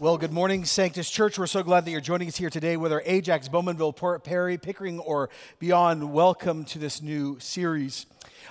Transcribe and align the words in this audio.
Well, 0.00 0.16
good 0.16 0.32
morning, 0.32 0.64
Sanctus 0.64 1.10
Church. 1.10 1.38
We're 1.38 1.46
so 1.46 1.62
glad 1.62 1.84
that 1.84 1.90
you're 1.90 2.00
joining 2.00 2.26
us 2.28 2.38
here 2.38 2.48
today, 2.48 2.78
whether 2.78 3.02
Ajax, 3.04 3.50
Bowmanville, 3.50 3.94
Port 3.94 4.24
Perry, 4.24 4.56
Pickering, 4.56 4.98
or 4.98 5.28
beyond. 5.58 6.10
Welcome 6.10 6.64
to 6.64 6.78
this 6.78 7.02
new 7.02 7.38
series. 7.38 8.06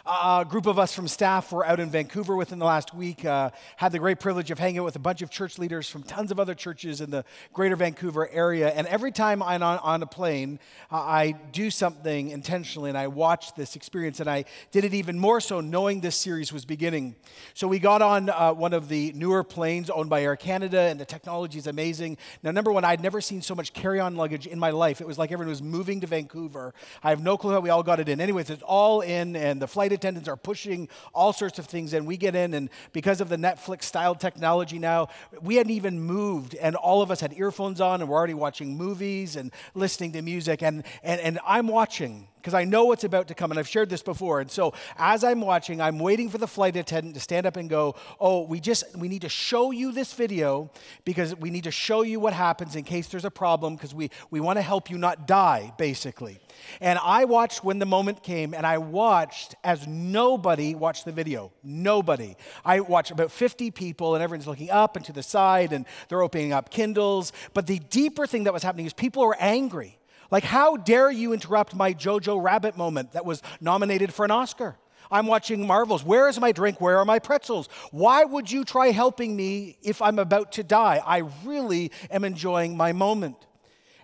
A 0.05 0.45
group 0.47 0.65
of 0.65 0.79
us 0.79 0.93
from 0.93 1.07
staff 1.07 1.51
were 1.51 1.65
out 1.65 1.79
in 1.79 1.89
Vancouver 1.89 2.35
within 2.35 2.59
the 2.59 2.65
last 2.65 2.93
week. 2.93 3.25
Uh, 3.25 3.51
had 3.77 3.91
the 3.91 3.99
great 3.99 4.19
privilege 4.19 4.51
of 4.51 4.59
hanging 4.59 4.79
out 4.79 4.85
with 4.85 4.95
a 4.95 4.99
bunch 4.99 5.21
of 5.21 5.29
church 5.29 5.57
leaders 5.57 5.89
from 5.89 6.03
tons 6.03 6.31
of 6.31 6.39
other 6.39 6.55
churches 6.55 7.01
in 7.01 7.09
the 7.09 7.23
greater 7.53 7.75
Vancouver 7.75 8.29
area. 8.29 8.69
And 8.69 8.87
every 8.87 9.11
time 9.11 9.41
I'm 9.43 9.63
on, 9.63 9.79
on 9.79 10.03
a 10.03 10.07
plane, 10.07 10.59
uh, 10.91 10.97
I 10.97 11.35
do 11.51 11.69
something 11.69 12.29
intentionally 12.29 12.89
and 12.89 12.97
I 12.97 13.07
watch 13.07 13.53
this 13.55 13.75
experience. 13.75 14.19
And 14.19 14.29
I 14.29 14.45
did 14.71 14.83
it 14.83 14.93
even 14.93 15.19
more 15.19 15.41
so 15.41 15.61
knowing 15.61 16.01
this 16.01 16.15
series 16.15 16.53
was 16.53 16.65
beginning. 16.65 17.15
So 17.53 17.67
we 17.67 17.79
got 17.79 18.01
on 18.01 18.29
uh, 18.29 18.53
one 18.53 18.73
of 18.73 18.89
the 18.89 19.11
newer 19.13 19.43
planes 19.43 19.89
owned 19.89 20.09
by 20.09 20.23
Air 20.23 20.35
Canada, 20.35 20.79
and 20.81 20.99
the 20.99 21.05
technology 21.05 21.57
is 21.57 21.67
amazing. 21.67 22.17
Now, 22.43 22.51
number 22.51 22.71
one, 22.71 22.83
I'd 22.83 23.01
never 23.01 23.21
seen 23.21 23.41
so 23.41 23.55
much 23.55 23.73
carry 23.73 23.99
on 23.99 24.15
luggage 24.15 24.47
in 24.47 24.59
my 24.59 24.71
life. 24.71 25.01
It 25.01 25.07
was 25.07 25.17
like 25.17 25.31
everyone 25.31 25.49
was 25.49 25.61
moving 25.61 26.01
to 26.01 26.07
Vancouver. 26.07 26.73
I 27.03 27.09
have 27.09 27.21
no 27.21 27.37
clue 27.37 27.51
how 27.51 27.59
we 27.59 27.69
all 27.69 27.83
got 27.83 27.99
it 27.99 28.09
in. 28.09 28.21
Anyways, 28.21 28.49
it's 28.49 28.63
all 28.63 29.01
in, 29.01 29.35
and 29.35 29.61
the 29.61 29.67
flight 29.79 29.93
attendants 29.93 30.27
are 30.27 30.35
pushing 30.35 30.89
all 31.13 31.31
sorts 31.31 31.57
of 31.57 31.65
things 31.65 31.93
in. 31.93 32.03
We 32.03 32.17
get 32.17 32.35
in, 32.35 32.53
and 32.53 32.69
because 32.91 33.21
of 33.21 33.29
the 33.29 33.37
Netflix 33.37 33.83
style 33.83 34.13
technology 34.13 34.77
now, 34.77 35.07
we 35.41 35.55
hadn't 35.55 35.71
even 35.71 36.01
moved, 36.01 36.53
and 36.55 36.75
all 36.75 37.01
of 37.01 37.11
us 37.11 37.21
had 37.21 37.31
earphones 37.37 37.79
on, 37.79 38.01
and 38.01 38.09
we're 38.09 38.17
already 38.17 38.33
watching 38.33 38.75
movies 38.75 39.37
and 39.37 39.53
listening 39.75 40.11
to 40.11 40.21
music. 40.21 40.61
And, 40.63 40.83
and, 41.01 41.21
and 41.21 41.39
I'm 41.47 41.69
watching 41.69 42.27
because 42.41 42.53
I 42.53 42.63
know 42.63 42.85
what's 42.85 43.03
about 43.03 43.27
to 43.27 43.33
come, 43.33 43.51
and 43.51 43.59
I've 43.59 43.67
shared 43.67 43.89
this 43.89 44.01
before. 44.01 44.39
And 44.39 44.49
so 44.49 44.73
as 44.97 45.23
I'm 45.23 45.41
watching, 45.41 45.81
I'm 45.81 45.99
waiting 45.99 46.29
for 46.29 46.37
the 46.37 46.47
flight 46.47 46.75
attendant 46.75 47.15
to 47.15 47.21
stand 47.21 47.45
up 47.45 47.57
and 47.57 47.69
go, 47.69 47.95
"Oh, 48.19 48.41
we 48.41 48.59
just 48.59 48.97
we 48.97 49.07
need 49.07 49.21
to 49.21 49.29
show 49.29 49.71
you 49.71 49.91
this 49.91 50.13
video 50.13 50.71
because 51.05 51.35
we 51.35 51.49
need 51.49 51.65
to 51.65 51.71
show 51.71 52.01
you 52.01 52.19
what 52.19 52.33
happens 52.33 52.75
in 52.75 52.83
case 52.83 53.07
there's 53.07 53.25
a 53.25 53.31
problem 53.31 53.75
because 53.75 53.93
we 53.93 54.09
we 54.31 54.39
want 54.39 54.57
to 54.57 54.61
help 54.61 54.89
you 54.89 54.97
not 54.97 55.27
die, 55.27 55.73
basically." 55.77 56.39
And 56.81 56.99
I 57.01 57.25
watched 57.25 57.63
when 57.63 57.79
the 57.79 57.85
moment 57.85 58.23
came, 58.23 58.53
and 58.53 58.65
I 58.65 58.77
watched 58.77 59.55
as 59.63 59.87
nobody 59.87 60.75
watched 60.75 61.05
the 61.05 61.11
video. 61.11 61.51
Nobody. 61.63 62.35
I 62.65 62.79
watched 62.79 63.11
about 63.11 63.31
50 63.31 63.71
people, 63.71 64.15
and 64.15 64.23
everyone's 64.23 64.47
looking 64.47 64.69
up 64.69 64.95
and 64.95 65.05
to 65.05 65.13
the 65.13 65.23
side, 65.23 65.73
and 65.73 65.85
they're 66.07 66.21
opening 66.21 66.53
up 66.53 66.69
Kindles. 66.69 67.31
But 67.53 67.67
the 67.67 67.79
deeper 67.79 68.25
thing 68.27 68.45
that 68.45 68.53
was 68.53 68.63
happening 68.63 68.85
is 68.85 68.93
people 68.93 69.23
were 69.25 69.37
angry. 69.39 69.98
Like, 70.31 70.43
how 70.43 70.77
dare 70.77 71.11
you 71.11 71.33
interrupt 71.33 71.75
my 71.75 71.93
Jojo 71.93 72.41
Rabbit 72.41 72.77
moment 72.77 73.13
that 73.13 73.25
was 73.25 73.41
nominated 73.59 74.13
for 74.13 74.25
an 74.25 74.31
Oscar? 74.31 74.77
I'm 75.11 75.25
watching 75.25 75.65
Marvels. 75.65 76.03
Where 76.03 76.29
is 76.29 76.39
my 76.39 76.51
drink? 76.51 76.79
Where 76.79 76.97
are 76.97 77.05
my 77.05 77.19
pretzels? 77.19 77.67
Why 77.91 78.23
would 78.23 78.51
you 78.51 78.63
try 78.63 78.91
helping 78.91 79.35
me 79.35 79.77
if 79.81 80.01
I'm 80.01 80.19
about 80.19 80.51
to 80.53 80.63
die? 80.63 81.01
I 81.03 81.23
really 81.43 81.91
am 82.11 82.23
enjoying 82.23 82.77
my 82.77 82.91
moment. 82.91 83.47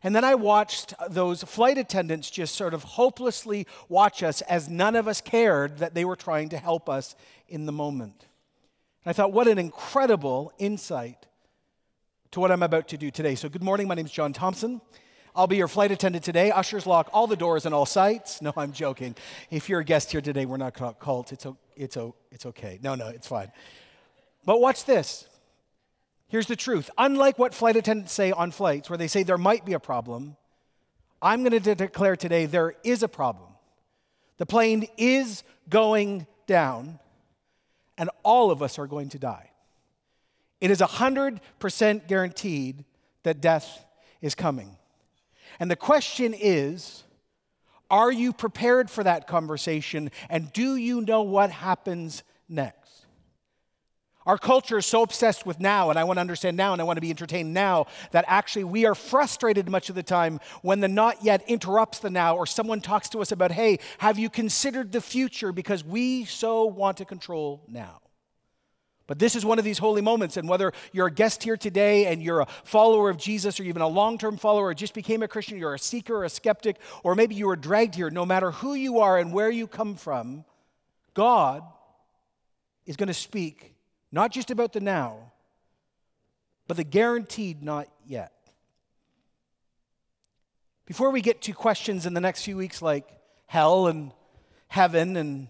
And 0.01 0.15
then 0.15 0.23
I 0.23 0.35
watched 0.35 0.93
those 1.09 1.43
flight 1.43 1.77
attendants 1.77 2.29
just 2.29 2.55
sort 2.55 2.73
of 2.73 2.83
hopelessly 2.83 3.67
watch 3.89 4.23
us 4.23 4.41
as 4.41 4.69
none 4.69 4.95
of 4.95 5.07
us 5.07 5.21
cared 5.21 5.79
that 5.79 5.93
they 5.93 6.05
were 6.05 6.15
trying 6.15 6.49
to 6.49 6.57
help 6.57 6.89
us 6.89 7.15
in 7.47 7.65
the 7.65 7.71
moment. 7.71 8.25
And 9.03 9.09
I 9.09 9.13
thought, 9.13 9.31
what 9.31 9.47
an 9.47 9.57
incredible 9.57 10.51
insight 10.57 11.27
to 12.31 12.39
what 12.39 12.51
I'm 12.51 12.63
about 12.63 12.87
to 12.89 12.97
do 12.97 13.09
today. 13.11 13.35
So, 13.35 13.49
good 13.49 13.63
morning. 13.63 13.87
My 13.87 13.95
name 13.95 14.05
is 14.05 14.11
John 14.11 14.33
Thompson. 14.33 14.81
I'll 15.35 15.47
be 15.47 15.57
your 15.57 15.67
flight 15.67 15.91
attendant 15.91 16.23
today. 16.23 16.49
Ushers 16.51 16.87
lock 16.87 17.09
all 17.11 17.27
the 17.27 17.35
doors 17.35 17.65
in 17.65 17.73
all 17.73 17.85
sites. 17.85 18.41
No, 18.41 18.53
I'm 18.55 18.71
joking. 18.71 19.15
If 19.51 19.67
you're 19.67 19.81
a 19.81 19.83
guest 19.83 20.11
here 20.11 20.21
today, 20.21 20.45
we're 20.45 20.57
not 20.57 20.73
cult. 20.99 21.33
It's, 21.33 21.45
it's, 21.75 21.97
it's 22.31 22.45
okay. 22.45 22.79
No, 22.81 22.95
no, 22.95 23.07
it's 23.07 23.27
fine. 23.27 23.51
But 24.45 24.61
watch 24.61 24.85
this. 24.85 25.27
Here's 26.27 26.47
the 26.47 26.55
truth. 26.55 26.89
Unlike 26.97 27.37
what 27.37 27.53
flight 27.53 27.75
attendants 27.75 28.13
say 28.13 28.31
on 28.31 28.51
flights, 28.51 28.89
where 28.89 28.97
they 28.97 29.07
say 29.07 29.23
there 29.23 29.37
might 29.37 29.65
be 29.65 29.73
a 29.73 29.79
problem, 29.79 30.37
I'm 31.21 31.41
going 31.41 31.51
to 31.51 31.59
de- 31.59 31.75
declare 31.75 32.15
today 32.15 32.45
there 32.45 32.75
is 32.83 33.03
a 33.03 33.07
problem. 33.07 33.49
The 34.37 34.45
plane 34.45 34.87
is 34.97 35.43
going 35.69 36.27
down, 36.47 36.99
and 37.97 38.09
all 38.23 38.51
of 38.51 38.61
us 38.61 38.79
are 38.79 38.87
going 38.87 39.09
to 39.09 39.19
die. 39.19 39.51
It 40.61 40.71
is 40.71 40.79
100% 40.79 42.07
guaranteed 42.07 42.85
that 43.23 43.41
death 43.41 43.85
is 44.21 44.33
coming. 44.35 44.77
And 45.59 45.69
the 45.69 45.75
question 45.75 46.33
is 46.33 47.03
are 47.89 48.11
you 48.11 48.33
prepared 48.33 48.89
for 48.89 49.03
that 49.03 49.27
conversation? 49.27 50.09
And 50.29 50.51
do 50.53 50.75
you 50.75 51.01
know 51.01 51.21
what 51.21 51.51
happens 51.51 52.23
next? 52.49 53.05
Our 54.25 54.39
culture 54.39 54.79
is 54.79 54.87
so 54.87 55.03
obsessed 55.03 55.45
with 55.45 55.59
now, 55.59 55.91
and 55.91 55.99
I 55.99 56.03
want 56.03 56.17
to 56.17 56.21
understand 56.21 56.57
now, 56.57 56.73
and 56.73 56.81
I 56.81 56.85
want 56.85 56.97
to 56.97 57.01
be 57.01 57.11
entertained 57.11 57.53
now, 57.53 57.85
that 58.09 58.25
actually 58.27 58.63
we 58.63 58.85
are 58.85 58.95
frustrated 58.95 59.69
much 59.69 59.89
of 59.89 59.95
the 59.95 60.01
time 60.01 60.39
when 60.63 60.79
the 60.79 60.87
not 60.87 61.23
yet 61.23 61.47
interrupts 61.47 61.99
the 61.99 62.09
now, 62.09 62.35
or 62.35 62.47
someone 62.47 62.81
talks 62.81 63.07
to 63.09 63.21
us 63.21 63.31
about, 63.31 63.51
hey, 63.51 63.77
have 63.99 64.17
you 64.17 64.31
considered 64.31 64.91
the 64.91 65.01
future? 65.01 65.51
Because 65.51 65.83
we 65.83 66.25
so 66.25 66.65
want 66.65 66.97
to 66.97 67.05
control 67.05 67.61
now. 67.67 68.01
But 69.07 69.19
this 69.19 69.35
is 69.35 69.45
one 69.45 69.59
of 69.59 69.65
these 69.65 69.77
holy 69.77 70.01
moments, 70.01 70.35
and 70.35 70.49
whether 70.49 70.73
you're 70.91 71.07
a 71.07 71.11
guest 71.11 71.43
here 71.43 71.57
today 71.57 72.07
and 72.07 72.23
you're 72.23 72.41
a 72.41 72.47
follower 72.63 73.09
of 73.09 73.17
Jesus, 73.17 73.59
or 73.59 73.63
even 73.63 73.81
a 73.81 73.87
long 73.87 74.17
term 74.17 74.37
follower, 74.37 74.67
or 74.67 74.73
just 74.73 74.95
became 74.95 75.21
a 75.21 75.27
Christian, 75.27 75.59
you're 75.59 75.75
a 75.75 75.79
seeker 75.79 76.15
or 76.15 76.23
a 76.23 76.29
skeptic, 76.29 76.77
or 77.03 77.13
maybe 77.13 77.35
you 77.35 77.45
were 77.45 77.55
dragged 77.55 77.93
here, 77.95 78.09
no 78.09 78.25
matter 78.25 78.51
who 78.51 78.73
you 78.73 78.99
are 78.99 79.19
and 79.19 79.31
where 79.31 79.51
you 79.51 79.67
come 79.67 79.95
from, 79.95 80.43
God 81.13 81.63
is 82.85 82.95
going 82.95 83.07
to 83.07 83.13
speak 83.13 83.75
not 84.11 84.31
just 84.31 84.49
about 84.49 84.73
the 84.73 84.79
now, 84.79 85.31
but 86.67 86.77
the 86.77 86.83
guaranteed 86.83 87.61
not 87.61 87.87
yet. 88.07 88.31
Before 90.85 91.11
we 91.11 91.21
get 91.21 91.41
to 91.43 91.53
questions 91.53 92.05
in 92.05 92.13
the 92.13 92.21
next 92.21 92.43
few 92.43 92.57
weeks 92.57 92.81
like 92.81 93.07
hell 93.47 93.87
and 93.87 94.11
heaven 94.67 95.15
and 95.15 95.47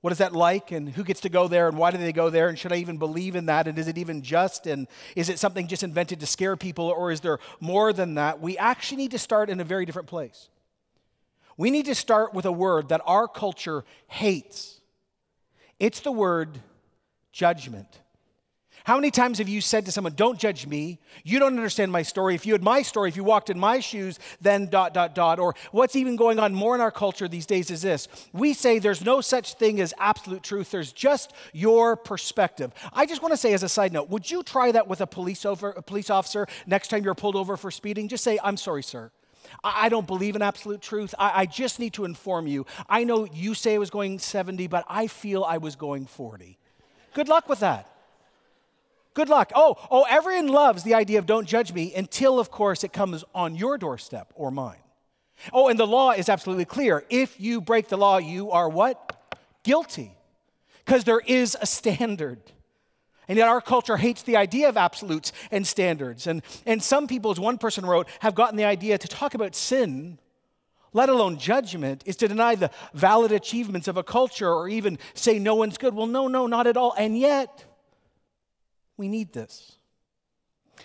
what 0.00 0.12
is 0.12 0.18
that 0.18 0.32
like? 0.32 0.72
And 0.72 0.88
who 0.88 1.04
gets 1.04 1.20
to 1.22 1.28
go 1.28 1.48
there? 1.48 1.68
And 1.68 1.76
why 1.76 1.90
do 1.90 1.98
they 1.98 2.12
go 2.12 2.30
there? 2.30 2.48
And 2.48 2.58
should 2.58 2.72
I 2.72 2.76
even 2.76 2.96
believe 2.96 3.36
in 3.36 3.46
that? 3.46 3.68
And 3.68 3.78
is 3.78 3.88
it 3.88 3.98
even 3.98 4.22
just? 4.22 4.66
And 4.66 4.88
is 5.14 5.28
it 5.28 5.38
something 5.38 5.66
just 5.66 5.82
invented 5.82 6.20
to 6.20 6.26
scare 6.26 6.56
people? 6.56 6.86
Or 6.86 7.10
is 7.10 7.20
there 7.20 7.38
more 7.60 7.92
than 7.92 8.14
that? 8.14 8.40
We 8.40 8.56
actually 8.58 8.98
need 8.98 9.10
to 9.10 9.18
start 9.18 9.50
in 9.50 9.60
a 9.60 9.64
very 9.64 9.84
different 9.84 10.08
place. 10.08 10.48
We 11.56 11.70
need 11.70 11.86
to 11.86 11.94
start 11.94 12.32
with 12.32 12.46
a 12.46 12.52
word 12.52 12.88
that 12.88 13.02
our 13.04 13.28
culture 13.28 13.84
hates 14.06 14.80
it's 15.80 16.00
the 16.00 16.12
word 16.12 16.60
judgment. 17.32 17.88
How 18.84 18.96
many 18.96 19.10
times 19.10 19.38
have 19.38 19.48
you 19.48 19.60
said 19.60 19.84
to 19.86 19.92
someone, 19.92 20.14
Don't 20.14 20.38
judge 20.38 20.66
me? 20.66 20.98
You 21.24 21.38
don't 21.38 21.56
understand 21.56 21.92
my 21.92 22.02
story. 22.02 22.34
If 22.34 22.46
you 22.46 22.52
had 22.52 22.62
my 22.62 22.82
story, 22.82 23.08
if 23.08 23.16
you 23.16 23.24
walked 23.24 23.50
in 23.50 23.58
my 23.58 23.80
shoes, 23.80 24.18
then 24.40 24.66
dot, 24.66 24.94
dot, 24.94 25.14
dot. 25.14 25.38
Or 25.38 25.54
what's 25.72 25.96
even 25.96 26.16
going 26.16 26.38
on 26.38 26.54
more 26.54 26.74
in 26.74 26.80
our 26.80 26.90
culture 26.90 27.28
these 27.28 27.46
days 27.46 27.70
is 27.70 27.82
this 27.82 28.08
we 28.32 28.52
say 28.52 28.78
there's 28.78 29.04
no 29.04 29.20
such 29.20 29.54
thing 29.54 29.80
as 29.80 29.92
absolute 29.98 30.42
truth, 30.42 30.70
there's 30.70 30.92
just 30.92 31.32
your 31.52 31.96
perspective. 31.96 32.72
I 32.92 33.06
just 33.06 33.22
want 33.22 33.32
to 33.32 33.36
say, 33.36 33.52
as 33.52 33.62
a 33.62 33.68
side 33.68 33.92
note, 33.92 34.08
would 34.08 34.30
you 34.30 34.42
try 34.42 34.72
that 34.72 34.88
with 34.88 35.00
a 35.00 35.06
police, 35.06 35.44
over, 35.44 35.70
a 35.70 35.82
police 35.82 36.10
officer 36.10 36.46
next 36.66 36.88
time 36.88 37.04
you're 37.04 37.14
pulled 37.14 37.36
over 37.36 37.56
for 37.56 37.70
speeding? 37.70 38.08
Just 38.08 38.24
say, 38.24 38.38
I'm 38.42 38.56
sorry, 38.56 38.82
sir. 38.82 39.10
I 39.64 39.88
don't 39.88 40.06
believe 40.06 40.36
in 40.36 40.42
absolute 40.42 40.80
truth. 40.80 41.14
I, 41.18 41.42
I 41.42 41.46
just 41.46 41.80
need 41.80 41.92
to 41.94 42.04
inform 42.04 42.46
you. 42.46 42.66
I 42.88 43.04
know 43.04 43.26
you 43.32 43.54
say 43.54 43.74
I 43.74 43.78
was 43.78 43.90
going 43.90 44.18
70, 44.18 44.66
but 44.68 44.84
I 44.88 45.06
feel 45.06 45.44
I 45.44 45.58
was 45.58 45.76
going 45.76 46.06
40. 46.06 46.58
Good 47.14 47.28
luck 47.28 47.48
with 47.48 47.60
that. 47.60 47.90
Good 49.14 49.28
luck. 49.28 49.52
Oh, 49.54 49.76
oh, 49.90 50.06
everyone 50.08 50.48
loves 50.48 50.82
the 50.82 50.94
idea 50.94 51.18
of 51.18 51.26
don't 51.26 51.46
judge 51.46 51.72
me 51.72 51.92
until, 51.94 52.38
of 52.38 52.50
course, 52.50 52.84
it 52.84 52.92
comes 52.92 53.24
on 53.34 53.56
your 53.56 53.76
doorstep 53.76 54.32
or 54.34 54.50
mine. 54.50 54.78
Oh, 55.52 55.68
and 55.68 55.78
the 55.78 55.86
law 55.86 56.12
is 56.12 56.28
absolutely 56.28 56.64
clear. 56.64 57.04
If 57.10 57.40
you 57.40 57.60
break 57.60 57.88
the 57.88 57.96
law, 57.96 58.18
you 58.18 58.50
are 58.50 58.68
what? 58.68 59.16
Guilty. 59.64 60.12
Because 60.84 61.04
there 61.04 61.20
is 61.20 61.56
a 61.60 61.66
standard. 61.66 62.40
And 63.26 63.38
yet 63.38 63.48
our 63.48 63.60
culture 63.60 63.96
hates 63.96 64.22
the 64.22 64.36
idea 64.36 64.68
of 64.68 64.76
absolutes 64.76 65.32
and 65.50 65.66
standards. 65.66 66.26
And, 66.26 66.42
and 66.66 66.82
some 66.82 67.06
people, 67.06 67.30
as 67.30 67.40
one 67.40 67.58
person 67.58 67.86
wrote, 67.86 68.08
have 68.20 68.34
gotten 68.34 68.56
the 68.56 68.64
idea 68.64 68.98
to 68.98 69.08
talk 69.08 69.34
about 69.34 69.54
sin, 69.54 70.18
let 70.92 71.08
alone 71.08 71.38
judgment, 71.38 72.02
is 72.06 72.16
to 72.16 72.28
deny 72.28 72.54
the 72.54 72.70
valid 72.92 73.32
achievements 73.32 73.88
of 73.88 73.96
a 73.96 74.02
culture 74.02 74.52
or 74.52 74.68
even 74.68 74.98
say 75.14 75.38
no 75.38 75.54
one's 75.54 75.78
good. 75.78 75.94
Well, 75.94 76.08
no, 76.08 76.28
no, 76.28 76.46
not 76.46 76.66
at 76.66 76.76
all. 76.76 76.92
And 76.98 77.16
yet, 77.16 77.64
we 79.00 79.08
need 79.08 79.32
this. 79.32 79.76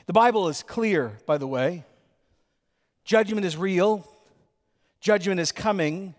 The 0.08 0.14
Bible 0.14 0.48
is 0.48 0.64
clear, 0.64 1.20
by 1.26 1.38
the 1.38 1.46
way. 1.46 1.84
Judgment 3.04 3.46
is 3.46 3.58
real, 3.58 4.08
judgment 5.02 5.40
is 5.40 5.52
coming. 5.52 6.16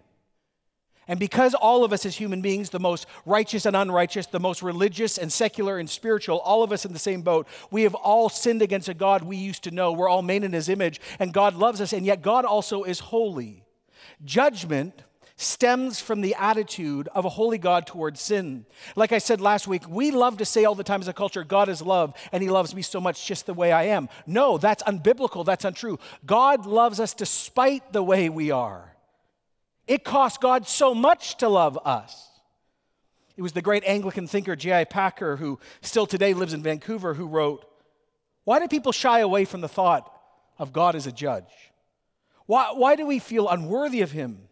And 1.08 1.18
because 1.18 1.54
all 1.54 1.84
of 1.84 1.92
us 1.92 2.04
as 2.04 2.16
human 2.16 2.42
beings, 2.42 2.70
the 2.70 2.80
most 2.80 3.06
righteous 3.24 3.64
and 3.64 3.76
unrighteous, 3.76 4.26
the 4.26 4.40
most 4.40 4.60
religious 4.62 5.18
and 5.18 5.32
secular 5.32 5.78
and 5.78 5.88
spiritual, 5.88 6.38
all 6.40 6.62
of 6.64 6.72
us 6.72 6.84
in 6.84 6.92
the 6.92 6.98
same 6.98 7.22
boat, 7.22 7.46
we 7.70 7.84
have 7.84 7.94
all 7.94 8.28
sinned 8.28 8.60
against 8.60 8.88
a 8.88 8.94
God 8.94 9.22
we 9.22 9.36
used 9.36 9.62
to 9.64 9.70
know. 9.70 9.92
We're 9.92 10.08
all 10.08 10.22
made 10.22 10.44
in 10.44 10.52
his 10.52 10.68
image, 10.68 11.00
and 11.18 11.32
God 11.32 11.54
loves 11.54 11.80
us, 11.80 11.92
and 11.92 12.04
yet 12.04 12.22
God 12.22 12.44
also 12.44 12.82
is 12.82 12.98
holy. 12.98 13.64
Judgment 14.24 15.02
stems 15.36 16.00
from 16.00 16.22
the 16.22 16.34
attitude 16.34 17.08
of 17.14 17.26
a 17.26 17.28
holy 17.28 17.58
God 17.58 17.86
towards 17.86 18.20
sin. 18.20 18.64
Like 18.96 19.12
I 19.12 19.18
said 19.18 19.40
last 19.40 19.68
week, 19.68 19.82
we 19.88 20.10
love 20.10 20.38
to 20.38 20.46
say 20.46 20.64
all 20.64 20.74
the 20.74 20.82
time 20.82 21.02
as 21.02 21.08
a 21.08 21.12
culture, 21.12 21.44
God 21.44 21.68
is 21.68 21.82
love 21.82 22.14
and 22.32 22.42
he 22.42 22.48
loves 22.48 22.74
me 22.74 22.80
so 22.80 23.00
much 23.00 23.26
just 23.26 23.44
the 23.44 23.52
way 23.54 23.70
I 23.70 23.84
am. 23.84 24.08
No, 24.26 24.56
that's 24.56 24.82
unbiblical, 24.82 25.44
that's 25.44 25.66
untrue. 25.66 25.98
God 26.24 26.64
loves 26.64 27.00
us 27.00 27.12
despite 27.12 27.92
the 27.92 28.02
way 28.02 28.30
we 28.30 28.50
are. 28.50 28.96
It 29.86 30.04
cost 30.04 30.40
God 30.40 30.66
so 30.66 30.94
much 30.94 31.36
to 31.38 31.48
love 31.48 31.78
us. 31.84 32.28
It 33.36 33.42
was 33.42 33.52
the 33.52 33.62
great 33.62 33.84
Anglican 33.84 34.26
thinker 34.26 34.56
J.I. 34.56 34.84
Packer, 34.84 35.36
who 35.36 35.60
still 35.82 36.06
today 36.06 36.32
lives 36.32 36.54
in 36.54 36.62
Vancouver, 36.62 37.12
who 37.12 37.26
wrote, 37.26 37.64
Why 38.44 38.58
do 38.58 38.66
people 38.68 38.92
shy 38.92 39.20
away 39.20 39.44
from 39.44 39.60
the 39.60 39.68
thought 39.68 40.10
of 40.58 40.72
God 40.72 40.96
as 40.96 41.06
a 41.06 41.12
judge? 41.12 41.44
Why, 42.46 42.72
why 42.72 42.96
do 42.96 43.06
we 43.06 43.18
feel 43.18 43.48
unworthy 43.48 44.00
of 44.00 44.12
him? 44.12 44.45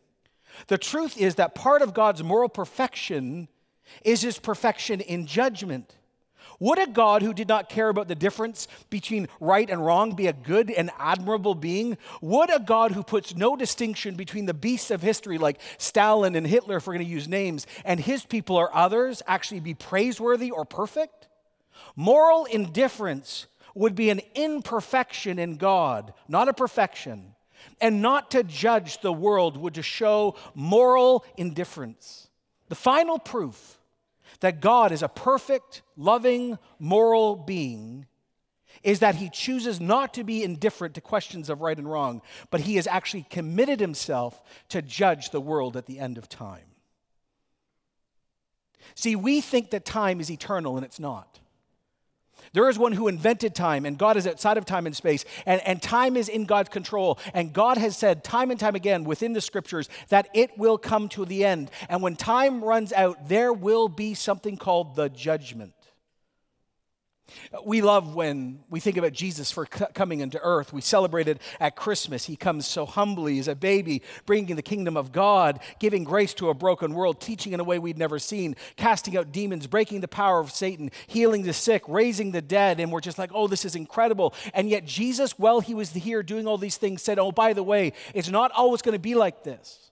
The 0.66 0.78
truth 0.78 1.18
is 1.18 1.36
that 1.36 1.54
part 1.54 1.82
of 1.82 1.94
God's 1.94 2.22
moral 2.22 2.48
perfection 2.48 3.48
is 4.04 4.22
his 4.22 4.38
perfection 4.38 5.00
in 5.00 5.26
judgment. 5.26 5.94
Would 6.60 6.78
a 6.78 6.86
God 6.86 7.22
who 7.22 7.34
did 7.34 7.48
not 7.48 7.68
care 7.68 7.88
about 7.88 8.08
the 8.08 8.14
difference 8.14 8.68
between 8.88 9.28
right 9.40 9.68
and 9.68 9.84
wrong 9.84 10.14
be 10.14 10.28
a 10.28 10.32
good 10.32 10.70
and 10.70 10.90
admirable 10.98 11.54
being? 11.54 11.98
Would 12.20 12.54
a 12.54 12.60
God 12.60 12.92
who 12.92 13.02
puts 13.02 13.34
no 13.34 13.56
distinction 13.56 14.14
between 14.14 14.46
the 14.46 14.54
beasts 14.54 14.90
of 14.90 15.02
history, 15.02 15.38
like 15.38 15.60
Stalin 15.78 16.36
and 16.36 16.46
Hitler, 16.46 16.76
if 16.76 16.86
we're 16.86 16.94
going 16.94 17.04
to 17.04 17.12
use 17.12 17.28
names, 17.28 17.66
and 17.84 17.98
his 17.98 18.24
people 18.24 18.56
or 18.56 18.74
others, 18.74 19.22
actually 19.26 19.60
be 19.60 19.74
praiseworthy 19.74 20.50
or 20.50 20.64
perfect? 20.64 21.28
Moral 21.96 22.44
indifference 22.44 23.46
would 23.74 23.94
be 23.94 24.10
an 24.10 24.20
imperfection 24.34 25.38
in 25.38 25.56
God, 25.56 26.14
not 26.28 26.48
a 26.48 26.54
perfection 26.54 27.33
and 27.80 28.02
not 28.02 28.30
to 28.32 28.42
judge 28.42 29.00
the 29.00 29.12
world 29.12 29.56
would 29.56 29.74
to 29.74 29.82
show 29.82 30.36
moral 30.54 31.24
indifference. 31.36 32.28
The 32.68 32.74
final 32.74 33.18
proof 33.18 33.78
that 34.40 34.60
God 34.60 34.92
is 34.92 35.02
a 35.02 35.08
perfect, 35.08 35.82
loving, 35.96 36.58
moral 36.78 37.36
being 37.36 38.06
is 38.82 38.98
that 39.00 39.14
he 39.14 39.30
chooses 39.30 39.80
not 39.80 40.12
to 40.14 40.24
be 40.24 40.44
indifferent 40.44 40.94
to 40.94 41.00
questions 41.00 41.48
of 41.48 41.60
right 41.62 41.78
and 41.78 41.90
wrong, 41.90 42.20
but 42.50 42.60
he 42.60 42.76
has 42.76 42.86
actually 42.86 43.26
committed 43.30 43.80
himself 43.80 44.42
to 44.68 44.82
judge 44.82 45.30
the 45.30 45.40
world 45.40 45.76
at 45.76 45.86
the 45.86 45.98
end 45.98 46.18
of 46.18 46.28
time. 46.28 46.66
See, 48.94 49.16
we 49.16 49.40
think 49.40 49.70
that 49.70 49.84
time 49.84 50.20
is 50.20 50.30
eternal, 50.30 50.76
and 50.76 50.84
it's 50.84 51.00
not. 51.00 51.40
There 52.54 52.68
is 52.68 52.78
one 52.78 52.92
who 52.92 53.08
invented 53.08 53.52
time, 53.52 53.84
and 53.84 53.98
God 53.98 54.16
is 54.16 54.28
outside 54.28 54.56
of 54.56 54.64
time 54.64 54.86
and 54.86 54.94
space, 54.94 55.24
and, 55.44 55.60
and 55.66 55.82
time 55.82 56.16
is 56.16 56.28
in 56.28 56.44
God's 56.44 56.68
control. 56.68 57.18
And 57.34 57.52
God 57.52 57.78
has 57.78 57.96
said 57.96 58.22
time 58.22 58.52
and 58.52 58.60
time 58.60 58.76
again 58.76 59.02
within 59.02 59.32
the 59.32 59.40
scriptures 59.40 59.88
that 60.08 60.28
it 60.34 60.56
will 60.56 60.78
come 60.78 61.08
to 61.10 61.24
the 61.24 61.44
end. 61.44 61.72
And 61.88 62.00
when 62.00 62.14
time 62.14 62.62
runs 62.62 62.92
out, 62.92 63.28
there 63.28 63.52
will 63.52 63.88
be 63.88 64.14
something 64.14 64.56
called 64.56 64.94
the 64.94 65.08
judgment. 65.08 65.74
We 67.64 67.80
love 67.80 68.14
when 68.14 68.60
we 68.68 68.80
think 68.80 68.98
about 68.98 69.12
Jesus 69.12 69.50
for 69.50 69.64
coming 69.64 70.20
into 70.20 70.38
earth. 70.42 70.72
We 70.72 70.82
celebrate 70.82 71.26
it 71.26 71.40
at 71.58 71.74
Christmas. 71.74 72.26
He 72.26 72.36
comes 72.36 72.66
so 72.66 72.84
humbly 72.84 73.38
as 73.38 73.48
a 73.48 73.54
baby, 73.54 74.02
bringing 74.26 74.56
the 74.56 74.62
kingdom 74.62 74.96
of 74.96 75.10
God, 75.10 75.60
giving 75.78 76.04
grace 76.04 76.34
to 76.34 76.50
a 76.50 76.54
broken 76.54 76.92
world, 76.92 77.20
teaching 77.20 77.52
in 77.52 77.60
a 77.60 77.64
way 77.64 77.78
we'd 77.78 77.96
never 77.96 78.18
seen, 78.18 78.56
casting 78.76 79.16
out 79.16 79.32
demons, 79.32 79.66
breaking 79.66 80.00
the 80.00 80.08
power 80.08 80.38
of 80.38 80.50
Satan, 80.50 80.90
healing 81.06 81.42
the 81.42 81.54
sick, 81.54 81.82
raising 81.88 82.32
the 82.32 82.42
dead. 82.42 82.78
And 82.78 82.92
we're 82.92 83.00
just 83.00 83.18
like, 83.18 83.30
oh, 83.32 83.48
this 83.48 83.64
is 83.64 83.74
incredible. 83.74 84.34
And 84.52 84.68
yet, 84.68 84.84
Jesus, 84.84 85.38
while 85.38 85.60
he 85.60 85.74
was 85.74 85.92
here 85.92 86.22
doing 86.22 86.46
all 86.46 86.58
these 86.58 86.76
things, 86.76 87.00
said, 87.02 87.18
oh, 87.18 87.32
by 87.32 87.54
the 87.54 87.62
way, 87.62 87.94
it's 88.12 88.28
not 88.28 88.52
always 88.52 88.82
going 88.82 88.94
to 88.94 88.98
be 88.98 89.14
like 89.14 89.44
this. 89.44 89.90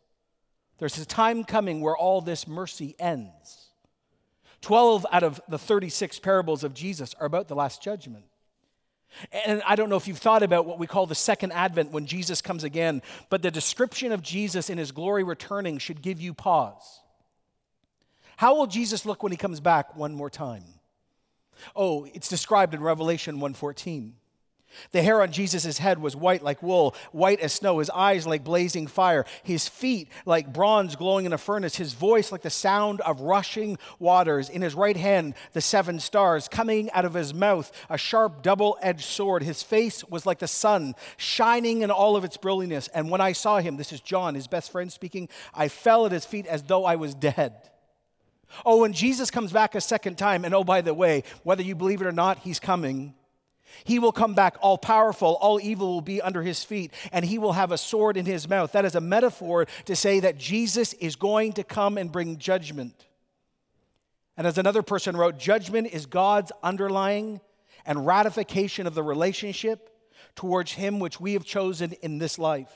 There's 0.79 0.99
a 0.99 1.07
time 1.07 1.45
coming 1.45 1.81
where 1.81 1.97
all 1.97 2.21
this 2.21 2.47
mercy 2.47 2.95
ends. 2.99 3.62
12 4.63 5.07
out 5.13 5.23
of 5.23 5.41
the 5.49 5.59
36 5.59 6.19
parables 6.21 6.65
of 6.65 6.73
Jesus 6.73 7.15
are 7.21 7.27
about 7.27 7.49
the 7.49 7.55
Last 7.55 7.83
Judgment. 7.83 8.25
And 9.45 9.63
I 9.67 9.77
don't 9.77 9.91
know 9.91 9.97
if 9.97 10.09
you've 10.09 10.19
thought 10.19 10.43
about 10.43 10.65
what 10.65 10.79
we 10.79 10.87
call 10.87 11.07
the 11.07 11.15
second 11.15 11.53
advent 11.53 11.91
when 11.91 12.07
Jesus 12.07 12.41
comes 12.41 12.65
again, 12.65 13.03
but 13.29 13.43
the 13.43 13.51
description 13.51 14.11
of 14.11 14.23
Jesus 14.23 14.71
in 14.71 14.79
his 14.79 14.91
glory 14.91 15.23
returning 15.23 15.79
should 15.79 16.01
give 16.01 16.21
you 16.21 16.33
pause. 16.33 17.01
How 18.37 18.57
will 18.57 18.67
Jesus 18.67 19.05
look 19.05 19.23
when 19.23 19.33
he 19.33 19.37
comes 19.37 19.61
back 19.61 19.95
one 19.97 20.15
more 20.15 20.31
time? 20.31 20.65
Oh, 21.77 22.07
it's 22.15 22.29
described 22.29 22.73
in 22.73 22.81
Revelation 22.81 23.39
1:14. 23.39 24.15
The 24.93 25.03
hair 25.03 25.23
on 25.23 25.33
Jesus' 25.33 25.79
head 25.79 26.01
was 26.01 26.17
white 26.17 26.43
like 26.43 26.63
wool, 26.63 26.95
white 27.13 27.41
as 27.41 27.53
snow, 27.53 27.79
his 27.79 27.91
eyes 27.91 28.27
like 28.27 28.45
blazing 28.45 28.87
fire, 28.87 29.25
his 29.43 29.69
feet 29.69 30.09
like 30.27 30.53
bronze 30.53 30.97
glowing 30.97 31.27
in 31.27 31.33
a 31.33 31.39
furnace, 31.39 31.77
his 31.77 31.95
voice 31.95 32.33
like 32.33 32.43
the 32.43 32.51
sound 32.51 33.01
of 33.03 33.21
rushing 33.21 33.79
waters. 33.99 34.49
In 34.49 34.63
his 34.63 34.75
right 34.75 34.97
hand, 34.97 35.35
the 35.53 35.61
seven 35.61 36.01
stars, 36.01 36.49
coming 36.49 36.91
out 36.93 37.05
of 37.05 37.15
his 37.15 37.33
mouth, 37.33 37.73
a 37.89 37.99
sharp 37.99 38.43
double 38.43 38.79
edged 38.83 39.05
sword. 39.05 39.43
His 39.43 39.63
face 39.63 40.05
was 40.05 40.27
like 40.27 40.39
the 40.39 40.49
sun, 40.49 40.95
shining 41.17 41.83
in 41.83 41.91
all 41.91 42.17
of 42.17 42.25
its 42.25 42.37
brilliance. 42.37 42.89
And 42.89 43.11
when 43.11 43.21
I 43.21 43.33
saw 43.33 43.59
him, 43.59 43.77
this 43.77 43.93
is 43.93 44.01
John, 44.01 44.35
his 44.35 44.47
best 44.47 44.73
friend 44.73 44.93
speaking, 44.93 45.29
I 45.55 45.69
fell 45.69 46.07
at 46.07 46.13
his 46.13 46.25
feet 46.25 46.47
as 46.47 46.63
though 46.63 46.85
I 46.85 46.97
was 46.97 47.15
dead. 47.15 47.55
Oh, 48.67 48.83
when 48.83 48.93
Jesus 48.93 49.31
comes 49.31 49.53
back 49.53 49.75
a 49.75 49.81
second 49.81 50.19
time, 50.19 50.45
and 50.45 50.55
oh, 50.55 50.65
by 50.65 50.83
the 50.83 50.95
way, 50.95 51.25
whether 51.43 51.63
you 51.63 51.75
believe 51.75 52.03
it 52.03 52.07
or 52.07 52.13
not, 52.13 52.39
he's 52.39 52.61
coming. 52.61 53.15
He 53.85 53.99
will 53.99 54.13
come 54.13 54.35
back 54.35 54.57
all 54.61 54.79
powerful, 54.79 55.37
all 55.41 55.61
evil 55.61 55.95
will 55.95 56.01
be 56.01 56.21
under 56.21 56.43
his 56.43 56.65
feet, 56.65 56.93
and 57.13 57.25
he 57.25 57.39
will 57.39 57.53
have 57.53 57.73
a 57.73 57.79
sword 57.79 58.17
in 58.17 58.27
his 58.27 58.49
mouth. 58.49 58.73
That 58.73 58.85
is 58.85 58.95
a 58.95 59.01
metaphor 59.01 59.67
to 59.87 59.97
say 59.97 60.21
that 60.21 60.39
Jesus 60.39 60.93
is 60.95 61.17
going 61.17 61.55
to 61.55 61.65
come 61.65 61.99
and 61.99 62.11
bring 62.11 62.39
judgment. 62.39 63.07
And 64.37 64.47
as 64.47 64.59
another 64.59 64.83
person 64.83 65.17
wrote, 65.17 65.39
judgment 65.39 65.89
is 65.93 66.07
God's 66.07 66.53
underlying 66.63 67.41
and 67.85 68.07
ratification 68.07 68.87
of 68.87 68.95
the 68.95 69.03
relationship 69.03 69.91
towards 70.35 70.73
him 70.73 70.99
which 71.01 71.21
we 71.21 71.35
have 71.35 71.45
chosen 71.45 71.93
in 72.03 72.19
this 72.19 72.39
life. 72.39 72.73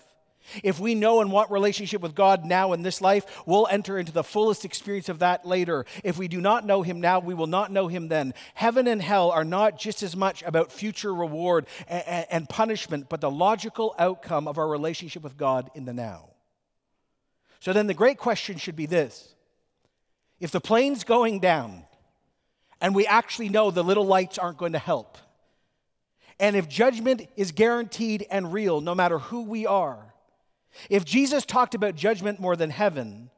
If 0.63 0.79
we 0.81 0.95
know 0.95 1.21
and 1.21 1.31
want 1.33 1.51
relationship 1.51 2.01
with 2.03 2.15
God 2.15 2.45
now 2.45 2.73
in 2.73 2.83
this 2.83 3.01
life, 3.01 3.25
we'll 3.47 3.67
enter 3.71 3.99
into 3.99 4.13
the 4.13 4.25
fullest 4.25 4.65
experience 4.65 5.09
of 5.09 5.21
that 5.21 5.47
later. 5.47 5.85
If 6.05 6.19
we 6.19 6.29
do 6.29 6.41
not 6.41 6.67
know 6.67 6.83
him 6.83 7.01
now, 7.01 7.21
we 7.21 7.35
will 7.35 7.47
not 7.47 7.73
know 7.73 7.89
him 7.89 8.09
then. 8.09 8.35
Heaven 8.55 8.87
and 8.87 9.03
hell 9.03 9.31
are 9.31 9.45
not 9.45 9.79
just 9.79 10.03
as 10.03 10.17
much 10.17 10.43
about 10.43 10.73
future 10.73 11.15
reward 11.15 11.67
and, 11.89 12.49
punishment, 12.49 13.09
but 13.09 13.21
the 13.21 13.31
logical 13.31 13.95
outcome 13.99 14.49
of 14.49 14.59
our 14.59 14.69
relationship 14.69 15.23
with 15.23 15.37
God 15.37 15.71
in 15.75 15.85
the 15.85 15.93
now. 15.93 16.31
So 17.61 17.73
then 17.73 17.87
the 17.87 17.95
great 17.95 18.19
question 18.19 18.59
should 18.59 18.77
be 18.77 18.87
this. 18.87 19.35
If 20.39 20.51
the 20.51 20.61
plane's 20.61 21.05
going 21.05 21.41
down 21.41 21.85
and 22.81 22.95
we 22.95 23.07
actually 23.07 23.49
know 23.49 23.71
the 23.71 23.83
little 23.83 24.07
lights 24.07 24.39
aren't 24.39 24.59
going 24.59 24.73
to 24.73 24.79
help, 24.79 25.19
and 26.39 26.55
if 26.55 26.69
judgment 26.69 27.27
is 27.37 27.53
guaranteed 27.53 28.27
and 28.31 28.53
real 28.53 28.81
no 28.83 28.95
matter 28.95 29.19
who 29.19 29.45
we 29.45 29.67
are, 29.67 30.13
if 30.91 31.05
Jesus 31.05 31.45
talked 31.45 31.75
about 31.75 31.95
judgment 31.95 32.41
more 32.41 32.57
than 32.57 32.71
heaven, 32.71 33.31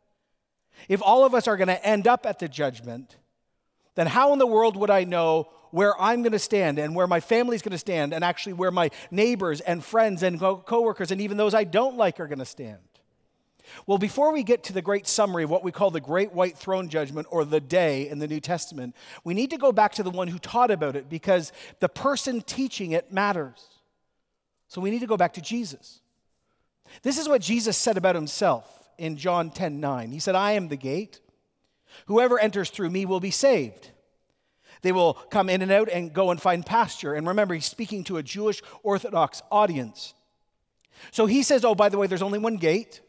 if 0.89 1.03
all 1.03 1.25
of 1.25 1.35
us 1.35 1.49
are 1.49 1.57
going 1.57 1.69
to 1.69 1.87
end 1.87 2.07
up 2.07 2.27
at 2.27 2.39
the 2.39 2.49
judgment, 2.49 3.17
then 3.95 4.07
how 4.07 4.33
in 4.33 4.39
the 4.39 4.47
world 4.47 4.77
would 4.77 4.91
I 4.91 5.05
know 5.05 5.49
where 5.71 6.01
I'm 6.01 6.23
going 6.23 6.33
to 6.33 6.39
stand 6.39 6.79
and 6.79 6.95
where 6.95 7.07
my 7.07 7.21
family's 7.21 7.63
going 7.63 7.73
to 7.73 7.79
stand 7.79 8.13
and 8.13 8.25
actually 8.25 8.55
where 8.55 8.71
my 8.71 8.91
neighbors 9.11 9.61
and 9.61 9.85
friends 9.85 10.23
and 10.23 10.39
co- 10.39 10.59
coworkers 10.59 11.11
and 11.11 11.21
even 11.21 11.37
those 11.37 11.55
I 11.55 11.65
don't 11.65 11.97
like 11.97 12.21
are 12.21 12.27
going 12.27 12.39
to 12.39 12.45
stand? 12.45 12.79
Well, 13.87 13.99
before 13.99 14.33
we 14.33 14.43
get 14.43 14.65
to 14.65 14.73
the 14.73 14.81
great 14.81 15.07
summary 15.07 15.45
of 15.45 15.51
what 15.51 15.63
we 15.63 15.73
call 15.73 15.91
the 15.91 16.01
great 16.01 16.33
white 16.33 16.57
throne 16.57 16.89
judgment 16.89 17.27
or 17.31 17.45
the 17.45 17.61
day 17.61 18.09
in 18.09 18.19
the 18.19 18.27
New 18.27 18.41
Testament, 18.41 18.95
we 19.25 19.35
need 19.35 19.51
to 19.51 19.59
go 19.59 19.73
back 19.73 19.93
to 19.95 20.03
the 20.03 20.11
one 20.11 20.29
who 20.29 20.39
taught 20.39 20.71
about 20.71 20.97
it 20.97 21.09
because 21.09 21.53
the 21.81 21.89
person 21.89 22.41
teaching 22.41 22.93
it 22.93 23.13
matters. 23.13 23.67
So 24.69 24.81
we 24.81 24.91
need 24.91 25.01
to 25.01 25.07
go 25.07 25.17
back 25.17 25.35
to 25.35 25.43
Jesus. 25.43 26.01
This 27.03 27.19
is 27.19 27.29
what 27.29 27.41
Jesus 27.41 27.77
said 27.77 27.97
about 27.97 28.15
himself 28.15 28.89
in 28.99 29.17
John 29.17 29.51
10 29.51 29.81
9. 29.81 30.11
He 30.11 30.19
said, 30.19 30.35
I 30.35 30.53
am 30.53 30.69
the 30.69 30.77
gate. 30.77 31.21
Whoever 32.07 32.39
enters 32.39 32.71
through 32.71 32.91
me 32.91 33.07
will 33.07 33.21
be 33.21 33.31
saved. 33.31 33.91
They 34.83 34.93
will 34.93 35.15
come 35.15 35.49
in 35.49 35.63
and 35.63 35.73
out 35.73 35.89
and 35.89 36.13
go 36.13 36.31
and 36.31 36.41
find 36.41 36.65
pasture. 36.65 37.15
And 37.15 37.27
remember, 37.27 37.55
he's 37.55 37.67
speaking 37.67 38.05
to 38.05 38.17
a 38.17 38.23
Jewish 38.23 38.63
Orthodox 38.83 39.43
audience. 39.51 40.15
So 41.11 41.27
he 41.27 41.43
says, 41.43 41.65
Oh, 41.65 41.75
by 41.75 41.89
the 41.89 41.99
way, 41.99 42.07
there's 42.07 42.23
only 42.23 42.39
one 42.39 42.57
gate, 42.57 43.01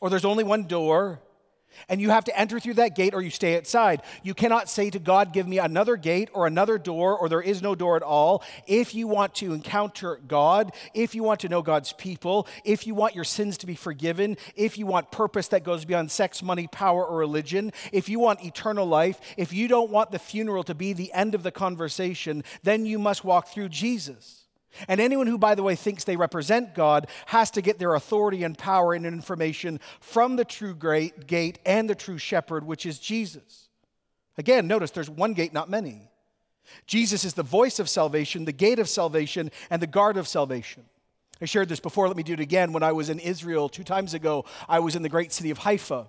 or 0.00 0.10
there's 0.10 0.24
only 0.24 0.44
one 0.44 0.66
door, 0.66 1.20
and 1.88 2.00
you 2.00 2.10
have 2.10 2.24
to 2.24 2.38
enter 2.38 2.60
through 2.60 2.74
that 2.74 2.94
gate 2.94 3.14
or 3.14 3.22
you 3.22 3.30
stay 3.30 3.56
outside. 3.56 4.02
You 4.22 4.34
cannot 4.34 4.68
say 4.68 4.90
to 4.90 4.98
God, 4.98 5.32
Give 5.32 5.46
me 5.46 5.58
another 5.58 5.96
gate 5.96 6.28
or 6.32 6.46
another 6.46 6.78
door, 6.78 7.16
or 7.16 7.28
there 7.28 7.40
is 7.40 7.62
no 7.62 7.74
door 7.74 7.96
at 7.96 8.02
all. 8.02 8.42
If 8.66 8.94
you 8.94 9.08
want 9.08 9.34
to 9.36 9.52
encounter 9.52 10.20
God, 10.26 10.72
if 10.94 11.14
you 11.14 11.22
want 11.22 11.40
to 11.40 11.48
know 11.48 11.62
God's 11.62 11.92
people, 11.92 12.46
if 12.64 12.86
you 12.86 12.94
want 12.94 13.14
your 13.14 13.24
sins 13.24 13.58
to 13.58 13.66
be 13.66 13.74
forgiven, 13.74 14.36
if 14.56 14.78
you 14.78 14.86
want 14.86 15.10
purpose 15.10 15.48
that 15.48 15.64
goes 15.64 15.84
beyond 15.84 16.10
sex, 16.10 16.42
money, 16.42 16.66
power, 16.66 17.04
or 17.04 17.18
religion, 17.18 17.72
if 17.92 18.08
you 18.08 18.18
want 18.18 18.44
eternal 18.44 18.86
life, 18.86 19.20
if 19.36 19.52
you 19.52 19.68
don't 19.68 19.90
want 19.90 20.10
the 20.10 20.18
funeral 20.18 20.64
to 20.64 20.74
be 20.74 20.92
the 20.92 21.12
end 21.12 21.34
of 21.34 21.42
the 21.42 21.52
conversation, 21.52 22.44
then 22.62 22.86
you 22.86 22.98
must 22.98 23.24
walk 23.24 23.48
through 23.48 23.68
Jesus. 23.68 24.39
And 24.88 25.00
anyone 25.00 25.26
who, 25.26 25.38
by 25.38 25.54
the 25.54 25.62
way, 25.62 25.74
thinks 25.74 26.04
they 26.04 26.16
represent 26.16 26.74
God 26.74 27.08
has 27.26 27.50
to 27.52 27.62
get 27.62 27.78
their 27.78 27.94
authority 27.94 28.44
and 28.44 28.56
power 28.56 28.94
and 28.94 29.04
information 29.04 29.80
from 30.00 30.36
the 30.36 30.44
true 30.44 30.74
great 30.74 31.26
gate 31.26 31.58
and 31.66 31.90
the 31.90 31.94
true 31.94 32.18
shepherd, 32.18 32.64
which 32.64 32.86
is 32.86 32.98
Jesus. 32.98 33.68
Again, 34.38 34.66
notice 34.66 34.90
there's 34.92 35.10
one 35.10 35.34
gate, 35.34 35.52
not 35.52 35.68
many. 35.68 36.08
Jesus 36.86 37.24
is 37.24 37.34
the 37.34 37.42
voice 37.42 37.78
of 37.78 37.88
salvation, 37.88 38.44
the 38.44 38.52
gate 38.52 38.78
of 38.78 38.88
salvation, 38.88 39.50
and 39.70 39.82
the 39.82 39.86
guard 39.86 40.16
of 40.16 40.28
salvation. 40.28 40.84
I 41.42 41.46
shared 41.46 41.68
this 41.68 41.80
before, 41.80 42.06
let 42.06 42.16
me 42.16 42.22
do 42.22 42.34
it 42.34 42.40
again. 42.40 42.72
When 42.72 42.82
I 42.82 42.92
was 42.92 43.10
in 43.10 43.18
Israel 43.18 43.68
two 43.68 43.84
times 43.84 44.14
ago, 44.14 44.44
I 44.68 44.78
was 44.80 44.94
in 44.94 45.02
the 45.02 45.08
great 45.08 45.32
city 45.32 45.50
of 45.50 45.58
Haifa. 45.58 46.06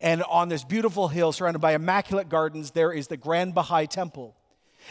And 0.00 0.22
on 0.24 0.48
this 0.48 0.64
beautiful 0.64 1.08
hill 1.08 1.32
surrounded 1.32 1.58
by 1.58 1.74
immaculate 1.74 2.28
gardens, 2.28 2.70
there 2.70 2.92
is 2.92 3.08
the 3.08 3.16
Grand 3.16 3.54
Baha'i 3.54 3.86
Temple. 3.86 4.36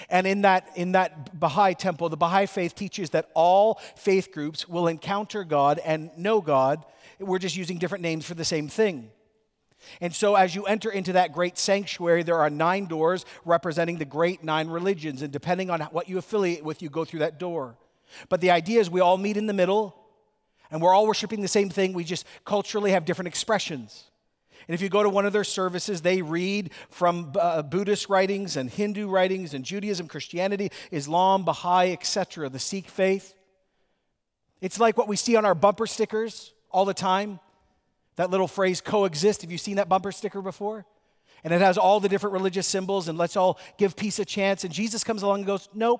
And 0.09 0.25
in 0.25 0.41
that, 0.41 0.69
in 0.75 0.93
that 0.93 1.39
Baha'i 1.39 1.73
temple, 1.73 2.09
the 2.09 2.17
Baha'i 2.17 2.45
faith 2.45 2.75
teaches 2.75 3.11
that 3.11 3.29
all 3.33 3.79
faith 3.95 4.31
groups 4.31 4.67
will 4.67 4.87
encounter 4.87 5.43
God 5.43 5.79
and 5.79 6.09
know 6.17 6.41
God. 6.41 6.85
We're 7.19 7.39
just 7.39 7.55
using 7.55 7.77
different 7.77 8.01
names 8.01 8.25
for 8.25 8.33
the 8.33 8.45
same 8.45 8.67
thing. 8.67 9.11
And 9.99 10.13
so, 10.13 10.35
as 10.35 10.53
you 10.55 10.65
enter 10.65 10.91
into 10.91 11.13
that 11.13 11.33
great 11.33 11.57
sanctuary, 11.57 12.23
there 12.23 12.37
are 12.37 12.49
nine 12.49 12.85
doors 12.85 13.25
representing 13.45 13.97
the 13.97 14.05
great 14.05 14.43
nine 14.43 14.67
religions. 14.67 15.21
And 15.21 15.33
depending 15.33 15.69
on 15.69 15.81
what 15.91 16.07
you 16.07 16.17
affiliate 16.17 16.63
with, 16.63 16.81
you 16.81 16.89
go 16.89 17.03
through 17.03 17.19
that 17.19 17.39
door. 17.39 17.75
But 18.29 18.41
the 18.41 18.51
idea 18.51 18.79
is 18.79 18.89
we 18.89 19.01
all 19.01 19.17
meet 19.17 19.37
in 19.37 19.47
the 19.47 19.53
middle 19.53 19.95
and 20.69 20.81
we're 20.81 20.93
all 20.93 21.07
worshiping 21.07 21.41
the 21.41 21.47
same 21.47 21.69
thing. 21.69 21.93
We 21.93 22.03
just 22.03 22.25
culturally 22.45 22.91
have 22.91 23.05
different 23.05 23.27
expressions. 23.27 24.10
And 24.71 24.75
if 24.75 24.81
you 24.81 24.87
go 24.87 25.03
to 25.03 25.09
one 25.09 25.25
of 25.25 25.33
their 25.33 25.43
services, 25.43 26.01
they 26.01 26.21
read 26.21 26.71
from 26.89 27.33
uh, 27.37 27.61
Buddhist 27.61 28.07
writings 28.07 28.55
and 28.55 28.69
Hindu 28.69 29.09
writings 29.09 29.53
and 29.53 29.65
Judaism, 29.65 30.07
Christianity, 30.07 30.71
Islam, 30.91 31.43
Baha'i, 31.43 31.91
etc., 31.91 32.47
the 32.47 32.57
Sikh 32.57 32.87
faith. 32.87 33.33
It's 34.61 34.79
like 34.79 34.97
what 34.97 35.09
we 35.09 35.17
see 35.17 35.35
on 35.35 35.43
our 35.43 35.55
bumper 35.55 35.85
stickers 35.85 36.53
all 36.71 36.85
the 36.85 36.93
time. 36.93 37.41
That 38.15 38.29
little 38.29 38.47
phrase 38.47 38.79
coexist. 38.79 39.41
Have 39.41 39.51
you 39.51 39.57
seen 39.57 39.75
that 39.75 39.89
bumper 39.89 40.13
sticker 40.13 40.41
before? 40.41 40.85
And 41.43 41.53
it 41.53 41.59
has 41.59 41.77
all 41.77 41.99
the 41.99 42.07
different 42.07 42.31
religious 42.31 42.65
symbols 42.65 43.09
and 43.09 43.17
let's 43.17 43.35
all 43.35 43.59
give 43.77 43.97
peace 43.97 44.19
a 44.19 44.25
chance. 44.25 44.63
And 44.63 44.71
Jesus 44.71 45.03
comes 45.03 45.21
along 45.21 45.39
and 45.39 45.47
goes, 45.47 45.67
Nope. 45.73 45.99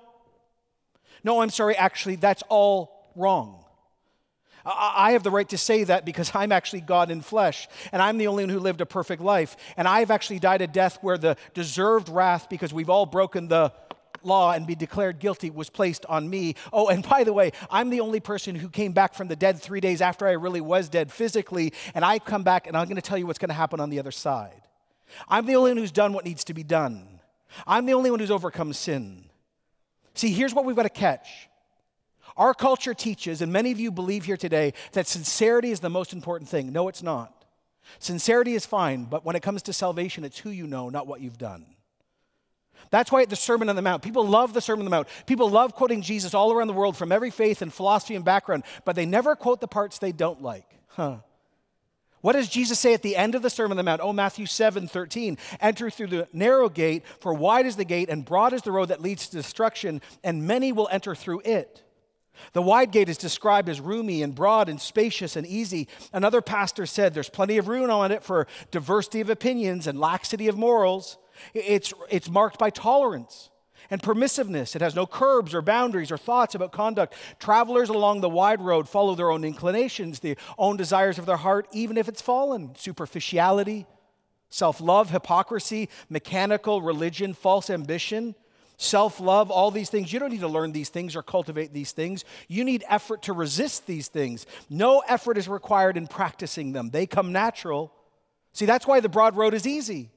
No, 1.22 1.42
I'm 1.42 1.50
sorry, 1.50 1.76
actually, 1.76 2.16
that's 2.16 2.42
all 2.48 3.12
wrong. 3.16 3.61
I 4.64 5.12
have 5.12 5.22
the 5.22 5.30
right 5.30 5.48
to 5.48 5.58
say 5.58 5.84
that 5.84 6.04
because 6.04 6.32
I'm 6.34 6.52
actually 6.52 6.82
God 6.82 7.10
in 7.10 7.20
flesh, 7.20 7.68
and 7.90 8.00
I'm 8.00 8.18
the 8.18 8.28
only 8.28 8.44
one 8.44 8.50
who 8.50 8.60
lived 8.60 8.80
a 8.80 8.86
perfect 8.86 9.22
life. 9.22 9.56
And 9.76 9.88
I've 9.88 10.10
actually 10.10 10.38
died 10.38 10.62
a 10.62 10.66
death 10.66 10.98
where 11.02 11.18
the 11.18 11.36
deserved 11.54 12.08
wrath, 12.08 12.48
because 12.48 12.72
we've 12.72 12.90
all 12.90 13.06
broken 13.06 13.48
the 13.48 13.72
law 14.24 14.52
and 14.52 14.66
be 14.66 14.74
declared 14.74 15.18
guilty, 15.18 15.50
was 15.50 15.68
placed 15.68 16.06
on 16.06 16.28
me. 16.28 16.54
Oh, 16.72 16.88
and 16.88 17.06
by 17.08 17.24
the 17.24 17.32
way, 17.32 17.52
I'm 17.70 17.90
the 17.90 18.00
only 18.00 18.20
person 18.20 18.54
who 18.54 18.68
came 18.68 18.92
back 18.92 19.14
from 19.14 19.28
the 19.28 19.36
dead 19.36 19.60
three 19.60 19.80
days 19.80 20.00
after 20.00 20.26
I 20.26 20.32
really 20.32 20.60
was 20.60 20.88
dead 20.88 21.10
physically, 21.10 21.72
and 21.94 22.04
I 22.04 22.18
come 22.18 22.42
back 22.42 22.66
and 22.66 22.76
I'm 22.76 22.86
going 22.86 22.96
to 22.96 23.02
tell 23.02 23.18
you 23.18 23.26
what's 23.26 23.38
going 23.38 23.48
to 23.48 23.54
happen 23.54 23.80
on 23.80 23.90
the 23.90 23.98
other 23.98 24.12
side. 24.12 24.62
I'm 25.28 25.46
the 25.46 25.56
only 25.56 25.72
one 25.72 25.78
who's 25.78 25.92
done 25.92 26.12
what 26.12 26.24
needs 26.24 26.44
to 26.44 26.54
be 26.54 26.62
done. 26.62 27.20
I'm 27.66 27.84
the 27.84 27.94
only 27.94 28.10
one 28.10 28.20
who's 28.20 28.30
overcome 28.30 28.72
sin. 28.72 29.24
See, 30.14 30.32
here's 30.32 30.54
what 30.54 30.64
we've 30.64 30.76
got 30.76 30.84
to 30.84 30.88
catch 30.88 31.48
our 32.36 32.54
culture 32.54 32.94
teaches, 32.94 33.42
and 33.42 33.52
many 33.52 33.72
of 33.72 33.80
you 33.80 33.90
believe 33.90 34.24
here 34.24 34.36
today, 34.36 34.72
that 34.92 35.06
sincerity 35.06 35.70
is 35.70 35.80
the 35.80 35.90
most 35.90 36.12
important 36.12 36.48
thing. 36.48 36.72
No, 36.72 36.88
it's 36.88 37.02
not. 37.02 37.44
Sincerity 37.98 38.54
is 38.54 38.66
fine, 38.66 39.04
but 39.04 39.24
when 39.24 39.36
it 39.36 39.42
comes 39.42 39.62
to 39.62 39.72
salvation, 39.72 40.24
it's 40.24 40.38
who 40.38 40.50
you 40.50 40.66
know, 40.66 40.88
not 40.88 41.06
what 41.06 41.20
you've 41.20 41.38
done. 41.38 41.66
That's 42.90 43.10
why 43.10 43.22
at 43.22 43.30
the 43.30 43.36
Sermon 43.36 43.68
on 43.68 43.76
the 43.76 43.82
Mount, 43.82 44.02
people 44.02 44.26
love 44.26 44.52
the 44.52 44.60
Sermon 44.60 44.82
on 44.82 44.84
the 44.86 44.90
Mount. 44.90 45.08
People 45.26 45.48
love 45.48 45.74
quoting 45.74 46.02
Jesus 46.02 46.34
all 46.34 46.52
around 46.52 46.66
the 46.66 46.72
world 46.72 46.96
from 46.96 47.12
every 47.12 47.30
faith 47.30 47.62
and 47.62 47.72
philosophy 47.72 48.14
and 48.14 48.24
background, 48.24 48.64
but 48.84 48.96
they 48.96 49.06
never 49.06 49.36
quote 49.36 49.60
the 49.60 49.68
parts 49.68 49.98
they 49.98 50.12
don't 50.12 50.42
like. 50.42 50.66
Huh. 50.88 51.18
What 52.20 52.34
does 52.34 52.48
Jesus 52.48 52.78
say 52.78 52.94
at 52.94 53.02
the 53.02 53.16
end 53.16 53.34
of 53.34 53.42
the 53.42 53.50
Sermon 53.50 53.72
on 53.72 53.76
the 53.78 53.82
Mount? 53.82 54.00
Oh, 54.00 54.12
Matthew 54.12 54.46
7 54.46 54.86
13. 54.86 55.38
Enter 55.60 55.90
through 55.90 56.06
the 56.06 56.28
narrow 56.32 56.68
gate, 56.68 57.02
for 57.20 57.34
wide 57.34 57.66
is 57.66 57.76
the 57.76 57.84
gate 57.84 58.08
and 58.08 58.24
broad 58.24 58.52
is 58.52 58.62
the 58.62 58.72
road 58.72 58.88
that 58.88 59.02
leads 59.02 59.28
to 59.28 59.36
destruction, 59.36 60.00
and 60.22 60.46
many 60.46 60.70
will 60.70 60.88
enter 60.92 61.14
through 61.14 61.40
it. 61.44 61.82
The 62.52 62.62
wide 62.62 62.90
gate 62.90 63.08
is 63.08 63.18
described 63.18 63.68
as 63.68 63.80
roomy 63.80 64.22
and 64.22 64.34
broad 64.34 64.68
and 64.68 64.80
spacious 64.80 65.36
and 65.36 65.46
easy. 65.46 65.88
Another 66.12 66.40
pastor 66.42 66.86
said 66.86 67.14
there's 67.14 67.28
plenty 67.28 67.58
of 67.58 67.68
room 67.68 67.90
on 67.90 68.12
it 68.12 68.22
for 68.22 68.46
diversity 68.70 69.20
of 69.20 69.30
opinions 69.30 69.86
and 69.86 69.98
laxity 69.98 70.48
of 70.48 70.56
morals. 70.56 71.18
It's, 71.54 71.92
it's 72.10 72.28
marked 72.28 72.58
by 72.58 72.70
tolerance 72.70 73.50
and 73.90 74.02
permissiveness. 74.02 74.76
It 74.76 74.82
has 74.82 74.94
no 74.94 75.06
curbs 75.06 75.54
or 75.54 75.62
boundaries 75.62 76.12
or 76.12 76.18
thoughts 76.18 76.54
about 76.54 76.72
conduct. 76.72 77.14
Travelers 77.38 77.88
along 77.88 78.20
the 78.20 78.28
wide 78.28 78.60
road 78.60 78.88
follow 78.88 79.14
their 79.14 79.30
own 79.30 79.44
inclinations, 79.44 80.20
the 80.20 80.36
own 80.58 80.76
desires 80.76 81.18
of 81.18 81.26
their 81.26 81.36
heart, 81.36 81.66
even 81.72 81.96
if 81.96 82.08
it's 82.08 82.22
fallen. 82.22 82.74
Superficiality, 82.76 83.86
self 84.50 84.80
love, 84.80 85.10
hypocrisy, 85.10 85.88
mechanical 86.08 86.82
religion, 86.82 87.34
false 87.34 87.70
ambition 87.70 88.34
self 88.82 89.20
love, 89.20 89.50
all 89.50 89.70
these 89.70 89.90
things. 89.90 90.12
You 90.12 90.18
don't 90.18 90.30
need 90.30 90.40
to 90.40 90.48
learn 90.48 90.72
these 90.72 90.88
things 90.88 91.16
or 91.16 91.22
cultivate 91.22 91.72
these 91.72 91.92
things. 91.92 92.24
You 92.48 92.64
need 92.64 92.84
effort 92.88 93.22
to 93.22 93.32
resist 93.32 93.86
these 93.86 94.08
things. 94.08 94.46
No 94.68 95.02
effort 95.08 95.38
is 95.38 95.48
required 95.48 95.96
in 95.96 96.06
practicing 96.06 96.72
them, 96.72 96.90
they 96.90 97.06
come 97.06 97.32
natural. 97.32 97.92
See, 98.54 98.66
that's 98.66 98.86
why 98.86 99.00
the 99.00 99.08
broad 99.08 99.34
road 99.34 99.54
is 99.54 99.66
easy. 99.66 100.10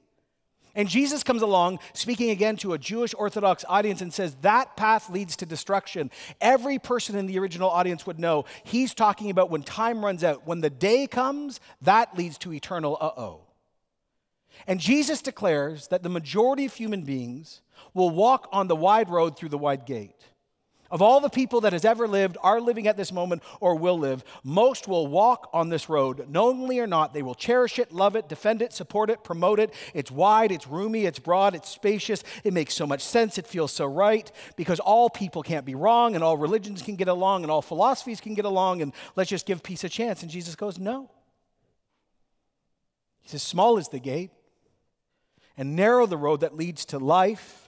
And 0.78 0.90
Jesus 0.90 1.24
comes 1.24 1.42
along 1.42 1.80
speaking 1.94 2.32
again 2.32 2.58
to 2.58 2.74
a 2.74 2.78
Jewish 2.78 3.14
Orthodox 3.18 3.64
audience 3.70 4.02
and 4.02 4.14
says, 4.14 4.36
That 4.42 4.76
path 4.76 5.10
leads 5.10 5.38
to 5.38 5.46
destruction. 5.46 6.12
Every 6.42 6.80
person 6.80 7.16
in 7.16 7.28
the 7.28 7.40
original 7.40 7.70
audience 7.70 8.06
would 8.06 8.20
know 8.20 8.44
he's 8.66 8.94
talking 8.94 9.30
about 9.30 9.50
when 9.50 9.64
time 9.64 10.04
runs 10.04 10.22
out. 10.22 10.46
When 10.46 10.60
the 10.60 10.70
day 10.70 11.08
comes, 11.08 11.62
that 11.82 12.18
leads 12.18 12.38
to 12.40 12.52
eternal 12.52 12.98
uh 13.00 13.12
oh. 13.16 13.42
And 14.68 14.80
Jesus 14.80 15.22
declares 15.22 15.88
that 15.88 16.04
the 16.04 16.10
majority 16.10 16.66
of 16.66 16.74
human 16.74 17.04
beings 17.04 17.62
will 17.94 18.10
walk 18.10 18.48
on 18.52 18.68
the 18.68 18.76
wide 18.76 19.10
road 19.10 19.38
through 19.38 19.50
the 19.50 19.58
wide 19.58 19.86
gate. 19.86 20.26
Of 20.92 21.02
all 21.02 21.20
the 21.20 21.30
people 21.30 21.62
that 21.62 21.74
has 21.74 21.84
ever 21.84 22.08
lived, 22.08 22.38
are 22.44 22.62
living 22.62 22.88
at 22.88 22.96
this 22.96 23.12
moment, 23.12 23.42
or 23.60 23.76
will 23.76 23.98
live, 23.98 24.24
most 24.44 24.88
will 24.88 25.08
walk 25.08 25.50
on 25.52 25.70
this 25.70 25.90
road, 25.90 26.30
knowingly 26.30 26.80
or 26.80 26.86
not. 26.86 27.12
They 27.12 27.24
will 27.24 27.34
cherish 27.34 27.80
it, 27.80 27.92
love 27.92 28.16
it, 28.16 28.30
defend 28.30 28.62
it, 28.62 28.72
support 28.72 29.10
it, 29.10 29.24
promote 29.24 29.60
it. 29.60 29.74
It's 29.96 30.12
wide, 30.12 30.52
it's 30.52 30.68
roomy, 30.68 31.06
it's 31.06 31.18
broad, 31.18 31.56
it's 31.56 31.70
spacious. 31.70 32.24
It 32.44 32.54
makes 32.54 32.76
so 32.76 32.86
much 32.86 33.02
sense, 33.02 33.40
it 33.40 33.48
feels 33.48 33.72
so 33.72 33.88
right, 33.88 34.32
because 34.56 34.80
all 34.80 35.10
people 35.10 35.42
can't 35.42 35.66
be 35.66 35.74
wrong, 35.74 36.14
and 36.14 36.24
all 36.24 36.38
religions 36.38 36.84
can 36.84 36.96
get 36.96 37.08
along, 37.08 37.44
and 37.44 37.52
all 37.52 37.64
philosophies 37.64 38.22
can 38.22 38.36
get 38.36 38.46
along, 38.46 38.84
and 38.84 38.94
let's 39.16 39.30
just 39.30 39.48
give 39.48 39.64
peace 39.64 39.84
a 39.84 39.90
chance. 39.90 40.22
And 40.22 40.30
Jesus 40.30 40.56
goes, 40.56 40.78
No. 40.78 41.10
He 43.22 43.30
says, 43.30 43.42
Small 43.42 43.80
is 43.80 43.90
the 43.90 44.00
gate, 44.00 44.30
and 45.58 45.76
narrow 45.76 46.06
the 46.06 46.16
road 46.16 46.42
that 46.42 46.56
leads 46.56 46.86
to 46.86 47.00
life 47.00 47.65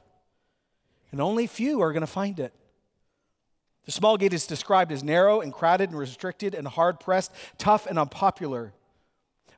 and 1.12 1.22
only 1.22 1.48
few 1.48 1.82
are 1.82 1.94
going 1.94 2.02
to 2.02 2.08
find 2.08 2.40
it. 2.40 2.54
The 3.86 3.92
small 3.92 4.18
gate 4.18 4.34
is 4.34 4.46
described 4.46 4.92
as 4.92 5.04
narrow 5.04 5.40
and 5.42 5.54
crowded 5.54 5.90
and 5.90 5.98
restricted 5.98 6.54
and 6.54 6.68
hard 6.68 7.00
pressed, 7.00 7.32
tough 7.58 7.86
and 7.88 7.98
unpopular 7.98 8.74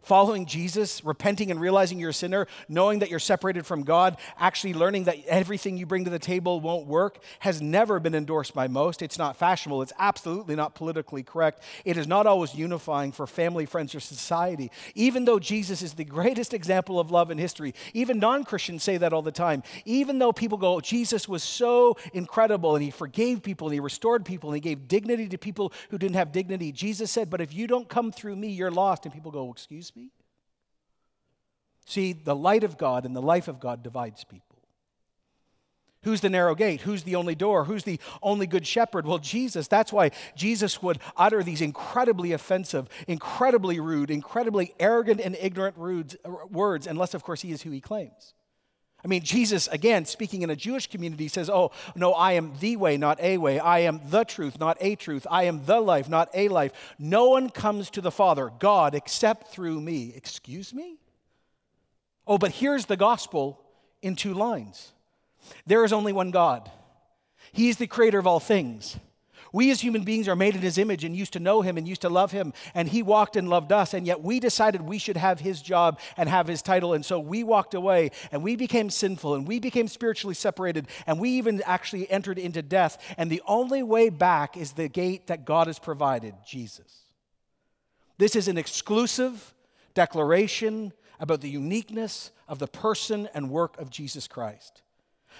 following 0.01 0.46
Jesus, 0.46 1.03
repenting 1.03 1.51
and 1.51 1.60
realizing 1.60 2.00
you're 2.00 2.10
a 2.10 2.13
sinner, 2.13 2.48
knowing 2.68 3.00
that 3.00 3.10
you're 3.10 3.20
separated 3.20 3.65
from 3.65 3.84
God, 3.84 4.18
actually 4.38 4.74
learning 4.74 5.06
that 5.06 5.18
everything 5.27 5.77
you 5.77 5.86
bring 5.86 6.06
to 6.06 6.10
the 6.10 6.20
table 6.20 6.60
won't 6.60 6.88
work, 6.88 7.20
has 7.39 7.62
never 7.62 8.00
been 8.00 8.15
endorsed 8.15 8.53
by 8.53 8.68
most. 8.68 9.01
It's 9.01 9.18
not 9.18 9.38
fashionable. 9.38 9.82
It's 9.82 9.94
absolutely 10.00 10.56
not 10.56 10.75
politically 10.75 11.24
correct. 11.24 11.63
It 11.86 11.98
is 11.98 12.08
not 12.08 12.25
always 12.25 12.56
unifying 12.56 13.12
for 13.12 13.27
family, 13.27 13.65
friends, 13.65 13.94
or 13.94 14.00
society. 14.00 14.72
Even 14.96 15.25
though 15.25 15.39
Jesus 15.39 15.82
is 15.82 15.94
the 15.94 16.06
greatest 16.06 16.53
example 16.53 17.00
of 17.00 17.12
love 17.12 17.32
in 17.32 17.38
history, 17.38 17.74
even 17.94 18.20
non 18.20 18.44
Christians 18.44 18.84
say 18.84 18.98
that 18.98 19.13
all 19.13 19.22
the 19.22 19.32
time. 19.32 19.63
Even 19.86 20.20
though 20.20 20.32
people 20.32 20.58
go, 20.58 20.79
Jesus 20.79 21.27
was 21.27 21.44
so 21.44 21.98
incredible 22.13 22.75
and 22.75 22.84
he 22.84 22.91
forgave 22.91 23.44
people 23.44 23.68
and 23.68 23.74
he 23.74 23.79
restored 23.79 24.25
people 24.25 24.50
and 24.50 24.56
he 24.56 24.62
gave 24.62 24.88
dignity 24.88 25.27
to 25.27 25.38
people 25.38 25.74
who 25.89 25.98
didn't 25.98 26.15
have 26.15 26.32
dignity, 26.32 26.72
Jesus 26.72 27.12
said, 27.12 27.29
But 27.29 27.41
if 27.41 27.53
you 27.53 27.68
don't 27.68 27.88
come 27.88 28.12
through 28.12 28.36
me, 28.36 28.50
you're 28.50 28.72
lost. 28.72 29.06
And 29.06 29.13
people 29.13 29.32
go, 29.32 29.51
Excuse 29.51 29.96
me? 29.96 29.99
See, 31.89 32.13
the 32.13 32.36
light 32.36 32.63
of 32.63 32.77
God 32.77 33.03
and 33.03 33.15
the 33.15 33.22
life 33.22 33.48
of 33.48 33.60
God 33.60 33.81
divides 33.81 34.24
people. 34.24 34.60
Who's 36.03 36.22
the 36.22 36.29
narrow 36.29 36.53
gate? 36.53 36.81
Who's 36.81 37.01
the 37.01 37.15
only 37.15 37.34
door? 37.34 37.65
Who's 37.65 37.84
the 37.84 38.00
only 38.22 38.46
good 38.46 38.67
shepherd? 38.67 39.08
Well, 39.08 39.17
Jesus. 39.17 39.67
That's 39.67 39.91
why 39.91 40.12
Jesus 40.36 40.84
would 40.84 41.00
utter 41.17 41.41
these 41.41 41.62
incredibly 41.62 42.31
offensive, 42.31 42.88
incredibly 43.08 43.79
rude, 43.79 44.12
incredibly 44.12 44.75
arrogant 44.79 45.19
and 45.19 45.36
ignorant 45.41 45.77
rude 45.79 46.15
words, 46.51 46.86
unless, 46.86 47.15
of 47.15 47.24
course, 47.24 47.41
he 47.41 47.51
is 47.51 47.63
who 47.63 47.72
he 47.72 47.81
claims. 47.81 48.36
I 49.03 49.08
mean, 49.08 49.24
Jesus, 49.24 49.67
again, 49.69 50.05
speaking 50.05 50.43
in 50.43 50.51
a 50.51 50.55
Jewish 50.55 50.86
community, 50.86 51.27
says, 51.27 51.50
Oh, 51.50 51.72
no, 51.96 52.13
I 52.13 52.34
am 52.34 52.53
the 52.60 52.75
way, 52.75 52.98
not 52.98 53.19
a 53.19 53.39
way. 53.39 53.58
I 53.58 53.79
am 53.79 54.00
the 54.05 54.25
truth, 54.25 54.60
not 54.60 54.77
a 54.79 54.93
truth. 54.93 55.25
I 55.31 55.46
am 55.46 55.65
the 55.65 55.81
life, 55.81 56.08
not 56.08 56.29
a 56.36 56.50
life. 56.50 56.72
No 57.00 57.29
one 57.29 57.50
comes 57.50 57.89
to 57.91 58.01
the 58.01 58.12
Father, 58.12 58.51
God, 58.60 58.93
except 58.93 59.48
through 59.48 59.81
me. 59.81 60.13
Excuse 60.15 60.72
me? 60.72 61.00
Oh, 62.29 62.38
but 62.38 62.51
here's 62.51 62.86
the 62.86 62.95
gospel 62.95 63.59
in 64.03 64.15
two 64.15 64.36
lines 64.36 64.93
there 65.65 65.83
is 65.83 65.91
only 65.91 66.13
one 66.13 66.31
God, 66.31 66.71
He 67.51 67.67
is 67.67 67.77
the 67.77 67.88
creator 67.88 68.19
of 68.19 68.27
all 68.27 68.39
things. 68.39 68.98
We 69.51 69.71
as 69.71 69.81
human 69.81 70.03
beings 70.03 70.27
are 70.27 70.36
made 70.36 70.53
in 70.53 70.62
his 70.62 70.77
image 70.77 71.03
and 71.03 71.15
used 71.15 71.33
to 71.33 71.39
know 71.39 71.63
him 71.63 71.75
and 71.75 71.88
used 71.88 72.01
to 72.01 72.09
love 72.09 72.31
him, 72.31 72.53
and 72.75 72.88
he 72.88 73.01
walked 73.01 73.36
and 73.36 73.50
loved 73.50 73.71
us, 73.71 73.95
and 73.95 74.05
yet 74.05 74.21
we 74.21 74.39
decided 74.39 74.79
we 74.79 75.00
should 75.00 75.17
have 75.17 75.39
his 75.39 75.59
job 75.59 76.00
and 76.17 76.29
have 76.29 76.48
his 76.48 76.62
title. 76.62 76.93
And 76.93 77.03
so 77.03 77.19
we 77.19 77.43
walked 77.43 77.74
away 77.74 78.12
and 78.31 78.43
we 78.43 78.55
became 78.55 78.91
sinful 78.91 79.33
and 79.33 79.48
we 79.48 79.59
became 79.59 79.88
spiritually 79.88 80.36
separated, 80.36 80.88
and 81.07 81.19
we 81.19 81.31
even 81.31 81.63
actually 81.65 82.07
entered 82.12 82.38
into 82.38 82.62
death. 82.62 83.03
And 83.17 83.31
the 83.31 83.41
only 83.48 83.81
way 83.81 84.09
back 84.09 84.55
is 84.55 84.74
the 84.74 84.88
gate 84.88 85.25
that 85.27 85.45
God 85.45 85.65
has 85.65 85.79
provided 85.79 86.36
Jesus. 86.45 87.05
This 88.19 88.36
is 88.36 88.48
an 88.48 88.57
exclusive 88.59 89.55
declaration 89.95 90.93
about 91.20 91.42
the 91.42 91.50
uniqueness 91.50 92.32
of 92.48 92.60
the 92.60 92.68
person 92.68 93.28
and 93.34 93.50
work 93.50 93.80
of 93.80 93.90
Jesus 93.90 94.28
Christ. 94.28 94.82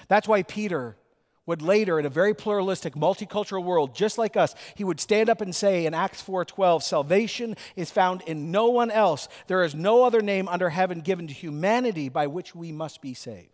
That's 0.08 0.28
why 0.28 0.44
Peter 0.44 0.98
would 1.46 1.62
later 1.62 1.98
in 2.00 2.06
a 2.06 2.10
very 2.10 2.36
pluralistic 2.36 2.94
multicultural 2.94 3.64
world 3.64 3.96
just 3.96 4.20
like 4.20 4.38
us 4.38 4.54
he 4.76 4.84
would 4.84 5.00
stand 5.00 5.30
up 5.30 5.42
and 5.42 5.56
say 5.56 5.88
in 5.88 5.96
acts 5.96 6.22
4.12 6.22 6.84
salvation 6.84 7.56
is 7.76 7.90
found 7.90 8.22
in 8.28 8.52
no 8.52 8.70
one 8.70 8.92
else 8.92 9.28
there 9.48 9.64
is 9.64 9.74
no 9.74 10.04
other 10.04 10.22
name 10.22 10.48
under 10.48 10.70
heaven 10.70 11.02
given 11.02 11.26
to 11.26 11.34
humanity 11.34 12.08
by 12.08 12.28
which 12.28 12.54
we 12.54 12.72
must 12.72 13.02
be 13.02 13.16
saved 13.16 13.50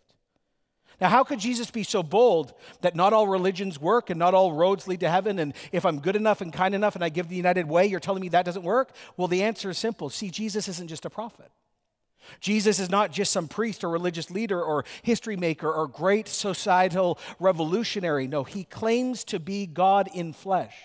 now, 1.01 1.10
how 1.10 1.24
could 1.24 1.39
Jesus 1.39 1.72
be 1.72 1.84
so 1.84 2.01
bold 2.01 2.53
that 2.82 2.96
not 2.96 3.12
all 3.12 3.27
religions 3.27 3.79
work 3.79 4.10
and 4.10 4.17
not 4.17 4.34
all 4.34 4.53
roads 4.53 4.88
lead 4.88 5.01
to 5.01 5.10
heaven? 5.10 5.39
And 5.39 5.53
if 5.72 5.86
I'm 5.86 6.00
good 6.00 6.15
enough 6.15 6.41
and 6.41 6.53
kind 6.53 6.74
enough 6.74 6.96
and 6.96 7.03
I 7.03 7.10
give 7.10 7.27
the 7.27 7.36
United 7.36 7.67
Way, 7.67 7.88
you're 7.88 8.00
telling 8.00 8.22
me 8.22 8.29
that 8.29 8.46
doesn't 8.46 8.63
work? 8.63 8.91
Well, 9.17 9.27
the 9.27 9.44
answer 9.44 9.70
is 9.70 9.77
simple. 9.77 10.10
See, 10.10 10.29
Jesus 10.29 10.67
isn't 10.67 10.88
just 10.88 11.05
a 11.05 11.10
prophet. 11.10 11.51
Jesus 12.39 12.79
is 12.79 12.89
not 12.89 13.12
just 13.12 13.32
some 13.32 13.48
priest 13.48 13.84
or 13.84 13.89
religious 13.89 14.29
leader 14.32 14.62
or 14.62 14.86
history 15.01 15.38
maker 15.38 15.72
or 15.72 15.88
great 15.88 16.27
societal 16.27 17.20
revolutionary. 17.39 18.27
No, 18.27 18.44
he 18.44 18.63
claims 18.63 19.24
to 19.25 19.39
be 19.39 19.65
God 19.65 20.10
in 20.13 20.34
flesh. 20.34 20.75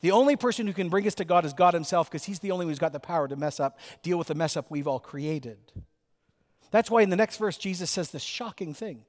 The 0.00 0.10
only 0.10 0.36
person 0.36 0.66
who 0.66 0.74
can 0.74 0.90
bring 0.90 1.06
us 1.06 1.14
to 1.14 1.24
God 1.24 1.46
is 1.46 1.54
God 1.54 1.72
himself 1.72 2.10
because 2.10 2.24
he's 2.24 2.40
the 2.40 2.50
only 2.50 2.66
one 2.66 2.72
who's 2.72 2.78
got 2.78 2.92
the 2.92 3.00
power 3.00 3.26
to 3.26 3.36
mess 3.36 3.58
up, 3.58 3.78
deal 4.02 4.18
with 4.18 4.28
the 4.28 4.34
mess 4.34 4.54
up 4.54 4.70
we've 4.70 4.86
all 4.86 5.00
created. 5.00 5.58
That's 6.70 6.90
why 6.90 7.00
in 7.00 7.08
the 7.08 7.16
next 7.16 7.38
verse, 7.38 7.56
Jesus 7.56 7.90
says 7.90 8.10
this 8.10 8.22
shocking 8.22 8.74
thing. 8.74 9.06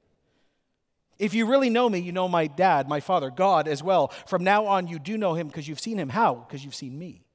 If 1.18 1.34
you 1.34 1.46
really 1.46 1.68
know 1.68 1.90
me, 1.90 1.98
you 1.98 2.12
know 2.12 2.28
my 2.28 2.46
dad, 2.46 2.88
my 2.88 3.00
father, 3.00 3.30
God 3.30 3.68
as 3.68 3.82
well. 3.82 4.08
From 4.26 4.42
now 4.42 4.66
on, 4.66 4.86
you 4.86 4.98
do 4.98 5.18
know 5.18 5.34
him 5.34 5.48
because 5.48 5.68
you've 5.68 5.80
seen 5.80 5.98
him. 5.98 6.08
How? 6.08 6.34
Because 6.34 6.64
you've 6.64 6.74
seen 6.74 6.98
me. 6.98 7.25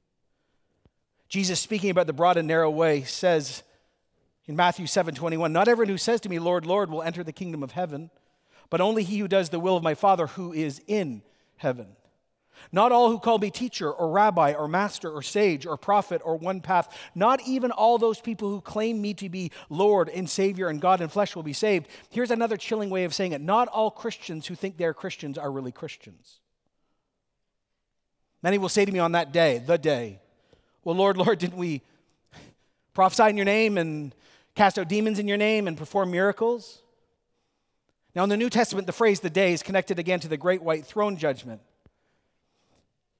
Jesus, 1.32 1.58
speaking 1.60 1.88
about 1.88 2.06
the 2.06 2.12
broad 2.12 2.36
and 2.36 2.46
narrow 2.46 2.68
way, 2.68 3.04
says 3.04 3.62
in 4.44 4.54
Matthew 4.54 4.86
7 4.86 5.14
21, 5.14 5.50
Not 5.50 5.66
everyone 5.66 5.88
who 5.88 5.96
says 5.96 6.20
to 6.20 6.28
me, 6.28 6.38
Lord, 6.38 6.66
Lord, 6.66 6.90
will 6.90 7.02
enter 7.02 7.24
the 7.24 7.32
kingdom 7.32 7.62
of 7.62 7.70
heaven, 7.70 8.10
but 8.68 8.82
only 8.82 9.02
he 9.02 9.16
who 9.16 9.26
does 9.26 9.48
the 9.48 9.58
will 9.58 9.74
of 9.74 9.82
my 9.82 9.94
Father 9.94 10.26
who 10.26 10.52
is 10.52 10.82
in 10.86 11.22
heaven. 11.56 11.96
Not 12.70 12.92
all 12.92 13.08
who 13.08 13.18
call 13.18 13.38
me 13.38 13.50
teacher 13.50 13.90
or 13.90 14.10
rabbi 14.10 14.52
or 14.52 14.68
master 14.68 15.10
or 15.10 15.22
sage 15.22 15.64
or 15.64 15.78
prophet 15.78 16.20
or 16.22 16.36
one 16.36 16.60
path, 16.60 16.94
not 17.14 17.40
even 17.46 17.70
all 17.70 17.96
those 17.96 18.20
people 18.20 18.50
who 18.50 18.60
claim 18.60 19.00
me 19.00 19.14
to 19.14 19.30
be 19.30 19.52
Lord 19.70 20.10
and 20.10 20.28
Savior 20.28 20.68
and 20.68 20.82
God 20.82 21.00
in 21.00 21.08
flesh 21.08 21.34
will 21.34 21.42
be 21.42 21.54
saved. 21.54 21.88
Here's 22.10 22.30
another 22.30 22.58
chilling 22.58 22.90
way 22.90 23.04
of 23.04 23.14
saying 23.14 23.32
it 23.32 23.40
not 23.40 23.68
all 23.68 23.90
Christians 23.90 24.48
who 24.48 24.54
think 24.54 24.76
they're 24.76 24.92
Christians 24.92 25.38
are 25.38 25.50
really 25.50 25.72
Christians. 25.72 26.40
Many 28.42 28.58
will 28.58 28.68
say 28.68 28.84
to 28.84 28.92
me 28.92 28.98
on 28.98 29.12
that 29.12 29.32
day, 29.32 29.56
the 29.56 29.78
day, 29.78 30.18
well, 30.84 30.96
Lord, 30.96 31.16
Lord, 31.16 31.38
didn't 31.38 31.58
we 31.58 31.82
prophesy 32.94 33.30
in 33.30 33.36
your 33.36 33.46
name 33.46 33.78
and 33.78 34.14
cast 34.54 34.78
out 34.78 34.88
demons 34.88 35.18
in 35.18 35.28
your 35.28 35.36
name 35.36 35.68
and 35.68 35.76
perform 35.76 36.10
miracles? 36.10 36.82
Now, 38.14 38.24
in 38.24 38.28
the 38.28 38.36
New 38.36 38.50
Testament, 38.50 38.86
the 38.86 38.92
phrase 38.92 39.20
the 39.20 39.30
day 39.30 39.52
is 39.52 39.62
connected 39.62 39.98
again 39.98 40.20
to 40.20 40.28
the 40.28 40.36
great 40.36 40.62
white 40.62 40.84
throne 40.84 41.16
judgment. 41.16 41.60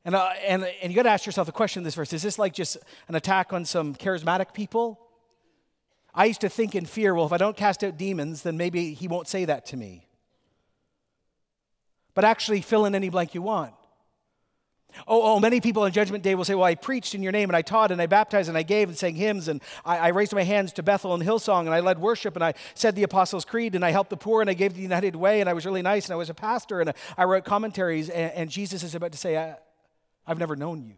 And, 0.04 0.14
uh, 0.14 0.30
and, 0.44 0.64
and 0.82 0.92
you 0.92 0.96
got 0.96 1.04
to 1.04 1.10
ask 1.10 1.24
yourself 1.24 1.46
the 1.46 1.52
question 1.52 1.80
in 1.80 1.84
this 1.84 1.94
verse 1.94 2.12
is 2.12 2.22
this 2.22 2.38
like 2.38 2.52
just 2.52 2.76
an 3.08 3.14
attack 3.14 3.52
on 3.52 3.64
some 3.64 3.94
charismatic 3.94 4.52
people? 4.52 4.98
I 6.14 6.26
used 6.26 6.42
to 6.42 6.48
think 6.48 6.74
in 6.74 6.84
fear, 6.84 7.14
well, 7.14 7.24
if 7.24 7.32
I 7.32 7.38
don't 7.38 7.56
cast 7.56 7.82
out 7.82 7.96
demons, 7.96 8.42
then 8.42 8.58
maybe 8.58 8.92
he 8.92 9.08
won't 9.08 9.28
say 9.28 9.46
that 9.46 9.64
to 9.66 9.76
me. 9.76 10.06
But 12.14 12.26
actually, 12.26 12.60
fill 12.60 12.84
in 12.84 12.94
any 12.94 13.08
blank 13.08 13.34
you 13.34 13.40
want. 13.40 13.72
Oh, 15.06 15.22
oh, 15.22 15.40
many 15.40 15.60
people 15.60 15.82
on 15.82 15.92
Judgment 15.92 16.22
Day 16.22 16.34
will 16.34 16.44
say, 16.44 16.54
Well, 16.54 16.64
I 16.64 16.74
preached 16.74 17.14
in 17.14 17.22
your 17.22 17.32
name, 17.32 17.48
and 17.48 17.56
I 17.56 17.62
taught, 17.62 17.90
and 17.90 18.00
I 18.00 18.06
baptized, 18.06 18.48
and 18.48 18.58
I 18.58 18.62
gave, 18.62 18.88
and 18.88 18.96
sang 18.96 19.14
hymns, 19.14 19.48
and 19.48 19.62
I, 19.84 19.98
I, 19.98 20.08
raised 20.08 20.32
my 20.32 20.42
hands 20.42 20.72
to 20.74 20.82
Bethel 20.82 21.14
and 21.14 21.22
Hillsong, 21.22 21.60
and 21.60 21.70
I 21.70 21.80
led 21.80 21.98
worship, 21.98 22.36
and 22.36 22.44
I 22.44 22.54
said 22.74 22.94
the 22.94 23.02
Apostles' 23.02 23.44
Creed, 23.44 23.74
and 23.74 23.84
I 23.84 23.90
helped 23.90 24.10
the 24.10 24.16
poor, 24.16 24.40
and 24.40 24.50
I 24.50 24.54
gave 24.54 24.74
the 24.74 24.82
United 24.82 25.16
Way, 25.16 25.40
and 25.40 25.48
I 25.48 25.52
was 25.52 25.66
really 25.66 25.82
nice, 25.82 26.06
and 26.06 26.14
I 26.14 26.16
was 26.16 26.30
a 26.30 26.34
pastor, 26.34 26.80
and 26.80 26.92
I 27.16 27.24
wrote 27.24 27.44
commentaries. 27.44 28.10
And, 28.10 28.32
and 28.32 28.50
Jesus 28.50 28.82
is 28.82 28.94
about 28.94 29.12
to 29.12 29.18
say, 29.18 29.36
I, 29.36 29.56
I've 30.26 30.38
never 30.38 30.56
known 30.56 30.84
you. 30.84 30.94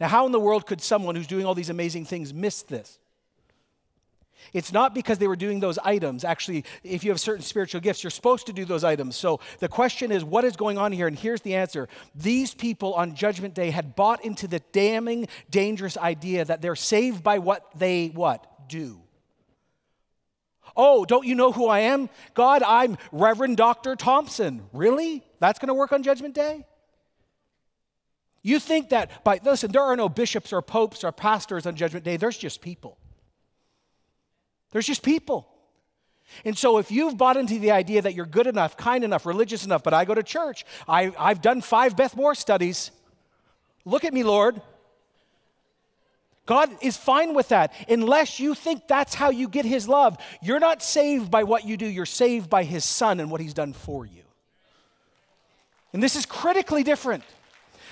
Now, 0.00 0.08
how 0.08 0.26
in 0.26 0.32
the 0.32 0.40
world 0.40 0.66
could 0.66 0.80
someone 0.80 1.14
who's 1.14 1.26
doing 1.26 1.46
all 1.46 1.54
these 1.54 1.70
amazing 1.70 2.04
things 2.04 2.34
miss 2.34 2.62
this? 2.62 2.98
It's 4.52 4.72
not 4.72 4.94
because 4.94 5.18
they 5.18 5.26
were 5.26 5.36
doing 5.36 5.60
those 5.60 5.78
items. 5.78 6.24
Actually, 6.24 6.64
if 6.82 7.04
you 7.04 7.10
have 7.10 7.20
certain 7.20 7.42
spiritual 7.42 7.80
gifts, 7.80 8.02
you're 8.02 8.10
supposed 8.10 8.46
to 8.46 8.52
do 8.52 8.64
those 8.64 8.84
items. 8.84 9.16
So 9.16 9.40
the 9.58 9.68
question 9.68 10.12
is, 10.12 10.24
what 10.24 10.44
is 10.44 10.56
going 10.56 10.78
on 10.78 10.92
here? 10.92 11.06
And 11.06 11.18
here's 11.18 11.40
the 11.40 11.54
answer. 11.54 11.88
These 12.14 12.54
people 12.54 12.94
on 12.94 13.14
Judgment 13.14 13.54
Day 13.54 13.70
had 13.70 13.96
bought 13.96 14.24
into 14.24 14.46
the 14.46 14.60
damning, 14.72 15.28
dangerous 15.50 15.96
idea 15.96 16.44
that 16.44 16.62
they're 16.62 16.76
saved 16.76 17.22
by 17.22 17.38
what 17.38 17.66
they 17.76 18.08
what? 18.08 18.68
Do. 18.68 19.00
Oh, 20.76 21.04
don't 21.04 21.26
you 21.26 21.34
know 21.34 21.52
who 21.52 21.68
I 21.68 21.80
am? 21.80 22.08
God, 22.34 22.62
I'm 22.62 22.96
Reverend 23.12 23.56
Dr. 23.56 23.94
Thompson. 23.94 24.64
Really? 24.72 25.22
That's 25.38 25.58
going 25.58 25.68
to 25.68 25.74
work 25.74 25.92
on 25.92 26.02
Judgment 26.02 26.34
Day? 26.34 26.66
You 28.42 28.58
think 28.58 28.90
that 28.90 29.24
by, 29.24 29.40
listen, 29.42 29.72
there 29.72 29.82
are 29.82 29.96
no 29.96 30.08
bishops 30.08 30.52
or 30.52 30.60
popes 30.60 31.02
or 31.02 31.12
pastors 31.12 31.66
on 31.66 31.76
Judgment 31.76 32.04
Day, 32.04 32.16
there's 32.16 32.36
just 32.36 32.60
people. 32.60 32.98
There's 34.74 34.88
just 34.88 35.04
people. 35.04 35.46
And 36.44 36.58
so, 36.58 36.78
if 36.78 36.90
you've 36.90 37.16
bought 37.16 37.36
into 37.36 37.60
the 37.60 37.70
idea 37.70 38.02
that 38.02 38.14
you're 38.14 38.26
good 38.26 38.48
enough, 38.48 38.76
kind 38.76 39.04
enough, 39.04 39.24
religious 39.24 39.64
enough, 39.64 39.84
but 39.84 39.94
I 39.94 40.04
go 40.04 40.14
to 40.14 40.22
church, 40.22 40.66
I, 40.88 41.12
I've 41.16 41.40
done 41.40 41.60
five 41.60 41.96
Beth 41.96 42.16
Moore 42.16 42.34
studies. 42.34 42.90
Look 43.84 44.04
at 44.04 44.12
me, 44.12 44.24
Lord. 44.24 44.60
God 46.44 46.70
is 46.82 46.96
fine 46.96 47.34
with 47.34 47.50
that. 47.50 47.72
Unless 47.88 48.40
you 48.40 48.56
think 48.56 48.88
that's 48.88 49.14
how 49.14 49.30
you 49.30 49.48
get 49.48 49.64
His 49.64 49.88
love, 49.88 50.18
you're 50.42 50.58
not 50.58 50.82
saved 50.82 51.30
by 51.30 51.44
what 51.44 51.64
you 51.64 51.76
do, 51.76 51.86
you're 51.86 52.04
saved 52.04 52.50
by 52.50 52.64
His 52.64 52.84
Son 52.84 53.20
and 53.20 53.30
what 53.30 53.40
He's 53.40 53.54
done 53.54 53.74
for 53.74 54.04
you. 54.04 54.22
And 55.92 56.02
this 56.02 56.16
is 56.16 56.26
critically 56.26 56.82
different. 56.82 57.22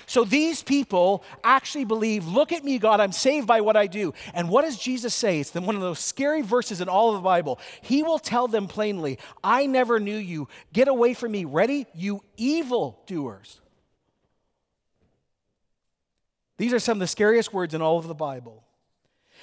So 0.05 0.23
these 0.23 0.61
people 0.63 1.23
actually 1.43 1.85
believe, 1.85 2.27
look 2.27 2.51
at 2.51 2.63
me, 2.63 2.77
God, 2.79 2.99
I'm 2.99 3.11
saved 3.11 3.47
by 3.47 3.61
what 3.61 3.75
I 3.75 3.87
do. 3.87 4.13
And 4.33 4.49
what 4.49 4.63
does 4.63 4.77
Jesus 4.77 5.13
say? 5.13 5.39
It's 5.39 5.53
one 5.53 5.75
of 5.75 5.81
those 5.81 5.99
scary 5.99 6.41
verses 6.41 6.81
in 6.81 6.89
all 6.89 7.09
of 7.09 7.15
the 7.15 7.21
Bible. 7.21 7.59
He 7.81 8.03
will 8.03 8.19
tell 8.19 8.47
them 8.47 8.67
plainly, 8.67 9.19
I 9.43 9.65
never 9.65 9.99
knew 9.99 10.17
you. 10.17 10.47
Get 10.73 10.87
away 10.87 11.13
from 11.13 11.31
me. 11.31 11.45
Ready? 11.45 11.85
You 11.93 12.23
evil 12.37 13.01
doers. 13.07 13.61
These 16.57 16.73
are 16.73 16.79
some 16.79 16.97
of 16.97 16.99
the 16.99 17.07
scariest 17.07 17.53
words 17.53 17.73
in 17.73 17.81
all 17.81 17.97
of 17.97 18.07
the 18.07 18.13
Bible. 18.13 18.63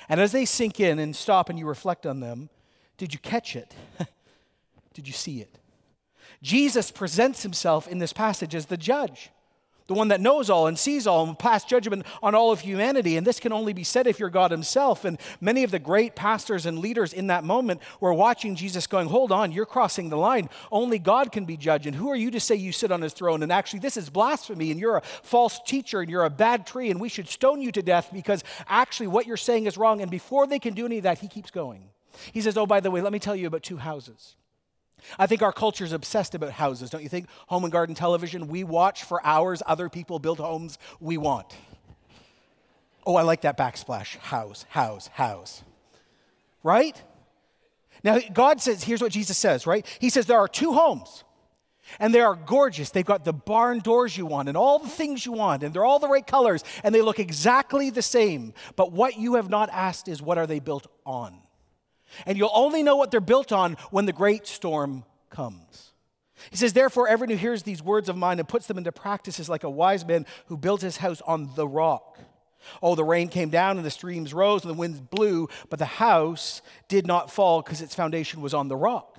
And 0.08 0.20
as 0.20 0.32
they 0.32 0.44
sink 0.44 0.80
in 0.80 0.98
and 0.98 1.14
stop 1.14 1.50
and 1.50 1.58
you 1.58 1.66
reflect 1.66 2.06
on 2.06 2.20
them, 2.20 2.48
did 2.96 3.12
you 3.12 3.18
catch 3.18 3.56
it? 3.56 3.74
did 4.94 5.06
you 5.06 5.12
see 5.12 5.40
it? 5.40 5.58
Jesus 6.42 6.90
presents 6.90 7.42
himself 7.42 7.86
in 7.86 7.98
this 7.98 8.12
passage 8.12 8.54
as 8.54 8.66
the 8.66 8.76
judge 8.76 9.30
the 9.90 9.94
one 9.94 10.06
that 10.06 10.20
knows 10.20 10.48
all 10.48 10.68
and 10.68 10.78
sees 10.78 11.04
all 11.08 11.26
and 11.26 11.36
pass 11.36 11.64
judgment 11.64 12.06
on 12.22 12.32
all 12.32 12.52
of 12.52 12.60
humanity. 12.60 13.16
And 13.16 13.26
this 13.26 13.40
can 13.40 13.52
only 13.52 13.72
be 13.72 13.82
said 13.82 14.06
if 14.06 14.20
you're 14.20 14.30
God 14.30 14.52
Himself. 14.52 15.04
And 15.04 15.18
many 15.40 15.64
of 15.64 15.72
the 15.72 15.80
great 15.80 16.14
pastors 16.14 16.64
and 16.64 16.78
leaders 16.78 17.12
in 17.12 17.26
that 17.26 17.42
moment 17.42 17.80
were 17.98 18.14
watching 18.14 18.54
Jesus 18.54 18.86
going, 18.86 19.08
Hold 19.08 19.32
on, 19.32 19.50
you're 19.50 19.66
crossing 19.66 20.08
the 20.08 20.16
line. 20.16 20.48
Only 20.70 21.00
God 21.00 21.32
can 21.32 21.44
be 21.44 21.56
judge. 21.56 21.88
And 21.88 21.96
who 21.96 22.08
are 22.08 22.14
you 22.14 22.30
to 22.30 22.38
say 22.38 22.54
you 22.54 22.70
sit 22.70 22.92
on 22.92 23.02
His 23.02 23.12
throne? 23.12 23.42
And 23.42 23.50
actually, 23.50 23.80
this 23.80 23.96
is 23.96 24.08
blasphemy. 24.10 24.70
And 24.70 24.78
you're 24.78 24.98
a 24.98 25.02
false 25.24 25.58
teacher 25.66 26.00
and 26.00 26.08
you're 26.08 26.24
a 26.24 26.30
bad 26.30 26.68
tree. 26.68 26.92
And 26.92 27.00
we 27.00 27.08
should 27.08 27.26
stone 27.26 27.60
you 27.60 27.72
to 27.72 27.82
death 27.82 28.10
because 28.12 28.44
actually 28.68 29.08
what 29.08 29.26
you're 29.26 29.36
saying 29.36 29.66
is 29.66 29.76
wrong. 29.76 30.02
And 30.02 30.08
before 30.10 30.46
they 30.46 30.60
can 30.60 30.74
do 30.74 30.86
any 30.86 30.98
of 30.98 31.02
that, 31.02 31.18
He 31.18 31.26
keeps 31.26 31.50
going. 31.50 31.82
He 32.30 32.42
says, 32.42 32.56
Oh, 32.56 32.64
by 32.64 32.78
the 32.78 32.92
way, 32.92 33.00
let 33.00 33.12
me 33.12 33.18
tell 33.18 33.34
you 33.34 33.48
about 33.48 33.64
two 33.64 33.78
houses. 33.78 34.36
I 35.18 35.26
think 35.26 35.42
our 35.42 35.52
culture 35.52 35.84
is 35.84 35.92
obsessed 35.92 36.34
about 36.34 36.52
houses, 36.52 36.90
don't 36.90 37.02
you 37.02 37.08
think? 37.08 37.28
Home 37.48 37.64
and 37.64 37.72
garden 37.72 37.94
television, 37.94 38.48
we 38.48 38.64
watch 38.64 39.04
for 39.04 39.24
hours 39.24 39.62
other 39.66 39.88
people 39.88 40.18
build 40.18 40.38
homes 40.38 40.78
we 41.00 41.16
want. 41.16 41.54
Oh, 43.06 43.16
I 43.16 43.22
like 43.22 43.42
that 43.42 43.56
backsplash. 43.56 44.16
House, 44.18 44.66
house, 44.68 45.08
house. 45.08 45.62
Right? 46.62 47.00
Now, 48.02 48.18
God 48.32 48.60
says, 48.60 48.84
here's 48.84 49.02
what 49.02 49.12
Jesus 49.12 49.38
says, 49.38 49.66
right? 49.66 49.86
He 49.98 50.10
says 50.10 50.26
there 50.26 50.38
are 50.38 50.48
two 50.48 50.72
homes, 50.72 51.24
and 51.98 52.14
they 52.14 52.20
are 52.20 52.34
gorgeous. 52.34 52.90
They've 52.90 53.04
got 53.04 53.24
the 53.24 53.32
barn 53.32 53.80
doors 53.80 54.16
you 54.16 54.26
want 54.26 54.48
and 54.48 54.56
all 54.56 54.78
the 54.78 54.88
things 54.88 55.26
you 55.26 55.32
want, 55.32 55.62
and 55.62 55.74
they're 55.74 55.84
all 55.84 55.98
the 55.98 56.08
right 56.08 56.26
colors, 56.26 56.62
and 56.84 56.94
they 56.94 57.02
look 57.02 57.18
exactly 57.18 57.90
the 57.90 58.02
same. 58.02 58.54
But 58.76 58.92
what 58.92 59.18
you 59.18 59.34
have 59.34 59.50
not 59.50 59.70
asked 59.70 60.08
is, 60.08 60.22
what 60.22 60.38
are 60.38 60.46
they 60.46 60.60
built 60.60 60.86
on? 61.04 61.38
And 62.26 62.36
you'll 62.36 62.50
only 62.52 62.82
know 62.82 62.96
what 62.96 63.10
they're 63.10 63.20
built 63.20 63.52
on 63.52 63.74
when 63.90 64.06
the 64.06 64.12
great 64.12 64.46
storm 64.46 65.04
comes. 65.28 65.92
He 66.50 66.56
says, 66.56 66.72
Therefore, 66.72 67.08
everyone 67.08 67.36
who 67.36 67.40
hears 67.40 67.62
these 67.62 67.82
words 67.82 68.08
of 68.08 68.16
mine 68.16 68.38
and 68.38 68.48
puts 68.48 68.66
them 68.66 68.78
into 68.78 68.92
practice 68.92 69.38
is 69.38 69.48
like 69.48 69.64
a 69.64 69.70
wise 69.70 70.06
man 70.06 70.26
who 70.46 70.56
built 70.56 70.80
his 70.80 70.96
house 70.98 71.20
on 71.22 71.54
the 71.54 71.68
rock. 71.68 72.18
Oh, 72.82 72.94
the 72.94 73.04
rain 73.04 73.28
came 73.28 73.50
down 73.50 73.76
and 73.76 73.86
the 73.86 73.90
streams 73.90 74.34
rose 74.34 74.62
and 74.62 74.70
the 74.70 74.78
winds 74.78 75.00
blew, 75.00 75.48
but 75.68 75.78
the 75.78 75.86
house 75.86 76.62
did 76.88 77.06
not 77.06 77.30
fall 77.30 77.62
because 77.62 77.80
its 77.80 77.94
foundation 77.94 78.40
was 78.40 78.54
on 78.54 78.68
the 78.68 78.76
rock. 78.76 79.18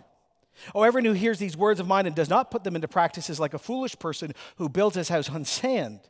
Oh, 0.76 0.84
everyone 0.84 1.06
who 1.06 1.14
hears 1.14 1.40
these 1.40 1.58
words 1.58 1.80
of 1.80 1.88
mine 1.88 2.06
and 2.06 2.16
does 2.16 2.30
not 2.30 2.52
put 2.52 2.64
them 2.64 2.76
into 2.76 2.88
practice 2.88 3.30
is 3.30 3.40
like 3.40 3.54
a 3.54 3.60
foolish 3.60 3.98
person 3.98 4.34
who 4.58 4.70
builds 4.70 4.96
his 4.96 5.10
house 5.10 5.30
on 5.30 5.46
sand. 5.46 6.02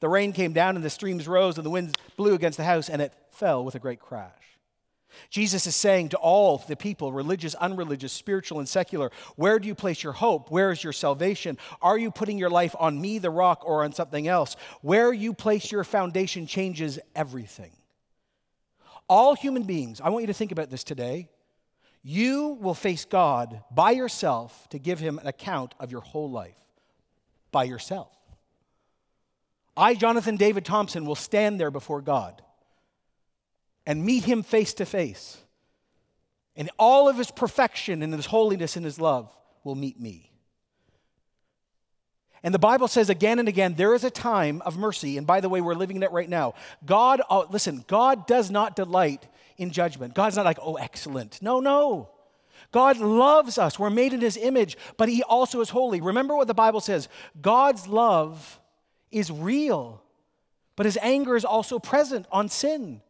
The 0.00 0.08
rain 0.08 0.32
came 0.32 0.52
down 0.52 0.76
and 0.76 0.84
the 0.84 0.90
streams 0.90 1.26
rose 1.26 1.56
and 1.56 1.66
the 1.66 1.70
winds 1.70 1.94
blew 2.16 2.34
against 2.34 2.58
the 2.58 2.64
house 2.64 2.88
and 2.88 3.02
it 3.02 3.12
fell 3.30 3.64
with 3.64 3.74
a 3.74 3.80
great 3.80 4.00
crash. 4.00 4.32
Jesus 5.30 5.66
is 5.66 5.76
saying 5.76 6.10
to 6.10 6.16
all 6.18 6.58
the 6.58 6.76
people, 6.76 7.12
religious, 7.12 7.54
unreligious, 7.54 8.12
spiritual, 8.12 8.58
and 8.58 8.68
secular, 8.68 9.10
where 9.36 9.58
do 9.58 9.68
you 9.68 9.74
place 9.74 10.02
your 10.02 10.12
hope? 10.12 10.50
Where 10.50 10.70
is 10.70 10.82
your 10.82 10.92
salvation? 10.92 11.58
Are 11.80 11.98
you 11.98 12.10
putting 12.10 12.38
your 12.38 12.50
life 12.50 12.74
on 12.78 13.00
me, 13.00 13.18
the 13.18 13.30
rock, 13.30 13.62
or 13.64 13.84
on 13.84 13.92
something 13.92 14.28
else? 14.28 14.56
Where 14.82 15.12
you 15.12 15.32
place 15.32 15.70
your 15.70 15.84
foundation 15.84 16.46
changes 16.46 16.98
everything. 17.14 17.72
All 19.08 19.34
human 19.34 19.62
beings, 19.62 20.00
I 20.00 20.08
want 20.08 20.22
you 20.22 20.28
to 20.28 20.34
think 20.34 20.52
about 20.52 20.70
this 20.70 20.84
today. 20.84 21.28
You 22.02 22.58
will 22.60 22.74
face 22.74 23.04
God 23.04 23.62
by 23.70 23.92
yourself 23.92 24.68
to 24.70 24.78
give 24.78 25.00
him 25.00 25.18
an 25.18 25.26
account 25.26 25.74
of 25.80 25.90
your 25.90 26.02
whole 26.02 26.30
life. 26.30 26.58
By 27.52 27.64
yourself. 27.64 28.12
I, 29.76 29.94
Jonathan 29.94 30.36
David 30.36 30.64
Thompson, 30.64 31.04
will 31.04 31.14
stand 31.14 31.60
there 31.60 31.70
before 31.70 32.00
God 32.00 32.42
and 33.86 34.04
meet 34.04 34.24
him 34.24 34.42
face 34.42 34.74
to 34.74 34.84
face. 34.84 35.38
And 36.56 36.70
all 36.78 37.08
of 37.08 37.18
his 37.18 37.30
perfection 37.30 38.02
and 38.02 38.12
his 38.12 38.26
holiness 38.26 38.76
and 38.76 38.84
his 38.84 39.00
love 39.00 39.30
will 39.62 39.74
meet 39.74 40.00
me. 40.00 40.32
And 42.42 42.54
the 42.54 42.58
Bible 42.58 42.88
says 42.88 43.10
again 43.10 43.38
and 43.38 43.48
again, 43.48 43.74
there 43.74 43.94
is 43.94 44.04
a 44.04 44.10
time 44.10 44.62
of 44.64 44.78
mercy. 44.78 45.18
And 45.18 45.26
by 45.26 45.40
the 45.40 45.48
way, 45.48 45.60
we're 45.60 45.74
living 45.74 45.96
in 45.96 46.02
it 46.02 46.12
right 46.12 46.28
now. 46.28 46.54
God, 46.84 47.20
oh, 47.28 47.46
listen, 47.50 47.84
God 47.86 48.26
does 48.26 48.50
not 48.50 48.76
delight 48.76 49.26
in 49.56 49.70
judgment. 49.70 50.14
God's 50.14 50.36
not 50.36 50.44
like, 50.44 50.58
oh, 50.62 50.76
excellent. 50.76 51.40
No, 51.42 51.60
no. 51.60 52.10
God 52.72 52.98
loves 52.98 53.58
us. 53.58 53.78
We're 53.78 53.90
made 53.90 54.12
in 54.12 54.20
his 54.20 54.36
image, 54.36 54.76
but 54.96 55.08
he 55.08 55.22
also 55.22 55.60
is 55.60 55.70
holy. 55.70 56.00
Remember 56.00 56.36
what 56.36 56.46
the 56.46 56.54
Bible 56.54 56.80
says 56.80 57.08
God's 57.40 57.86
love 57.86 58.60
is 59.10 59.30
real, 59.30 60.02
but 60.74 60.86
his 60.86 60.98
anger 61.00 61.36
is 61.36 61.44
also 61.44 61.78
present 61.78 62.26
on 62.30 62.48
sin. 62.48 63.02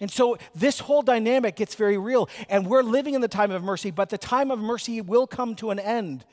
And 0.00 0.10
so 0.10 0.38
this 0.54 0.78
whole 0.78 1.02
dynamic 1.02 1.56
gets 1.56 1.74
very 1.74 1.98
real. 1.98 2.28
And 2.48 2.66
we're 2.66 2.82
living 2.82 3.14
in 3.14 3.20
the 3.20 3.28
time 3.28 3.50
of 3.50 3.62
mercy, 3.62 3.90
but 3.90 4.10
the 4.10 4.18
time 4.18 4.50
of 4.50 4.58
mercy 4.58 5.00
will 5.00 5.26
come 5.26 5.54
to 5.56 5.70
an 5.70 5.78
end. 5.78 6.24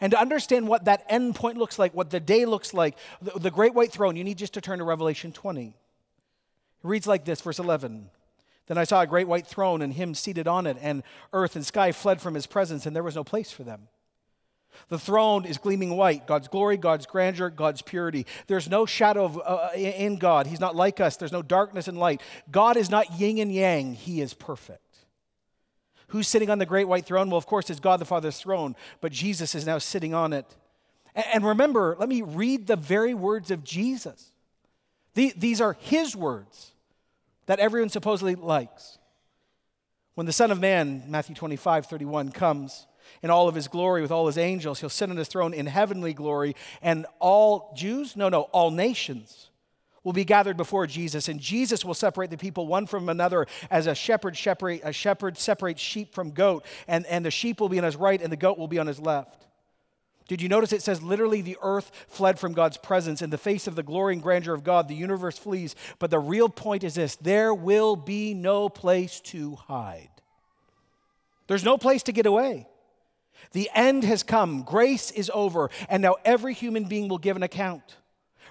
And 0.00 0.10
to 0.12 0.20
understand 0.20 0.66
what 0.66 0.86
that 0.86 1.04
end 1.08 1.34
point 1.34 1.58
looks 1.58 1.78
like, 1.78 1.92
what 1.94 2.10
the 2.10 2.20
day 2.20 2.46
looks 2.46 2.72
like, 2.72 2.96
the, 3.20 3.38
the 3.38 3.50
great 3.50 3.74
white 3.74 3.92
throne, 3.92 4.16
you 4.16 4.24
need 4.24 4.38
just 4.38 4.54
to 4.54 4.60
turn 4.60 4.78
to 4.78 4.84
Revelation 4.84 5.32
20. 5.32 5.66
It 5.66 5.74
reads 6.82 7.06
like 7.06 7.24
this, 7.24 7.40
verse 7.40 7.58
11. 7.58 8.08
Then 8.66 8.78
I 8.78 8.84
saw 8.84 9.02
a 9.02 9.06
great 9.06 9.28
white 9.28 9.46
throne 9.46 9.82
and 9.82 9.92
him 9.92 10.14
seated 10.14 10.48
on 10.48 10.66
it, 10.66 10.78
and 10.80 11.02
earth 11.34 11.54
and 11.54 11.66
sky 11.66 11.92
fled 11.92 12.22
from 12.22 12.34
his 12.34 12.46
presence, 12.46 12.86
and 12.86 12.96
there 12.96 13.02
was 13.02 13.16
no 13.16 13.24
place 13.24 13.50
for 13.50 13.62
them. 13.62 13.88
The 14.88 14.98
throne 14.98 15.44
is 15.44 15.58
gleaming 15.58 15.96
white 15.96 16.26
God's 16.26 16.48
glory, 16.48 16.76
God's 16.76 17.06
grandeur, 17.06 17.50
God's 17.50 17.82
purity. 17.82 18.26
There's 18.46 18.68
no 18.68 18.86
shadow 18.86 19.24
of, 19.24 19.40
uh, 19.44 19.70
in 19.74 20.16
God. 20.16 20.46
He's 20.46 20.60
not 20.60 20.76
like 20.76 21.00
us. 21.00 21.16
There's 21.16 21.32
no 21.32 21.42
darkness 21.42 21.88
and 21.88 21.98
light. 21.98 22.22
God 22.50 22.76
is 22.76 22.90
not 22.90 23.18
yin 23.18 23.38
and 23.38 23.52
yang, 23.52 23.94
He 23.94 24.20
is 24.20 24.34
perfect. 24.34 24.80
Who's 26.08 26.28
sitting 26.28 26.50
on 26.50 26.58
the 26.58 26.66
great 26.66 26.86
white 26.86 27.06
throne? 27.06 27.28
Well, 27.28 27.38
of 27.38 27.46
course, 27.46 27.70
it's 27.70 27.80
God 27.80 28.00
the 28.00 28.04
Father's 28.04 28.38
throne, 28.38 28.76
but 29.00 29.10
Jesus 29.10 29.54
is 29.54 29.66
now 29.66 29.78
sitting 29.78 30.14
on 30.14 30.32
it. 30.32 30.46
And 31.14 31.44
remember, 31.44 31.96
let 31.98 32.08
me 32.08 32.22
read 32.22 32.66
the 32.66 32.76
very 32.76 33.14
words 33.14 33.50
of 33.50 33.64
Jesus. 33.64 34.32
These 35.14 35.60
are 35.60 35.74
His 35.80 36.16
words 36.16 36.72
that 37.46 37.60
everyone 37.60 37.88
supposedly 37.88 38.34
likes. 38.34 38.98
When 40.14 40.26
the 40.26 40.32
Son 40.32 40.50
of 40.50 40.60
Man, 40.60 41.04
Matthew 41.08 41.34
25, 41.34 41.86
31, 41.86 42.30
comes, 42.30 42.86
in 43.22 43.30
all 43.30 43.48
of 43.48 43.54
his 43.54 43.68
glory 43.68 44.02
with 44.02 44.10
all 44.10 44.26
his 44.26 44.38
angels. 44.38 44.80
He'll 44.80 44.88
sit 44.88 45.10
on 45.10 45.16
his 45.16 45.28
throne 45.28 45.54
in 45.54 45.66
heavenly 45.66 46.12
glory, 46.12 46.56
and 46.82 47.06
all 47.18 47.72
Jews, 47.76 48.16
no, 48.16 48.28
no, 48.28 48.42
all 48.52 48.70
nations 48.70 49.50
will 50.04 50.12
be 50.12 50.24
gathered 50.24 50.56
before 50.56 50.86
Jesus, 50.86 51.28
and 51.28 51.40
Jesus 51.40 51.84
will 51.84 51.94
separate 51.94 52.30
the 52.30 52.36
people 52.36 52.66
one 52.66 52.86
from 52.86 53.08
another 53.08 53.46
as 53.70 53.86
a 53.86 53.94
shepherd, 53.94 54.36
shepherd, 54.36 54.80
a 54.84 54.92
shepherd 54.92 55.38
separates 55.38 55.80
sheep 55.80 56.14
from 56.14 56.30
goat, 56.30 56.64
and, 56.86 57.06
and 57.06 57.24
the 57.24 57.30
sheep 57.30 57.58
will 57.58 57.70
be 57.70 57.78
on 57.78 57.84
his 57.84 57.96
right, 57.96 58.20
and 58.20 58.30
the 58.30 58.36
goat 58.36 58.58
will 58.58 58.68
be 58.68 58.78
on 58.78 58.86
his 58.86 59.00
left. 59.00 59.46
Did 60.26 60.40
you 60.40 60.48
notice 60.48 60.72
it 60.72 60.82
says 60.82 61.02
literally 61.02 61.42
the 61.42 61.58
earth 61.60 61.90
fled 62.08 62.38
from 62.38 62.54
God's 62.54 62.78
presence. 62.78 63.20
In 63.20 63.28
the 63.30 63.38
face 63.38 63.66
of 63.66 63.76
the 63.76 63.82
glory 63.82 64.14
and 64.14 64.22
grandeur 64.22 64.54
of 64.54 64.64
God, 64.64 64.88
the 64.88 64.94
universe 64.94 65.36
flees. 65.36 65.74
But 65.98 66.10
the 66.10 66.18
real 66.18 66.48
point 66.48 66.82
is 66.82 66.94
this 66.94 67.16
there 67.16 67.52
will 67.52 67.94
be 67.94 68.32
no 68.32 68.70
place 68.70 69.20
to 69.20 69.56
hide. 69.56 70.08
There's 71.46 71.64
no 71.64 71.76
place 71.76 72.04
to 72.04 72.12
get 72.12 72.24
away. 72.24 72.66
The 73.52 73.70
end 73.74 74.04
has 74.04 74.22
come, 74.22 74.62
grace 74.62 75.10
is 75.10 75.30
over, 75.32 75.70
and 75.88 76.02
now 76.02 76.16
every 76.24 76.54
human 76.54 76.84
being 76.84 77.08
will 77.08 77.18
give 77.18 77.36
an 77.36 77.42
account. 77.42 77.96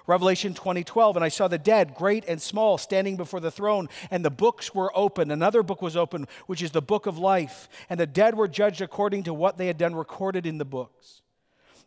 Revelation 0.06 0.52
20:12 0.52 1.16
and 1.16 1.24
I 1.24 1.28
saw 1.28 1.48
the 1.48 1.56
dead 1.56 1.94
great 1.94 2.24
and 2.28 2.40
small 2.40 2.76
standing 2.76 3.16
before 3.16 3.40
the 3.40 3.50
throne 3.50 3.88
and 4.10 4.22
the 4.22 4.30
books 4.30 4.74
were 4.74 4.92
open. 4.94 5.30
Another 5.30 5.62
book 5.62 5.80
was 5.80 5.96
open 5.96 6.26
which 6.46 6.62
is 6.62 6.72
the 6.72 6.82
book 6.82 7.06
of 7.06 7.16
life. 7.16 7.68
And 7.88 7.98
the 7.98 8.06
dead 8.06 8.34
were 8.34 8.48
judged 8.48 8.82
according 8.82 9.22
to 9.22 9.32
what 9.34 9.56
they 9.56 9.66
had 9.66 9.78
done 9.78 9.94
recorded 9.94 10.44
in 10.44 10.58
the 10.58 10.64
books. 10.66 11.22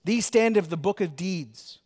These 0.03 0.25
stand 0.25 0.57
of 0.57 0.69
the 0.69 0.77
book 0.77 0.99
of 0.99 1.15
deeds 1.15 1.79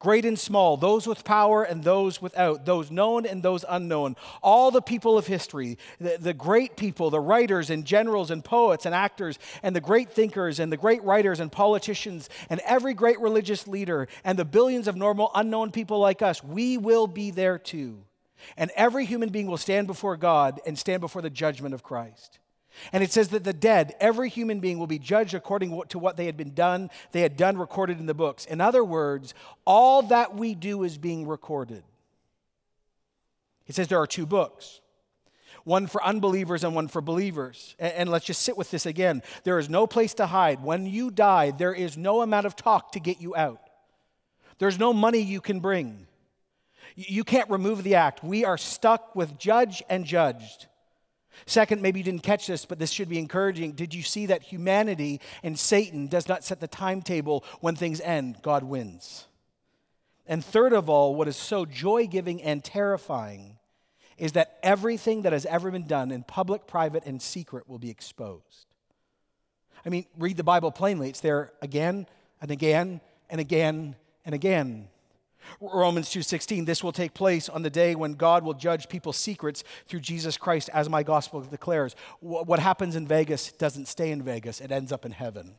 great 0.00 0.24
and 0.24 0.38
small, 0.38 0.76
those 0.78 1.06
with 1.06 1.22
power 1.22 1.62
and 1.62 1.84
those 1.84 2.20
without, 2.20 2.64
those 2.64 2.90
known 2.90 3.26
and 3.26 3.42
those 3.42 3.64
unknown, 3.68 4.16
all 4.42 4.70
the 4.70 4.82
people 4.82 5.16
of 5.16 5.26
history, 5.26 5.78
the, 6.00 6.16
the, 6.18 6.34
great 6.34 6.76
people, 6.76 7.10
the 7.10 7.20
writers 7.20 7.70
and 7.70 7.84
generals 7.84 8.30
and 8.30 8.42
poets 8.42 8.86
and 8.86 8.94
actors, 8.94 9.38
and 9.62 9.76
the 9.76 9.80
great 9.80 10.10
thinkers 10.10 10.58
and 10.58 10.72
the 10.72 10.76
great 10.76 11.04
writers 11.04 11.38
and 11.38 11.52
politicians, 11.52 12.28
and 12.48 12.60
every 12.64 12.94
great 12.94 13.20
religious 13.20 13.68
leader, 13.68 14.08
and 14.24 14.38
the 14.38 14.44
billions 14.44 14.88
of 14.88 14.96
normal, 14.96 15.30
unknown 15.34 15.70
people 15.70 16.00
like 16.00 16.22
us, 16.22 16.42
we 16.42 16.78
will 16.78 17.06
be 17.06 17.30
there 17.30 17.58
too. 17.58 18.02
And 18.56 18.70
every 18.74 19.04
human 19.04 19.28
being 19.28 19.46
will 19.46 19.58
stand 19.58 19.86
before 19.86 20.16
God 20.16 20.60
and 20.66 20.78
stand 20.78 21.02
before 21.02 21.20
the 21.20 21.30
judgment 21.30 21.74
of 21.74 21.82
Christ. 21.82 22.39
And 22.92 23.02
it 23.02 23.12
says 23.12 23.28
that 23.28 23.44
the 23.44 23.52
dead, 23.52 23.94
every 24.00 24.28
human 24.28 24.60
being, 24.60 24.78
will 24.78 24.86
be 24.86 24.98
judged 24.98 25.34
according 25.34 25.82
to 25.88 25.98
what 25.98 26.16
they 26.16 26.26
had 26.26 26.36
been 26.36 26.54
done, 26.54 26.90
they 27.12 27.20
had 27.20 27.36
done 27.36 27.58
recorded 27.58 27.98
in 27.98 28.06
the 28.06 28.14
books. 28.14 28.44
In 28.44 28.60
other 28.60 28.84
words, 28.84 29.34
all 29.64 30.02
that 30.02 30.36
we 30.36 30.54
do 30.54 30.84
is 30.84 30.98
being 30.98 31.26
recorded. 31.26 31.82
It 33.66 33.74
says 33.74 33.88
there 33.88 34.00
are 34.00 34.06
two 34.06 34.26
books 34.26 34.80
one 35.64 35.86
for 35.86 36.02
unbelievers 36.02 36.64
and 36.64 36.74
one 36.74 36.88
for 36.88 37.00
believers. 37.00 37.74
And, 37.78 37.92
and, 37.92 38.10
let's 38.10 38.24
just 38.24 38.42
sit 38.42 38.56
with 38.56 38.70
this 38.70 38.86
again. 38.86 39.22
There 39.44 39.58
is 39.58 39.68
no 39.68 39.86
place 39.86 40.14
to 40.14 40.26
hide. 40.26 40.62
When 40.62 40.86
you 40.86 41.10
die, 41.10 41.50
there 41.50 41.74
is 41.74 41.96
no 41.96 42.22
amount 42.22 42.46
of 42.46 42.56
talk 42.56 42.92
to 42.92 43.00
get 43.00 43.20
you 43.20 43.36
out, 43.36 43.60
there's 44.58 44.78
no 44.78 44.92
money 44.92 45.20
you 45.20 45.40
can 45.40 45.60
bring. 45.60 46.06
You 46.96 47.24
can't 47.24 47.48
remove 47.50 47.84
the 47.84 47.94
act. 47.94 48.24
We 48.24 48.44
are 48.44 48.58
stuck 48.58 49.14
with 49.14 49.38
judge 49.38 49.82
and 49.88 50.04
judged. 50.04 50.66
Second, 51.46 51.82
maybe 51.82 52.00
you 52.00 52.04
didn't 52.04 52.22
catch 52.22 52.46
this, 52.46 52.64
but 52.64 52.78
this 52.78 52.90
should 52.90 53.08
be 53.08 53.18
encouraging. 53.18 53.72
Did 53.72 53.94
you 53.94 54.02
see 54.02 54.26
that 54.26 54.42
humanity 54.42 55.20
and 55.42 55.58
Satan 55.58 56.06
does 56.06 56.28
not 56.28 56.44
set 56.44 56.60
the 56.60 56.68
timetable 56.68 57.44
when 57.60 57.76
things 57.76 58.00
end? 58.00 58.38
God 58.42 58.64
wins. 58.64 59.26
And 60.26 60.44
third 60.44 60.72
of 60.72 60.88
all, 60.88 61.14
what 61.14 61.28
is 61.28 61.36
so 61.36 61.64
joy 61.64 62.06
giving 62.06 62.40
and 62.42 62.62
terrifying 62.62 63.58
is 64.16 64.32
that 64.32 64.58
everything 64.62 65.22
that 65.22 65.32
has 65.32 65.46
ever 65.46 65.70
been 65.70 65.86
done 65.86 66.12
in 66.12 66.22
public, 66.22 66.66
private, 66.66 67.04
and 67.06 67.20
secret 67.20 67.68
will 67.68 67.78
be 67.78 67.90
exposed. 67.90 68.66
I 69.84 69.88
mean, 69.88 70.04
read 70.18 70.36
the 70.36 70.44
Bible 70.44 70.70
plainly. 70.70 71.08
It's 71.08 71.20
there 71.20 71.52
again 71.62 72.06
and 72.40 72.50
again 72.50 73.00
and 73.30 73.40
again 73.40 73.96
and 74.24 74.34
again. 74.34 74.88
Romans 75.60 76.08
2:16 76.10 76.64
this 76.64 76.82
will 76.82 76.92
take 76.92 77.14
place 77.14 77.48
on 77.48 77.62
the 77.62 77.70
day 77.70 77.94
when 77.94 78.14
God 78.14 78.44
will 78.44 78.54
judge 78.54 78.88
people's 78.88 79.16
secrets 79.16 79.62
through 79.86 80.00
Jesus 80.00 80.36
Christ 80.36 80.70
as 80.72 80.88
my 80.88 81.02
gospel 81.02 81.40
declares. 81.40 81.94
What 82.20 82.58
happens 82.58 82.96
in 82.96 83.06
Vegas 83.06 83.52
doesn't 83.52 83.86
stay 83.86 84.10
in 84.10 84.22
Vegas, 84.22 84.60
it 84.60 84.72
ends 84.72 84.92
up 84.92 85.04
in 85.04 85.12
heaven. 85.12 85.56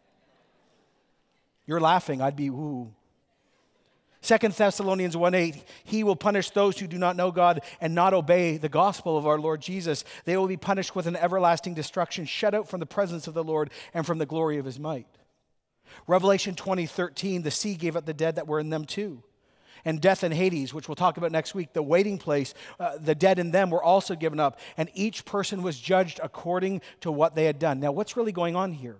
You're 1.66 1.80
laughing, 1.80 2.22
I'd 2.22 2.36
be 2.36 2.48
ooh. 2.48 2.94
2 4.22 4.38
Thessalonians 4.56 5.16
1:8 5.16 5.64
He 5.84 6.04
will 6.04 6.16
punish 6.16 6.52
those 6.52 6.78
who 6.78 6.88
do 6.88 6.98
not 6.98 7.16
know 7.16 7.32
God 7.32 7.62
and 7.80 7.96
not 7.96 8.14
obey 8.14 8.58
the 8.58 8.70
gospel 8.70 9.18
of 9.18 9.26
our 9.26 9.40
Lord 9.40 9.62
Jesus. 9.62 10.04
They 10.26 10.38
will 10.38 10.48
be 10.48 10.58
punished 10.58 10.96
with 10.96 11.08
an 11.08 11.16
everlasting 11.16 11.74
destruction, 11.74 12.26
shut 12.26 12.54
out 12.54 12.68
from 12.68 12.80
the 12.80 12.86
presence 12.86 13.28
of 13.28 13.34
the 13.34 13.44
Lord 13.44 13.72
and 13.94 14.06
from 14.06 14.20
the 14.20 14.28
glory 14.28 14.58
of 14.60 14.66
his 14.66 14.80
might. 14.80 15.08
Revelation 16.08 16.56
20:13 16.56 17.44
The 17.44 17.52
sea 17.52 17.76
gave 17.76 17.96
up 17.96 18.06
the 18.06 18.14
dead 18.14 18.36
that 18.36 18.48
were 18.48 18.60
in 18.60 18.70
them 18.70 18.86
too 18.86 19.24
and 19.86 20.02
death 20.02 20.24
and 20.24 20.34
Hades, 20.34 20.74
which 20.74 20.88
we'll 20.88 20.96
talk 20.96 21.18
about 21.18 21.32
next 21.32 21.56
week, 21.56 21.74
the 21.74 21.84
waiting 21.84 22.18
place, 22.18 22.54
uh, 22.80 22.98
the 22.98 23.16
dead 23.16 23.40
in 23.40 23.52
them 23.52 23.70
were 23.70 23.84
also 23.84 24.16
given 24.16 24.40
up, 24.40 24.60
and 24.78 24.90
each 24.94 25.26
person 25.26 25.64
was 25.64 25.80
judged 25.80 26.20
according 26.24 26.82
to 27.02 27.12
what 27.12 27.36
they 27.36 27.46
had 27.46 27.60
done. 27.60 27.80
Now, 27.80 27.92
what's 27.92 28.18
really 28.18 28.32
going 28.32 28.56
on 28.56 28.74
here? 28.74 28.98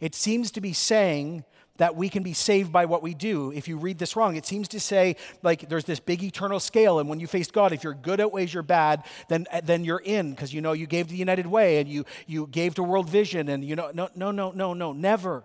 It 0.00 0.14
seems 0.14 0.50
to 0.52 0.60
be 0.60 0.72
saying 0.72 1.44
that 1.76 1.96
we 1.96 2.08
can 2.08 2.22
be 2.22 2.32
saved 2.32 2.72
by 2.72 2.84
what 2.84 3.02
we 3.02 3.14
do. 3.14 3.50
If 3.52 3.66
you 3.66 3.76
read 3.76 3.98
this 3.98 4.14
wrong, 4.14 4.36
it 4.36 4.46
seems 4.46 4.68
to 4.68 4.80
say 4.80 5.16
like 5.42 5.68
there's 5.68 5.84
this 5.84 6.00
big 6.00 6.22
eternal 6.22 6.60
scale, 6.60 6.98
and 6.98 7.08
when 7.08 7.20
you 7.20 7.26
face 7.26 7.50
God, 7.50 7.72
if 7.72 7.82
your 7.82 7.94
good 7.94 8.20
outweighs 8.20 8.54
your 8.54 8.62
bad, 8.62 9.04
then 9.28 9.46
then 9.64 9.84
you're 9.84 10.02
in 10.04 10.30
because 10.30 10.54
you 10.54 10.60
know 10.60 10.72
you 10.72 10.86
gave 10.86 11.06
to 11.06 11.12
the 11.12 11.18
United 11.18 11.46
Way 11.46 11.78
and 11.78 11.88
you 11.88 12.04
you 12.26 12.46
gave 12.46 12.76
to 12.76 12.82
World 12.82 13.10
Vision, 13.10 13.48
and 13.48 13.64
you 13.64 13.74
know 13.74 13.90
no 13.92 14.08
no 14.14 14.30
no 14.30 14.52
no 14.52 14.72
no 14.72 14.92
never. 14.92 15.44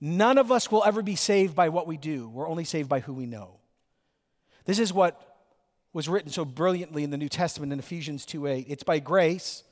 None 0.00 0.38
of 0.38 0.52
us 0.52 0.70
will 0.70 0.84
ever 0.84 1.02
be 1.02 1.16
saved 1.16 1.54
by 1.54 1.68
what 1.68 1.86
we 1.86 1.96
do. 1.96 2.28
We're 2.28 2.48
only 2.48 2.64
saved 2.64 2.88
by 2.88 3.00
who 3.00 3.14
we 3.14 3.26
know. 3.26 3.58
This 4.64 4.78
is 4.78 4.92
what 4.92 5.38
was 5.92 6.08
written 6.08 6.30
so 6.30 6.44
brilliantly 6.44 7.04
in 7.04 7.10
the 7.10 7.16
New 7.16 7.28
Testament 7.28 7.72
in 7.72 7.78
Ephesians 7.78 8.26
2:8. 8.26 8.66
It's 8.68 8.82
by 8.82 8.98
grace 8.98 9.64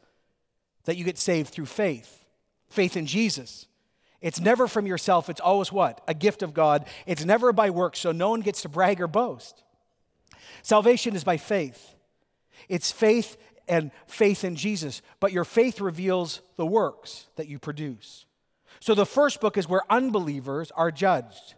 that 0.85 0.97
you 0.97 1.05
get 1.05 1.19
saved 1.19 1.51
through 1.51 1.67
faith. 1.67 2.25
Faith 2.69 2.97
in 2.97 3.07
Jesus. 3.07 3.67
It's 4.23 4.41
never 4.41 4.67
from 4.67 4.87
yourself, 4.87 5.29
it's 5.29 5.41
always 5.41 5.71
what? 5.71 6.01
A 6.09 6.15
gift 6.15 6.43
of 6.43 6.55
God. 6.55 6.87
It's 7.05 7.27
never 7.27 7.53
by 7.53 7.69
works, 7.69 7.99
so 7.99 8.11
no 8.11 8.31
one 8.31 8.41
gets 8.41 8.63
to 8.63 8.71
brag 8.71 9.03
or 9.03 9.07
boast. 9.07 9.63
Salvation 10.63 11.15
is 11.15 11.25
by 11.25 11.37
faith. 11.37 11.95
It's 12.71 12.91
faith 12.91 13.37
and 13.69 13.91
faith 14.07 14.43
in 14.43 14.57
Jesus, 14.57 15.03
but 15.21 15.33
your 15.33 15.45
faith 15.45 15.79
reveals 15.79 16.41
the 16.57 16.65
works 16.65 17.27
that 17.37 17.49
you 17.49 17.59
produce. 17.59 18.25
So 18.85 18.94
the 18.94 19.07
first 19.07 19.40
book 19.40 19.57
is 19.57 19.66
where 19.66 19.81
unbelievers 19.88 20.70
are 20.73 20.90
judged. 20.90 21.55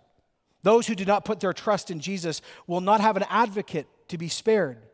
Those 0.62 0.86
who 0.86 0.94
do 0.94 1.04
not 1.04 1.24
put 1.24 1.40
their 1.40 1.52
trust 1.52 1.90
in 1.90 1.98
Jesus 1.98 2.40
will 2.68 2.80
not 2.80 3.00
have 3.00 3.16
an 3.16 3.24
advocate 3.28 3.88
to 4.10 4.16
be 4.16 4.28
spared. 4.28 4.86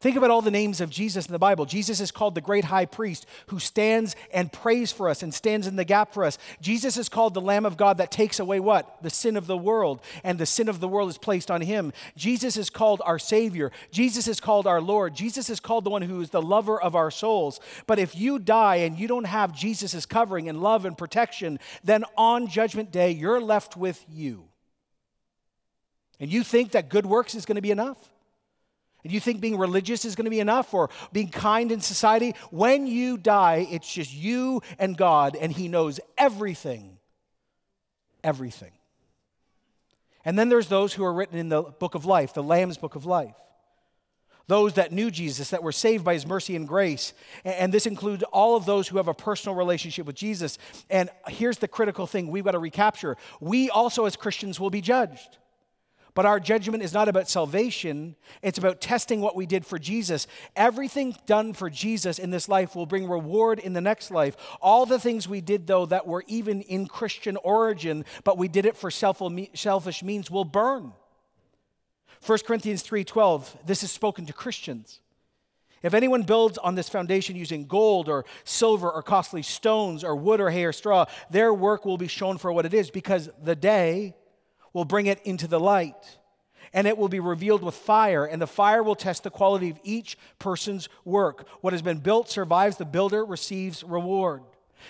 Think 0.00 0.16
about 0.16 0.30
all 0.30 0.42
the 0.42 0.50
names 0.50 0.80
of 0.80 0.90
Jesus 0.90 1.26
in 1.26 1.32
the 1.32 1.38
Bible. 1.38 1.64
Jesus 1.64 2.00
is 2.00 2.10
called 2.10 2.34
the 2.34 2.40
great 2.40 2.64
high 2.64 2.84
priest 2.84 3.26
who 3.46 3.58
stands 3.58 4.16
and 4.32 4.52
prays 4.52 4.92
for 4.92 5.08
us 5.08 5.22
and 5.22 5.32
stands 5.32 5.66
in 5.66 5.76
the 5.76 5.84
gap 5.84 6.12
for 6.12 6.24
us. 6.24 6.36
Jesus 6.60 6.96
is 6.96 7.08
called 7.08 7.32
the 7.32 7.40
Lamb 7.40 7.64
of 7.64 7.76
God 7.76 7.98
that 7.98 8.10
takes 8.10 8.38
away 8.38 8.60
what? 8.60 9.02
The 9.02 9.10
sin 9.10 9.36
of 9.36 9.46
the 9.46 9.56
world, 9.56 10.02
and 10.22 10.38
the 10.38 10.46
sin 10.46 10.68
of 10.68 10.80
the 10.80 10.88
world 10.88 11.08
is 11.08 11.16
placed 11.18 11.50
on 11.50 11.60
him. 11.60 11.92
Jesus 12.16 12.56
is 12.56 12.70
called 12.70 13.00
our 13.04 13.18
Savior. 13.18 13.72
Jesus 13.90 14.28
is 14.28 14.40
called 14.40 14.66
our 14.66 14.80
Lord. 14.80 15.14
Jesus 15.14 15.48
is 15.48 15.60
called 15.60 15.84
the 15.84 15.90
one 15.90 16.02
who 16.02 16.20
is 16.20 16.30
the 16.30 16.42
lover 16.42 16.80
of 16.80 16.94
our 16.94 17.10
souls. 17.10 17.60
But 17.86 17.98
if 17.98 18.14
you 18.14 18.38
die 18.38 18.76
and 18.76 18.98
you 18.98 19.08
don't 19.08 19.24
have 19.24 19.54
Jesus' 19.54 20.06
covering 20.06 20.48
and 20.48 20.60
love 20.60 20.84
and 20.84 20.98
protection, 20.98 21.58
then 21.82 22.04
on 22.16 22.48
Judgment 22.48 22.90
Day, 22.90 23.10
you're 23.10 23.40
left 23.40 23.76
with 23.76 24.04
you. 24.08 24.44
And 26.20 26.32
you 26.32 26.42
think 26.42 26.72
that 26.72 26.88
good 26.88 27.06
works 27.06 27.34
is 27.34 27.46
going 27.46 27.56
to 27.56 27.62
be 27.62 27.70
enough? 27.70 27.98
And 29.04 29.12
you 29.12 29.20
think 29.20 29.40
being 29.40 29.58
religious 29.58 30.04
is 30.04 30.16
going 30.16 30.24
to 30.24 30.30
be 30.30 30.40
enough 30.40 30.72
or 30.72 30.90
being 31.12 31.28
kind 31.28 31.70
in 31.70 31.80
society? 31.80 32.34
When 32.50 32.86
you 32.86 33.18
die, 33.18 33.68
it's 33.70 33.92
just 33.92 34.12
you 34.12 34.62
and 34.78 34.96
God, 34.96 35.36
and 35.36 35.52
He 35.52 35.68
knows 35.68 36.00
everything. 36.16 36.98
Everything. 38.24 38.72
And 40.24 40.38
then 40.38 40.48
there's 40.48 40.68
those 40.68 40.94
who 40.94 41.04
are 41.04 41.12
written 41.12 41.38
in 41.38 41.50
the 41.50 41.62
book 41.62 41.94
of 41.94 42.06
life, 42.06 42.32
the 42.32 42.42
Lamb's 42.42 42.78
book 42.78 42.94
of 42.94 43.04
life. 43.04 43.36
Those 44.46 44.74
that 44.74 44.92
knew 44.92 45.10
Jesus, 45.10 45.50
that 45.50 45.62
were 45.62 45.72
saved 45.72 46.04
by 46.04 46.14
his 46.14 46.26
mercy 46.26 46.54
and 46.54 46.68
grace. 46.68 47.14
And 47.44 47.72
this 47.72 47.86
includes 47.86 48.22
all 48.24 48.56
of 48.56 48.66
those 48.66 48.88
who 48.88 48.98
have 48.98 49.08
a 49.08 49.14
personal 49.14 49.56
relationship 49.56 50.06
with 50.06 50.16
Jesus. 50.16 50.58
And 50.90 51.08
here's 51.28 51.58
the 51.58 51.68
critical 51.68 52.06
thing 52.06 52.28
we've 52.28 52.44
got 52.44 52.52
to 52.52 52.58
recapture 52.58 53.16
we 53.40 53.70
also, 53.70 54.04
as 54.04 54.16
Christians, 54.16 54.60
will 54.60 54.70
be 54.70 54.82
judged. 54.82 55.38
But 56.14 56.26
our 56.26 56.38
judgment 56.38 56.84
is 56.84 56.92
not 56.92 57.08
about 57.08 57.28
salvation, 57.28 58.14
it's 58.40 58.58
about 58.58 58.80
testing 58.80 59.20
what 59.20 59.34
we 59.34 59.46
did 59.46 59.66
for 59.66 59.80
Jesus. 59.80 60.28
Everything 60.54 61.16
done 61.26 61.52
for 61.52 61.68
Jesus 61.68 62.20
in 62.20 62.30
this 62.30 62.48
life 62.48 62.76
will 62.76 62.86
bring 62.86 63.08
reward 63.08 63.58
in 63.58 63.72
the 63.72 63.80
next 63.80 64.12
life. 64.12 64.36
All 64.60 64.86
the 64.86 65.00
things 65.00 65.28
we 65.28 65.40
did, 65.40 65.66
though, 65.66 65.86
that 65.86 66.06
were 66.06 66.22
even 66.28 66.60
in 66.62 66.86
Christian 66.86 67.36
origin, 67.38 68.04
but 68.22 68.38
we 68.38 68.46
did 68.46 68.64
it 68.64 68.76
for 68.76 68.92
selfish 68.92 70.02
means, 70.04 70.30
will 70.30 70.44
burn. 70.44 70.92
1 72.24 72.38
Corinthians 72.46 72.82
3:12 72.82 73.66
this 73.66 73.82
is 73.82 73.90
spoken 73.90 74.24
to 74.26 74.32
Christians. 74.32 75.00
If 75.82 75.92
anyone 75.92 76.22
builds 76.22 76.56
on 76.56 76.76
this 76.76 76.88
foundation 76.88 77.36
using 77.36 77.66
gold 77.66 78.08
or 78.08 78.24
silver 78.44 78.90
or 78.90 79.02
costly 79.02 79.42
stones 79.42 80.02
or 80.02 80.16
wood 80.16 80.40
or 80.40 80.48
hay 80.48 80.64
or 80.64 80.72
straw, 80.72 81.04
their 81.28 81.52
work 81.52 81.84
will 81.84 81.98
be 81.98 82.08
shown 82.08 82.38
for 82.38 82.50
what 82.50 82.64
it 82.64 82.72
is 82.72 82.90
because 82.90 83.28
the 83.42 83.54
day 83.54 84.14
will 84.74 84.84
bring 84.84 85.06
it 85.06 85.20
into 85.24 85.46
the 85.46 85.58
light, 85.58 86.18
and 86.74 86.86
it 86.86 86.98
will 86.98 87.08
be 87.08 87.20
revealed 87.20 87.62
with 87.62 87.74
fire, 87.74 88.26
and 88.26 88.42
the 88.42 88.46
fire 88.46 88.82
will 88.82 88.96
test 88.96 89.22
the 89.22 89.30
quality 89.30 89.70
of 89.70 89.78
each 89.82 90.18
person's 90.38 90.90
work. 91.06 91.48
What 91.62 91.72
has 91.72 91.80
been 91.80 91.98
built 91.98 92.28
survives, 92.28 92.76
the 92.76 92.84
builder 92.84 93.24
receives 93.24 93.82
reward. 93.82 94.42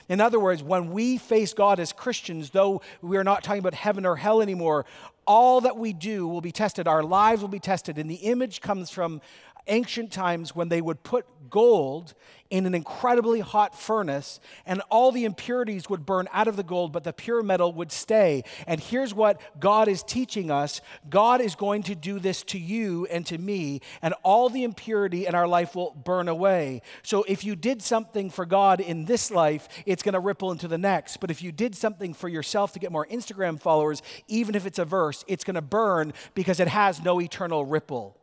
In 0.09 0.21
other 0.21 0.41
words, 0.41 0.63
when 0.63 0.91
we 0.91 1.19
face 1.19 1.53
God 1.53 1.79
as 1.79 1.93
Christians, 1.93 2.51
though 2.51 2.83
we 3.01 3.17
are 3.17 3.23
not 3.23 3.45
talking 3.45 3.61
about 3.61 3.75
heaven 3.75 4.05
or 4.05 4.17
hell 4.17 4.43
anymore, 4.43 4.87
all 5.27 5.61
that 5.61 5.77
we 5.77 5.93
do 5.93 6.27
will 6.27 6.41
be 6.41 6.51
tested. 6.51 6.89
Our 6.89 7.03
lives 7.03 7.41
will 7.41 7.49
be 7.49 7.61
tested. 7.61 7.97
And 7.99 8.11
the 8.11 8.17
image 8.17 8.61
comes 8.61 8.91
from 8.91 9.21
ancient 9.67 10.13
times 10.13 10.55
when 10.55 10.69
they 10.69 10.81
would 10.81 11.03
put 11.03 11.27
gold 11.51 12.15
in 12.51 12.67
an 12.67 12.75
incredibly 12.75 13.41
hot 13.41 13.79
furnace 13.79 14.39
and 14.67 14.83
all 14.91 15.11
the 15.11 15.25
impurities 15.25 15.89
would 15.89 16.05
burn 16.07 16.29
out 16.33 16.49
of 16.49 16.57
the 16.57 16.63
gold, 16.63 16.93
but 16.93 17.05
the 17.05 17.13
pure 17.13 17.43
metal 17.43 17.73
would 17.73 17.91
stay. 17.91 18.43
And 18.67 18.81
here's 18.81 19.15
what 19.15 19.41
God 19.59 19.89
is 19.89 20.03
teaching 20.03 20.51
us 20.51 20.81
God 21.09 21.41
is 21.41 21.55
going 21.55 21.83
to 21.85 21.95
do 21.95 22.19
this 22.19 22.43
to 22.45 22.59
you 22.59 23.07
and 23.07 23.25
to 23.27 23.39
me, 23.39 23.81
and 24.03 24.15
all 24.23 24.49
the 24.49 24.65
impurity 24.65 25.27
in 25.27 25.35
our 25.35 25.49
life 25.49 25.75
will 25.75 25.93
burn 25.93 26.29
away. 26.29 26.83
So 27.03 27.25
if 27.27 27.45
you 27.45 27.57
did 27.57 27.83
something 27.83 28.31
for 28.31 28.47
God 28.47 28.81
in 28.81 29.05
this 29.05 29.31
life, 29.31 29.69
it's 29.87 30.03
going 30.03 30.15
to 30.15 30.21
ripple 30.21 30.53
into 30.53 30.69
the 30.69 30.79
next. 30.79 31.19
But 31.19 31.31
if 31.31 31.43
you 31.43 31.53
did 31.53 31.75
something 31.75 32.15
for 32.15 32.29
yourself 32.29 32.73
to 32.73 32.79
get 32.79 32.93
more 32.93 33.07
Instagram 33.07 33.61
followers, 33.61 34.03
even 34.29 34.55
if 34.55 34.67
it's 34.67 34.79
a 34.79 34.85
verse, 34.85 35.25
it's 35.27 35.45
going 35.45 35.55
to 35.55 35.63
burn 35.63 36.13
because 36.35 36.61
it 36.61 36.69
has 36.69 37.03
no 37.03 37.21
eternal 37.21 37.65
ripple. 37.65 38.17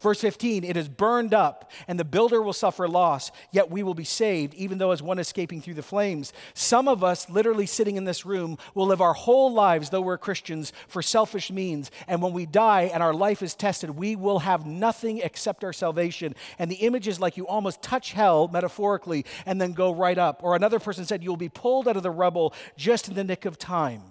Verse 0.00 0.20
15, 0.20 0.64
it 0.64 0.76
is 0.76 0.88
burned 0.88 1.32
up, 1.32 1.70
and 1.88 1.98
the 1.98 2.04
builder 2.04 2.42
will 2.42 2.52
suffer 2.52 2.86
loss, 2.86 3.30
yet 3.50 3.70
we 3.70 3.82
will 3.82 3.94
be 3.94 4.04
saved, 4.04 4.52
even 4.54 4.76
though 4.76 4.90
as 4.90 5.02
one 5.02 5.18
escaping 5.18 5.60
through 5.60 5.74
the 5.74 5.82
flames. 5.82 6.34
Some 6.52 6.86
of 6.86 7.02
us, 7.02 7.30
literally 7.30 7.64
sitting 7.64 7.96
in 7.96 8.04
this 8.04 8.26
room, 8.26 8.58
will 8.74 8.86
live 8.86 9.00
our 9.00 9.14
whole 9.14 9.52
lives, 9.52 9.88
though 9.88 10.02
we're 10.02 10.18
Christians, 10.18 10.72
for 10.86 11.00
selfish 11.00 11.50
means. 11.50 11.90
And 12.06 12.20
when 12.20 12.34
we 12.34 12.44
die 12.44 12.90
and 12.92 13.02
our 13.02 13.14
life 13.14 13.42
is 13.42 13.54
tested, 13.54 13.90
we 13.90 14.16
will 14.16 14.40
have 14.40 14.66
nothing 14.66 15.18
except 15.18 15.64
our 15.64 15.72
salvation. 15.72 16.34
And 16.58 16.70
the 16.70 16.76
image 16.76 17.08
is 17.08 17.18
like 17.18 17.38
you 17.38 17.46
almost 17.46 17.80
touch 17.80 18.12
hell, 18.12 18.48
metaphorically, 18.48 19.24
and 19.46 19.60
then 19.60 19.72
go 19.72 19.94
right 19.94 20.18
up. 20.18 20.42
Or 20.42 20.56
another 20.56 20.78
person 20.78 21.06
said, 21.06 21.22
You 21.22 21.30
will 21.30 21.36
be 21.36 21.48
pulled 21.48 21.88
out 21.88 21.96
of 21.96 22.02
the 22.02 22.10
rubble 22.10 22.52
just 22.76 23.08
in 23.08 23.14
the 23.14 23.24
nick 23.24 23.46
of 23.46 23.58
time. 23.58 24.02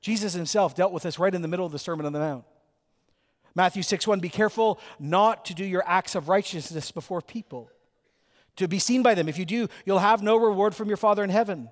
Jesus 0.00 0.32
himself 0.32 0.74
dealt 0.74 0.92
with 0.92 1.02
this 1.02 1.18
right 1.18 1.34
in 1.34 1.42
the 1.42 1.48
middle 1.48 1.66
of 1.66 1.72
the 1.72 1.78
Sermon 1.78 2.06
on 2.06 2.12
the 2.12 2.18
Mount. 2.18 2.44
Matthew 3.54 3.82
6 3.82 4.06
1, 4.06 4.20
be 4.20 4.28
careful 4.28 4.80
not 4.98 5.44
to 5.46 5.54
do 5.54 5.64
your 5.64 5.84
acts 5.86 6.14
of 6.14 6.28
righteousness 6.28 6.90
before 6.90 7.20
people, 7.20 7.70
to 8.56 8.68
be 8.68 8.78
seen 8.78 9.02
by 9.02 9.14
them. 9.14 9.28
If 9.28 9.38
you 9.38 9.44
do, 9.44 9.68
you'll 9.84 9.98
have 9.98 10.22
no 10.22 10.36
reward 10.36 10.74
from 10.74 10.88
your 10.88 10.96
Father 10.96 11.24
in 11.24 11.30
heaven. 11.30 11.70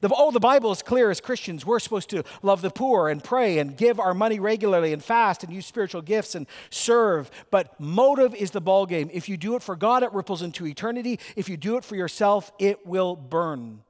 The, 0.00 0.10
oh, 0.14 0.30
the 0.30 0.40
Bible 0.40 0.72
is 0.72 0.82
clear 0.82 1.10
as 1.10 1.20
Christians. 1.20 1.64
We're 1.64 1.78
supposed 1.78 2.10
to 2.10 2.22
love 2.42 2.60
the 2.60 2.70
poor 2.70 3.08
and 3.08 3.22
pray 3.24 3.58
and 3.58 3.76
give 3.76 3.98
our 3.98 4.12
money 4.12 4.38
regularly 4.38 4.92
and 4.92 5.02
fast 5.02 5.42
and 5.42 5.52
use 5.52 5.64
spiritual 5.64 6.02
gifts 6.02 6.34
and 6.34 6.46
serve. 6.70 7.30
But 7.50 7.78
motive 7.80 8.34
is 8.34 8.50
the 8.50 8.60
ball 8.60 8.84
game. 8.84 9.08
If 9.12 9.28
you 9.28 9.36
do 9.36 9.56
it 9.56 9.62
for 9.62 9.74
God, 9.74 10.02
it 10.02 10.12
ripples 10.12 10.42
into 10.42 10.66
eternity. 10.66 11.18
If 11.34 11.48
you 11.48 11.56
do 11.56 11.76
it 11.76 11.84
for 11.84 11.96
yourself, 11.96 12.52
it 12.58 12.86
will 12.86 13.16
burn. 13.16 13.82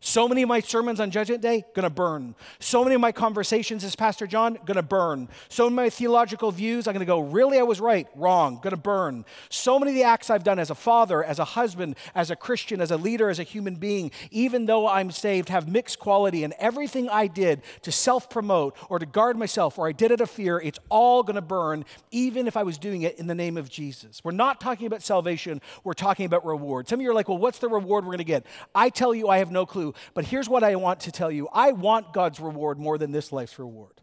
So 0.00 0.28
many 0.28 0.42
of 0.42 0.48
my 0.48 0.60
sermons 0.60 1.00
on 1.00 1.10
Judgment 1.10 1.42
Day, 1.42 1.64
gonna 1.74 1.90
burn. 1.90 2.36
So 2.60 2.84
many 2.84 2.94
of 2.94 3.00
my 3.00 3.10
conversations 3.10 3.82
as 3.82 3.96
Pastor 3.96 4.28
John, 4.28 4.56
gonna 4.64 4.80
burn. 4.80 5.28
So 5.48 5.64
many 5.64 5.72
of 5.72 5.76
my 5.86 5.90
theological 5.90 6.52
views, 6.52 6.86
I'm 6.86 6.92
gonna 6.92 7.04
go, 7.04 7.18
really, 7.18 7.58
I 7.58 7.64
was 7.64 7.80
right, 7.80 8.06
wrong, 8.14 8.60
gonna 8.62 8.76
burn. 8.76 9.24
So 9.48 9.76
many 9.76 9.90
of 9.90 9.96
the 9.96 10.04
acts 10.04 10.30
I've 10.30 10.44
done 10.44 10.60
as 10.60 10.70
a 10.70 10.76
father, 10.76 11.24
as 11.24 11.40
a 11.40 11.44
husband, 11.44 11.96
as 12.14 12.30
a 12.30 12.36
Christian, 12.36 12.80
as 12.80 12.92
a 12.92 12.96
leader, 12.96 13.28
as 13.28 13.40
a 13.40 13.42
human 13.42 13.74
being, 13.74 14.12
even 14.30 14.66
though 14.66 14.86
I'm 14.86 15.10
saved, 15.10 15.48
have 15.48 15.68
mixed 15.68 15.98
quality. 15.98 16.44
And 16.44 16.54
everything 16.60 17.08
I 17.08 17.26
did 17.26 17.62
to 17.82 17.90
self 17.90 18.30
promote 18.30 18.76
or 18.88 19.00
to 19.00 19.06
guard 19.06 19.36
myself 19.36 19.80
or 19.80 19.88
I 19.88 19.92
did 19.92 20.12
it 20.12 20.20
of 20.20 20.30
fear, 20.30 20.60
it's 20.60 20.78
all 20.90 21.24
gonna 21.24 21.42
burn, 21.42 21.84
even 22.12 22.46
if 22.46 22.56
I 22.56 22.62
was 22.62 22.78
doing 22.78 23.02
it 23.02 23.18
in 23.18 23.26
the 23.26 23.34
name 23.34 23.56
of 23.56 23.68
Jesus. 23.68 24.22
We're 24.22 24.30
not 24.30 24.60
talking 24.60 24.86
about 24.86 25.02
salvation, 25.02 25.60
we're 25.82 25.92
talking 25.92 26.24
about 26.24 26.46
reward. 26.46 26.88
Some 26.88 27.00
of 27.00 27.02
you 27.02 27.10
are 27.10 27.14
like, 27.14 27.28
well, 27.28 27.38
what's 27.38 27.58
the 27.58 27.68
reward 27.68 28.04
we're 28.04 28.12
gonna 28.12 28.22
get? 28.22 28.46
I 28.76 28.90
tell 28.90 29.12
you, 29.12 29.28
I 29.28 29.38
have 29.38 29.50
no 29.50 29.66
clue. 29.66 29.87
But 30.14 30.24
here's 30.24 30.48
what 30.48 30.64
I 30.64 30.76
want 30.76 31.00
to 31.00 31.12
tell 31.12 31.30
you 31.30 31.48
I 31.52 31.72
want 31.72 32.12
God's 32.12 32.40
reward 32.40 32.78
more 32.78 32.98
than 32.98 33.12
this 33.12 33.32
life's 33.32 33.58
reward. 33.58 34.00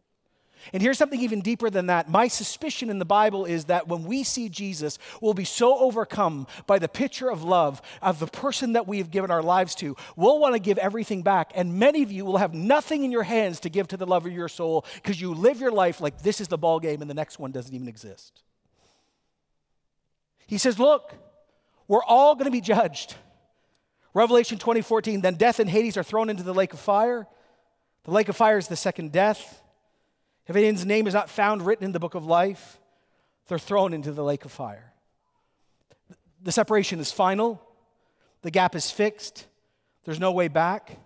And 0.74 0.82
here's 0.82 0.98
something 0.98 1.20
even 1.20 1.42
deeper 1.42 1.70
than 1.70 1.88
that. 1.88 2.10
My 2.10 2.28
suspicion 2.28 2.90
in 2.90 3.00
the 3.00 3.06
Bible 3.06 3.46
is 3.46 3.66
that 3.66 3.88
when 3.88 4.04
we 4.04 4.24
see 4.24 4.50
Jesus, 4.50 4.98
we'll 5.22 5.34
be 5.34 5.46
so 5.46 5.78
overcome 5.78 6.48
by 6.66 6.80
the 6.80 6.88
picture 6.88 7.30
of 7.30 7.44
love 7.44 7.82
of 8.02 8.20
the 8.20 8.28
person 8.28 8.74
that 8.74 8.88
we 8.88 8.98
have 8.98 9.12
given 9.12 9.32
our 9.32 9.44
lives 9.44 9.76
to, 9.76 9.96
we'll 10.16 10.40
want 10.40 10.56
to 10.56 10.60
give 10.60 10.78
everything 10.78 11.22
back. 11.22 11.52
And 11.56 11.78
many 11.78 12.04
of 12.04 12.12
you 12.12 12.26
will 12.26 12.38
have 12.38 12.54
nothing 12.54 13.04
in 13.04 13.12
your 13.12 13.24
hands 13.24 13.60
to 13.62 13.70
give 13.70 13.88
to 13.90 13.98
the 13.98 14.06
love 14.08 14.26
of 14.26 14.32
your 14.32 14.50
soul 14.50 14.86
because 14.96 15.22
you 15.22 15.34
live 15.34 15.60
your 15.60 15.72
life 15.72 16.02
like 16.02 16.22
this 16.22 16.42
is 16.42 16.48
the 16.48 16.58
ball 16.58 16.80
game 16.80 17.02
and 17.02 17.10
the 17.10 17.16
next 17.16 17.38
one 17.38 17.52
doesn't 17.52 17.74
even 17.74 17.88
exist. 17.88 18.42
He 20.48 20.58
says, 20.58 20.80
Look, 20.80 21.14
we're 21.88 22.04
all 22.04 22.36
going 22.36 22.46
to 22.46 22.52
be 22.52 22.62
judged. 22.62 23.16
Revelation 24.16 24.58
20:14, 24.58 25.22
then 25.22 25.36
death 25.36 25.60
and 25.60 25.70
Hades 25.70 25.98
are 25.98 26.04
thrown 26.04 26.30
into 26.30 26.42
the 26.42 26.54
lake 26.54 26.72
of 26.74 26.80
fire. 26.80 27.28
The 28.06 28.12
lake 28.12 28.30
of 28.30 28.38
fire 28.38 28.58
is 28.58 28.70
the 28.70 28.78
second 28.78 29.12
death. 29.12 29.62
If 30.48 30.56
anyone's 30.56 30.86
name 30.86 31.06
is 31.06 31.14
not 31.14 31.30
found 31.30 31.64
written 31.64 31.84
in 31.84 31.92
the 31.92 32.00
book 32.00 32.16
of 32.16 32.26
life, 32.26 32.80
they're 33.48 33.60
thrown 33.60 33.94
into 33.94 34.14
the 34.14 34.24
lake 34.24 34.46
of 34.46 34.54
fire. 34.54 34.94
The 36.42 36.54
separation 36.54 37.00
is 37.00 37.12
final. 37.12 37.62
The 38.42 38.52
gap 38.52 38.74
is 38.74 38.90
fixed. 38.90 39.48
There's 40.06 40.20
no 40.20 40.32
way 40.32 40.48
back. 40.48 40.98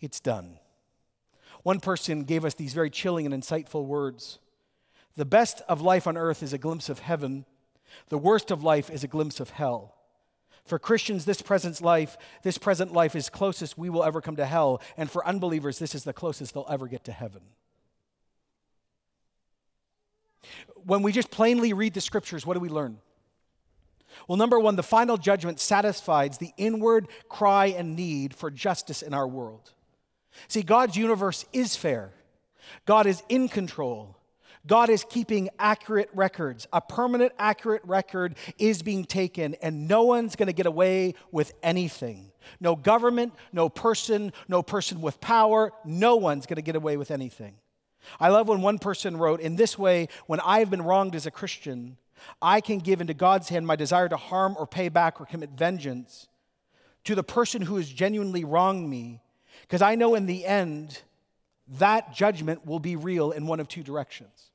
It's 0.00 0.18
done. 0.18 0.58
One 1.62 1.78
person 1.78 2.24
gave 2.24 2.44
us 2.44 2.54
these 2.54 2.74
very 2.74 2.90
chilling 2.90 3.26
and 3.26 3.34
insightful 3.34 3.84
words 3.84 4.40
The 5.14 5.24
best 5.24 5.62
of 5.68 5.80
life 5.80 6.08
on 6.08 6.16
earth 6.16 6.42
is 6.42 6.52
a 6.52 6.58
glimpse 6.58 6.88
of 6.88 6.98
heaven, 6.98 7.46
the 8.08 8.18
worst 8.18 8.50
of 8.50 8.64
life 8.64 8.90
is 8.90 9.04
a 9.04 9.08
glimpse 9.08 9.38
of 9.38 9.50
hell. 9.50 9.95
For 10.66 10.78
Christians, 10.78 11.24
this 11.24 11.40
present 11.40 11.80
life, 11.80 12.18
this 12.42 12.58
present 12.58 12.92
life 12.92 13.14
is 13.14 13.30
closest 13.30 13.78
we 13.78 13.88
will 13.88 14.04
ever 14.04 14.20
come 14.20 14.36
to 14.36 14.46
hell, 14.46 14.82
and 14.96 15.10
for 15.10 15.26
unbelievers, 15.26 15.78
this 15.78 15.94
is 15.94 16.04
the 16.04 16.12
closest 16.12 16.54
they'll 16.54 16.66
ever 16.68 16.88
get 16.88 17.04
to 17.04 17.12
heaven. 17.12 17.42
When 20.74 21.02
we 21.02 21.12
just 21.12 21.30
plainly 21.30 21.72
read 21.72 21.94
the 21.94 22.00
scriptures, 22.00 22.44
what 22.44 22.54
do 22.54 22.60
we 22.60 22.68
learn? 22.68 22.98
Well, 24.26 24.36
number 24.36 24.58
one, 24.58 24.76
the 24.76 24.82
final 24.82 25.16
judgment 25.16 25.60
satisfies 25.60 26.38
the 26.38 26.52
inward 26.56 27.08
cry 27.28 27.66
and 27.66 27.94
need 27.94 28.34
for 28.34 28.50
justice 28.50 29.02
in 29.02 29.14
our 29.14 29.26
world. 29.26 29.72
See, 30.48 30.62
God's 30.62 30.96
universe 30.96 31.44
is 31.52 31.76
fair, 31.76 32.12
God 32.86 33.06
is 33.06 33.22
in 33.28 33.48
control. 33.48 34.16
God 34.66 34.90
is 34.90 35.04
keeping 35.08 35.48
accurate 35.58 36.10
records. 36.12 36.66
A 36.72 36.80
permanent, 36.80 37.32
accurate 37.38 37.82
record 37.84 38.36
is 38.58 38.82
being 38.82 39.04
taken, 39.04 39.54
and 39.62 39.86
no 39.86 40.02
one's 40.02 40.36
going 40.36 40.48
to 40.48 40.52
get 40.52 40.66
away 40.66 41.14
with 41.30 41.52
anything. 41.62 42.32
No 42.60 42.76
government, 42.76 43.34
no 43.52 43.68
person, 43.68 44.32
no 44.48 44.62
person 44.62 45.00
with 45.00 45.20
power, 45.20 45.72
no 45.84 46.16
one's 46.16 46.46
going 46.46 46.56
to 46.56 46.62
get 46.62 46.76
away 46.76 46.96
with 46.96 47.10
anything. 47.10 47.54
I 48.20 48.28
love 48.28 48.48
when 48.48 48.62
one 48.62 48.78
person 48.78 49.16
wrote, 49.16 49.40
In 49.40 49.56
this 49.56 49.78
way, 49.78 50.08
when 50.26 50.40
I 50.40 50.60
have 50.60 50.70
been 50.70 50.82
wronged 50.82 51.14
as 51.14 51.26
a 51.26 51.30
Christian, 51.30 51.96
I 52.40 52.60
can 52.60 52.78
give 52.78 53.00
into 53.00 53.14
God's 53.14 53.48
hand 53.48 53.66
my 53.66 53.76
desire 53.76 54.08
to 54.08 54.16
harm 54.16 54.56
or 54.58 54.66
pay 54.66 54.88
back 54.88 55.20
or 55.20 55.26
commit 55.26 55.50
vengeance 55.50 56.28
to 57.04 57.14
the 57.14 57.22
person 57.22 57.62
who 57.62 57.76
has 57.76 57.88
genuinely 57.88 58.44
wronged 58.44 58.88
me, 58.88 59.20
because 59.62 59.82
I 59.82 59.94
know 59.94 60.14
in 60.14 60.26
the 60.26 60.44
end 60.44 61.02
that 61.78 62.14
judgment 62.14 62.66
will 62.66 62.78
be 62.78 62.96
real 62.96 63.32
in 63.32 63.46
one 63.46 63.60
of 63.60 63.68
two 63.68 63.82
directions. 63.82 64.50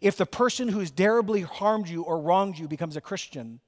If 0.00 0.16
the 0.16 0.26
person 0.26 0.68
who's 0.68 0.90
terribly 0.90 1.42
harmed 1.42 1.88
you 1.88 2.02
or 2.02 2.20
wronged 2.20 2.58
you 2.58 2.68
becomes 2.68 2.96
a 2.96 3.00
Christian, 3.00 3.60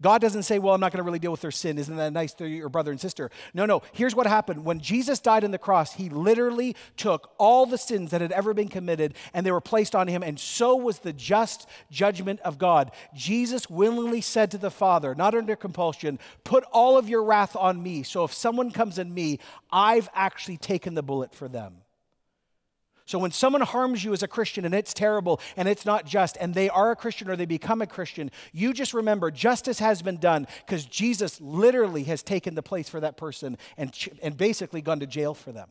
God 0.00 0.20
doesn't 0.20 0.44
say, 0.44 0.60
Well, 0.60 0.74
I'm 0.74 0.80
not 0.80 0.92
going 0.92 0.98
to 0.98 1.04
really 1.04 1.18
deal 1.18 1.32
with 1.32 1.40
their 1.40 1.50
sin. 1.50 1.76
Isn't 1.76 1.96
that 1.96 2.12
nice 2.12 2.32
to 2.34 2.46
your 2.46 2.68
brother 2.68 2.92
and 2.92 3.00
sister? 3.00 3.30
No, 3.52 3.66
no. 3.66 3.82
Here's 3.92 4.14
what 4.14 4.28
happened. 4.28 4.64
When 4.64 4.78
Jesus 4.78 5.18
died 5.18 5.42
on 5.42 5.50
the 5.50 5.58
cross, 5.58 5.94
he 5.94 6.08
literally 6.08 6.76
took 6.96 7.32
all 7.36 7.66
the 7.66 7.78
sins 7.78 8.12
that 8.12 8.20
had 8.20 8.30
ever 8.30 8.54
been 8.54 8.68
committed 8.68 9.14
and 9.34 9.44
they 9.44 9.50
were 9.50 9.60
placed 9.60 9.96
on 9.96 10.06
him, 10.06 10.22
and 10.22 10.38
so 10.38 10.76
was 10.76 11.00
the 11.00 11.12
just 11.12 11.68
judgment 11.90 12.38
of 12.40 12.58
God. 12.58 12.92
Jesus 13.12 13.68
willingly 13.68 14.20
said 14.20 14.52
to 14.52 14.58
the 14.58 14.70
Father, 14.70 15.16
not 15.16 15.34
under 15.34 15.56
compulsion, 15.56 16.20
Put 16.44 16.62
all 16.72 16.96
of 16.96 17.08
your 17.08 17.24
wrath 17.24 17.56
on 17.56 17.82
me. 17.82 18.04
So 18.04 18.22
if 18.22 18.32
someone 18.32 18.70
comes 18.70 18.98
in 18.98 19.12
me, 19.12 19.40
I've 19.72 20.08
actually 20.14 20.58
taken 20.58 20.94
the 20.94 21.02
bullet 21.02 21.34
for 21.34 21.48
them. 21.48 21.78
So 23.08 23.18
when 23.18 23.30
someone 23.30 23.62
harms 23.62 24.04
you 24.04 24.12
as 24.12 24.22
a 24.22 24.28
Christian 24.28 24.66
and 24.66 24.74
it's 24.74 24.92
terrible 24.92 25.40
and 25.56 25.66
it's 25.66 25.86
not 25.86 26.04
just, 26.04 26.36
and 26.42 26.52
they 26.52 26.68
are 26.68 26.90
a 26.90 26.96
Christian 26.96 27.30
or 27.30 27.36
they 27.36 27.46
become 27.46 27.80
a 27.80 27.86
Christian, 27.86 28.30
you 28.52 28.74
just 28.74 28.92
remember 28.92 29.30
justice 29.30 29.78
has 29.78 30.02
been 30.02 30.18
done 30.18 30.46
because 30.66 30.84
Jesus 30.84 31.40
literally 31.40 32.04
has 32.04 32.22
taken 32.22 32.54
the 32.54 32.62
place 32.62 32.86
for 32.86 33.00
that 33.00 33.16
person 33.16 33.56
and, 33.78 33.96
and 34.22 34.36
basically 34.36 34.82
gone 34.82 35.00
to 35.00 35.06
jail 35.06 35.32
for 35.32 35.52
them. 35.52 35.70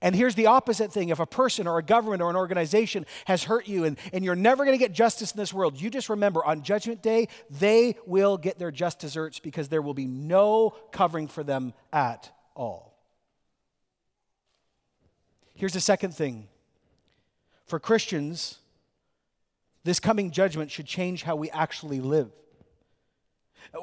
And 0.00 0.16
here's 0.16 0.36
the 0.36 0.46
opposite 0.46 0.90
thing 0.90 1.10
if 1.10 1.20
a 1.20 1.26
person 1.26 1.66
or 1.66 1.76
a 1.76 1.82
government 1.82 2.22
or 2.22 2.30
an 2.30 2.36
organization 2.36 3.04
has 3.26 3.44
hurt 3.44 3.68
you 3.68 3.84
and, 3.84 3.98
and 4.14 4.24
you're 4.24 4.34
never 4.34 4.64
going 4.64 4.76
to 4.76 4.82
get 4.82 4.94
justice 4.94 5.32
in 5.32 5.36
this 5.36 5.52
world, 5.52 5.78
you 5.78 5.90
just 5.90 6.08
remember 6.08 6.42
on 6.42 6.62
Judgment 6.62 7.02
Day, 7.02 7.28
they 7.50 7.96
will 8.06 8.38
get 8.38 8.58
their 8.58 8.70
just 8.70 9.00
desserts 9.00 9.38
because 9.38 9.68
there 9.68 9.82
will 9.82 9.92
be 9.92 10.06
no 10.06 10.70
covering 10.92 11.28
for 11.28 11.44
them 11.44 11.74
at 11.92 12.30
all. 12.54 12.91
Here's 15.54 15.72
the 15.72 15.80
second 15.80 16.14
thing 16.14 16.48
for 17.66 17.78
Christians, 17.78 18.58
this 19.84 20.00
coming 20.00 20.30
judgment 20.30 20.70
should 20.70 20.86
change 20.86 21.22
how 21.22 21.36
we 21.36 21.50
actually 21.50 22.00
live. 22.00 22.30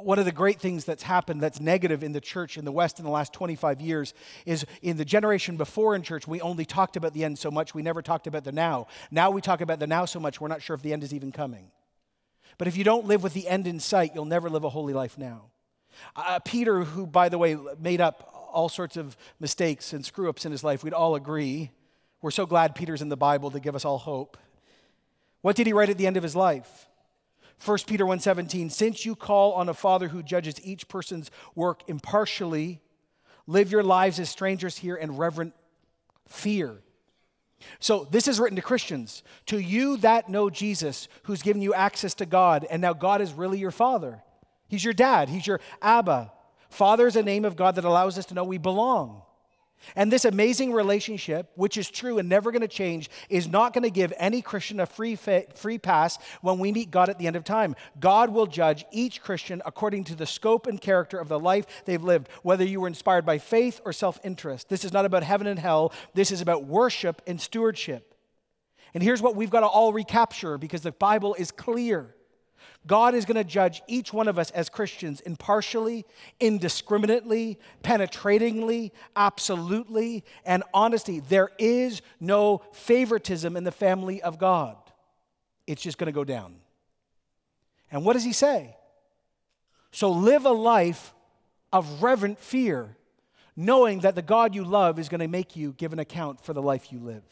One 0.02 0.20
of 0.20 0.26
the 0.26 0.32
great 0.32 0.60
things 0.60 0.86
that's 0.86 1.04
happened 1.04 1.42
that's 1.42 1.60
negative 1.60 2.04
in 2.04 2.12
the 2.12 2.22
church 2.22 2.58
in 2.58 2.66
the 2.66 2.72
West 2.72 3.00
in 3.00 3.06
the 3.06 3.12
last 3.12 3.34
25 3.34 3.82
years 3.82 4.14
is 4.46 4.66
in 4.82 4.98
the 4.98 5.06
generation 5.06 5.58
before 5.58 5.96
in 5.96 6.04
church, 6.04 6.28
we 6.28 6.42
only 6.42 6.66
talked 6.66 6.98
about 6.98 7.14
the 7.14 7.24
end 7.24 7.40
so 7.40 7.50
much, 7.50 7.74
we 7.74 7.82
never 7.82 8.02
talked 8.02 8.28
about 8.28 8.44
the 8.44 8.52
now. 8.52 8.88
Now 9.10 9.32
we 9.32 9.42
talk 9.42 9.62
about 9.62 9.80
the 9.80 9.88
now 9.88 10.06
so 10.06 10.20
much, 10.20 10.40
we're 10.40 10.50
not 10.50 10.62
sure 10.62 10.76
if 10.76 10.82
the 10.82 10.94
end 10.94 11.04
is 11.04 11.14
even 11.14 11.32
coming. 11.32 11.72
But 12.58 12.68
if 12.68 12.78
you 12.78 12.84
don't 12.84 13.08
live 13.08 13.24
with 13.24 13.34
the 13.34 13.48
end 13.48 13.66
in 13.68 13.80
sight, 13.80 14.12
you'll 14.14 14.26
never 14.26 14.50
live 14.50 14.66
a 14.66 14.70
holy 14.70 14.94
life 14.94 15.18
now. 15.18 15.46
Uh, 16.16 16.40
Peter, 16.40 16.84
who, 16.84 17.08
by 17.08 17.30
the 17.30 17.38
way, 17.38 17.58
made 17.80 18.02
up 18.02 18.39
all 18.52 18.70
sorts 18.70 18.98
of 18.98 19.18
mistakes 19.40 19.94
and 19.94 20.06
screw 20.06 20.30
ups 20.30 20.46
in 20.46 20.52
his 20.52 20.64
life. 20.64 20.84
We'd 20.84 20.94
all 20.94 21.16
agree. 21.16 21.72
We're 22.22 22.32
so 22.32 22.46
glad 22.46 22.76
Peter's 22.76 23.02
in 23.02 23.10
the 23.10 23.18
Bible 23.18 23.52
to 23.52 23.60
give 23.60 23.76
us 23.76 23.86
all 23.86 23.98
hope. 23.98 24.38
What 25.42 25.56
did 25.56 25.68
he 25.68 25.74
write 25.74 25.90
at 25.90 25.98
the 25.98 26.08
end 26.08 26.18
of 26.18 26.24
his 26.24 26.36
life? 26.36 26.88
1 27.64 27.78
Peter 27.88 28.06
1:17 28.06 28.70
Since 28.70 29.06
you 29.06 29.16
call 29.16 29.54
on 29.54 29.70
a 29.70 29.74
father 29.74 30.10
who 30.10 30.24
judges 30.24 30.56
each 30.64 30.88
person's 30.88 31.30
work 31.56 31.84
impartially, 31.88 32.82
live 33.48 33.72
your 33.72 33.84
lives 33.84 34.20
as 34.20 34.30
strangers 34.30 34.78
here 34.78 34.96
in 34.96 35.18
reverent 35.18 35.54
fear. 36.28 36.82
So, 37.80 38.08
this 38.10 38.28
is 38.28 38.40
written 38.40 38.56
to 38.56 38.62
Christians. 38.62 39.24
To 39.48 39.60
you 39.60 39.98
that 39.98 40.30
know 40.30 40.50
Jesus, 40.50 41.10
who's 41.24 41.42
given 41.42 41.62
you 41.62 41.74
access 41.74 42.14
to 42.16 42.26
God, 42.26 42.66
and 42.70 42.82
now 42.82 42.94
God 42.94 43.22
is 43.22 43.34
really 43.34 43.60
your 43.60 43.72
father. 43.72 44.24
He's 44.70 44.84
your 44.84 44.94
dad, 44.94 45.30
He's 45.30 45.48
your 45.48 45.60
Abba. 45.82 46.32
Father 46.70 47.08
is 47.08 47.16
a 47.16 47.24
name 47.24 47.46
of 47.46 47.56
God 47.56 47.76
that 47.76 47.86
allows 47.86 48.18
us 48.18 48.26
to 48.28 48.34
know 48.34 48.44
we 48.44 48.58
belong. 48.58 49.24
And 49.96 50.12
this 50.12 50.26
amazing 50.26 50.74
relationship, 50.74 51.52
which 51.56 51.78
is 51.78 51.90
true 51.90 52.18
and 52.20 52.28
never 52.28 52.52
going 52.52 52.62
to 52.62 52.68
change, 52.68 53.10
is 53.30 53.48
not 53.48 53.74
going 53.74 53.84
to 53.84 53.90
give 53.90 54.14
any 54.18 54.42
Christian 54.42 54.80
a 54.80 54.86
free, 54.86 55.16
fa- 55.16 55.46
free 55.56 55.78
pass 55.78 56.18
when 56.42 56.60
we 56.60 56.72
meet 56.72 56.92
God 56.92 57.10
at 57.10 57.18
the 57.18 57.28
end 57.28 57.36
of 57.36 57.44
time. 57.44 57.76
God 58.00 58.30
will 58.30 58.46
judge 58.46 58.86
each 58.92 59.22
Christian 59.22 59.62
according 59.66 60.04
to 60.06 60.16
the 60.16 60.26
scope 60.26 60.68
and 60.68 60.82
character 60.82 61.18
of 61.18 61.30
the 61.30 61.40
life 61.40 61.66
they've 61.86 62.04
lived, 62.04 62.28
whether 62.44 62.66
you 62.66 62.82
were 62.82 62.88
inspired 62.88 63.26
by 63.26 63.38
faith 63.38 63.80
or 63.86 63.94
self 63.94 64.20
interest. 64.24 64.70
This 64.70 64.84
is 64.84 64.94
not 64.94 65.06
about 65.06 65.24
heaven 65.24 65.48
and 65.48 65.60
hell, 65.60 65.94
this 66.14 66.32
is 66.32 66.42
about 66.42 66.66
worship 66.66 67.22
and 67.26 67.40
stewardship. 67.40 68.16
And 68.94 69.04
here's 69.04 69.22
what 69.22 69.36
we've 69.36 69.50
got 69.50 69.62
to 69.62 69.68
all 69.68 69.94
recapture 69.94 70.58
because 70.58 70.82
the 70.82 70.92
Bible 70.92 71.36
is 71.36 71.52
clear. 71.52 72.16
God 72.88 73.14
is 73.14 73.26
going 73.26 73.36
to 73.36 73.44
judge 73.44 73.82
each 73.88 74.14
one 74.14 74.28
of 74.28 74.40
us 74.40 74.52
as 74.52 74.70
Christians 74.70 75.20
impartially, 75.22 76.06
indiscriminately, 76.40 77.60
penetratingly, 77.84 78.92
absolutely, 79.16 80.24
and 80.46 80.64
honestly. 80.74 81.20
There 81.20 81.50
is 81.58 82.02
no 82.20 82.62
favoritism 82.72 83.58
in 83.58 83.64
the 83.64 83.72
family 83.72 84.22
of 84.22 84.40
God. 84.40 84.78
It's 85.68 85.82
just 85.82 85.98
going 85.98 86.08
to 86.08 86.14
go 86.14 86.24
down. 86.24 86.56
And 87.92 88.06
what 88.06 88.14
does 88.14 88.24
he 88.24 88.34
say? 88.34 88.76
So 89.92 90.12
live 90.12 90.46
a 90.46 90.52
life 90.52 91.14
of 91.74 92.02
reverent 92.02 92.40
fear, 92.40 92.96
knowing 93.56 94.00
that 94.00 94.16
the 94.16 94.22
God 94.22 94.56
you 94.56 94.64
love 94.64 95.00
is 95.00 95.10
going 95.10 95.20
to 95.20 95.28
make 95.28 95.56
you 95.56 95.74
give 95.74 95.94
an 95.94 96.00
account 96.00 96.42
for 96.42 96.54
the 96.54 96.62
life 96.62 96.92
you 96.92 97.00
live. 97.00 97.24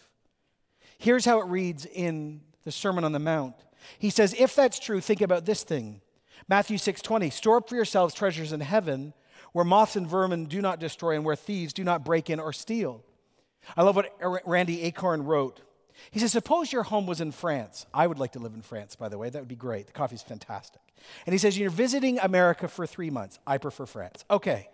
Here's 0.97 1.25
how 1.25 1.39
it 1.39 1.45
reads 1.47 1.85
in 1.85 2.41
the 2.63 2.71
Sermon 2.71 3.03
on 3.03 3.11
the 3.11 3.19
Mount. 3.19 3.55
He 3.99 4.09
says, 4.09 4.35
if 4.37 4.55
that's 4.55 4.79
true, 4.79 5.01
think 5.01 5.21
about 5.21 5.45
this 5.45 5.63
thing. 5.63 6.01
Matthew 6.47 6.77
6 6.77 7.01
20, 7.01 7.29
store 7.29 7.57
up 7.57 7.69
for 7.69 7.75
yourselves 7.75 8.13
treasures 8.13 8.53
in 8.53 8.61
heaven 8.61 9.13
where 9.53 9.65
moths 9.65 9.95
and 9.95 10.07
vermin 10.07 10.45
do 10.45 10.61
not 10.61 10.79
destroy 10.79 11.15
and 11.15 11.25
where 11.25 11.35
thieves 11.35 11.73
do 11.73 11.83
not 11.83 12.05
break 12.05 12.29
in 12.29 12.39
or 12.39 12.53
steal. 12.53 13.03
I 13.75 13.83
love 13.83 13.95
what 13.95 14.13
Randy 14.45 14.85
Alcorn 14.85 15.23
wrote. 15.23 15.61
He 16.11 16.19
says, 16.19 16.31
Suppose 16.31 16.71
your 16.71 16.83
home 16.83 17.07
was 17.07 17.21
in 17.21 17.31
France. 17.31 17.85
I 17.93 18.07
would 18.07 18.19
like 18.19 18.33
to 18.33 18.39
live 18.39 18.53
in 18.53 18.61
France, 18.61 18.95
by 18.95 19.09
the 19.09 19.17
way. 19.17 19.29
That 19.29 19.39
would 19.39 19.47
be 19.47 19.55
great. 19.55 19.87
The 19.87 19.93
coffee's 19.93 20.21
fantastic. 20.21 20.81
And 21.25 21.33
he 21.33 21.37
says, 21.37 21.57
You're 21.57 21.69
visiting 21.69 22.19
America 22.19 22.67
for 22.67 22.85
three 22.85 23.09
months. 23.09 23.39
I 23.45 23.57
prefer 23.57 23.85
France. 23.85 24.23
Okay. 24.29 24.69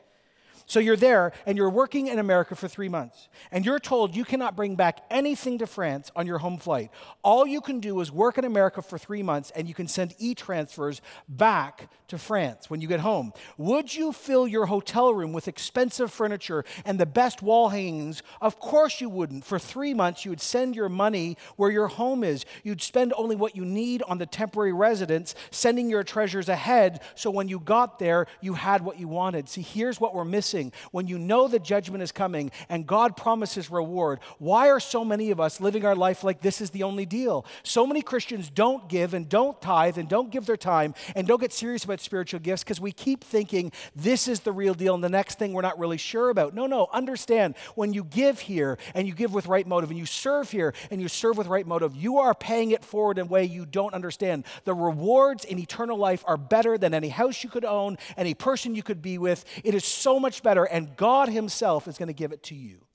So 0.66 0.80
you're 0.80 0.96
there 0.96 1.34
and 1.46 1.58
you're 1.58 1.70
working 1.70 2.08
in 2.08 2.20
America 2.20 2.56
for 2.56 2.68
three 2.68 2.90
months, 2.90 3.30
and 3.52 3.66
you're 3.66 3.80
told 3.80 4.16
you 4.16 4.26
cannot 4.26 4.56
bring 4.56 4.76
back 4.76 5.02
anything 5.10 5.58
to 5.60 5.68
France 5.68 6.12
on 6.16 6.26
your 6.26 6.38
home 6.38 6.58
flight. 6.58 6.90
All 7.24 7.46
you 7.46 7.62
can 7.62 7.80
do 7.80 8.00
is 8.00 8.12
work 8.12 8.38
in 8.38 8.46
America 8.46 8.82
for 8.82 8.98
three 8.98 9.24
months, 9.24 9.52
and 9.56 9.68
you 9.68 9.74
can 9.74 9.88
send 9.88 10.16
e 10.18 10.34
transfers 10.34 11.02
back 11.28 11.90
to 12.08 12.18
France 12.18 12.70
when 12.70 12.82
you 12.82 12.88
get 12.88 13.00
home. 13.00 13.34
Would 13.58 13.94
you 13.94 14.12
fill 14.12 14.48
your 14.48 14.66
hotel 14.66 15.14
room 15.14 15.34
with 15.34 15.48
expensive 15.48 16.12
furniture 16.12 16.64
and 16.86 17.00
the 17.00 17.06
best 17.06 17.42
wall 17.42 17.70
hangings? 17.70 18.24
Of 18.42 18.60
course 18.60 19.02
you 19.02 19.10
wouldn't. 19.10 19.46
For 19.46 19.60
three 19.60 19.94
months, 19.94 20.26
you 20.26 20.32
would 20.32 20.42
send 20.42 20.76
your 20.76 20.90
money 20.90 21.38
where 21.56 21.72
your 21.72 21.88
home 21.88 22.24
is. 22.24 22.46
You'd 22.64 22.82
spend 22.82 23.14
only 23.18 23.36
what 23.36 23.56
you 23.56 23.66
need 23.66 24.02
on 24.04 24.18
the 24.18 24.26
temporary 24.26 24.74
residence, 24.74 25.36
sending 25.52 25.90
your 25.90 26.04
treasures 26.04 26.50
ahead 26.50 27.02
so 27.16 27.30
when 27.30 27.48
you 27.48 27.60
got 27.60 28.00
there, 28.00 28.28
you 28.42 28.54
had 28.54 28.84
what 28.84 29.00
you 29.00 29.08
wanted. 29.08 29.50
See, 29.50 29.62
here's 29.62 30.00
what 30.00 30.14
we're 30.14 30.26
missing 30.26 30.53
when 30.92 31.08
you 31.08 31.18
know 31.18 31.48
the 31.48 31.60
judgment 31.60 32.04
is 32.04 32.12
coming 32.12 32.52
and 32.70 32.86
God 32.86 33.18
promises 33.18 33.72
reward. 33.72 34.20
Why 34.38 34.70
are 34.70 34.80
so 34.80 35.04
many 35.04 35.32
of 35.32 35.40
us 35.40 35.60
living 35.60 35.86
our 35.86 35.96
life 35.96 36.24
like 36.24 36.42
this 36.42 36.62
is 36.62 36.70
the 36.70 36.84
only 36.84 37.06
deal? 37.06 37.46
So 37.64 37.88
many 37.88 38.02
Christians 38.02 38.50
don't 38.50 38.88
give 38.90 39.14
and 39.14 39.28
don't 39.28 39.60
tithe 39.62 39.98
and 39.98 40.08
don't 40.08 40.30
give 40.30 40.46
their 40.46 40.58
time 40.58 40.94
and 41.16 41.28
don't 41.28 41.42
get 41.42 41.54
serious 41.54 41.84
about 41.84 42.00
spiritual 42.00 42.40
gifts 42.40 42.64
because 42.64 42.80
we 42.80 42.92
keep 42.92 43.24
thinking 43.24 43.72
this 43.96 44.28
is 44.28 44.42
the 44.42 44.52
real 44.52 44.74
deal 44.74 44.94
and 44.94 45.04
the 45.04 45.10
next 45.10 45.40
thing 45.40 45.54
we're 45.54 45.62
not 45.62 45.80
really 45.80 45.98
sure 45.98 46.30
about. 46.30 46.54
No, 46.54 46.68
no, 46.68 46.88
understand 46.94 47.56
when 47.76 47.94
you 47.94 48.04
give 48.04 48.40
here 48.40 48.78
and 48.94 49.08
you 49.08 49.14
give 49.14 49.34
with 49.34 49.48
right 49.48 49.66
motive 49.66 49.90
and 49.90 50.00
you 50.00 50.06
serve 50.06 50.52
here 50.52 50.74
and 50.92 51.02
you 51.02 51.08
serve 51.08 51.38
with 51.38 51.48
right 51.48 51.66
motive, 51.66 51.96
you 51.96 52.20
are 52.20 52.36
paying 52.36 52.72
it 52.72 52.84
forward 52.84 53.18
in 53.18 53.26
a 53.26 53.30
way 53.30 53.44
you 53.46 53.66
don't 53.66 53.94
understand. 53.94 54.46
The 54.66 54.74
rewards 54.74 55.46
in 55.46 55.58
eternal 55.58 55.98
life 55.98 56.24
are 56.28 56.38
better 56.38 56.78
than 56.78 56.94
any 56.94 57.10
house 57.10 57.44
you 57.44 57.50
could 57.50 57.66
own, 57.66 57.98
any 58.18 58.34
person 58.34 58.76
you 58.76 58.84
could 58.84 59.02
be 59.02 59.18
with. 59.18 59.46
It 59.64 59.74
is 59.74 59.86
so 59.86 60.20
much 60.20 60.43
better, 60.44 60.66
and 60.66 60.96
God 60.96 61.30
Himself 61.30 61.88
is 61.88 61.98
going 61.98 62.08
to 62.08 62.14
give 62.14 62.32
it 62.32 62.44
to 62.44 62.56
you. 62.56 62.86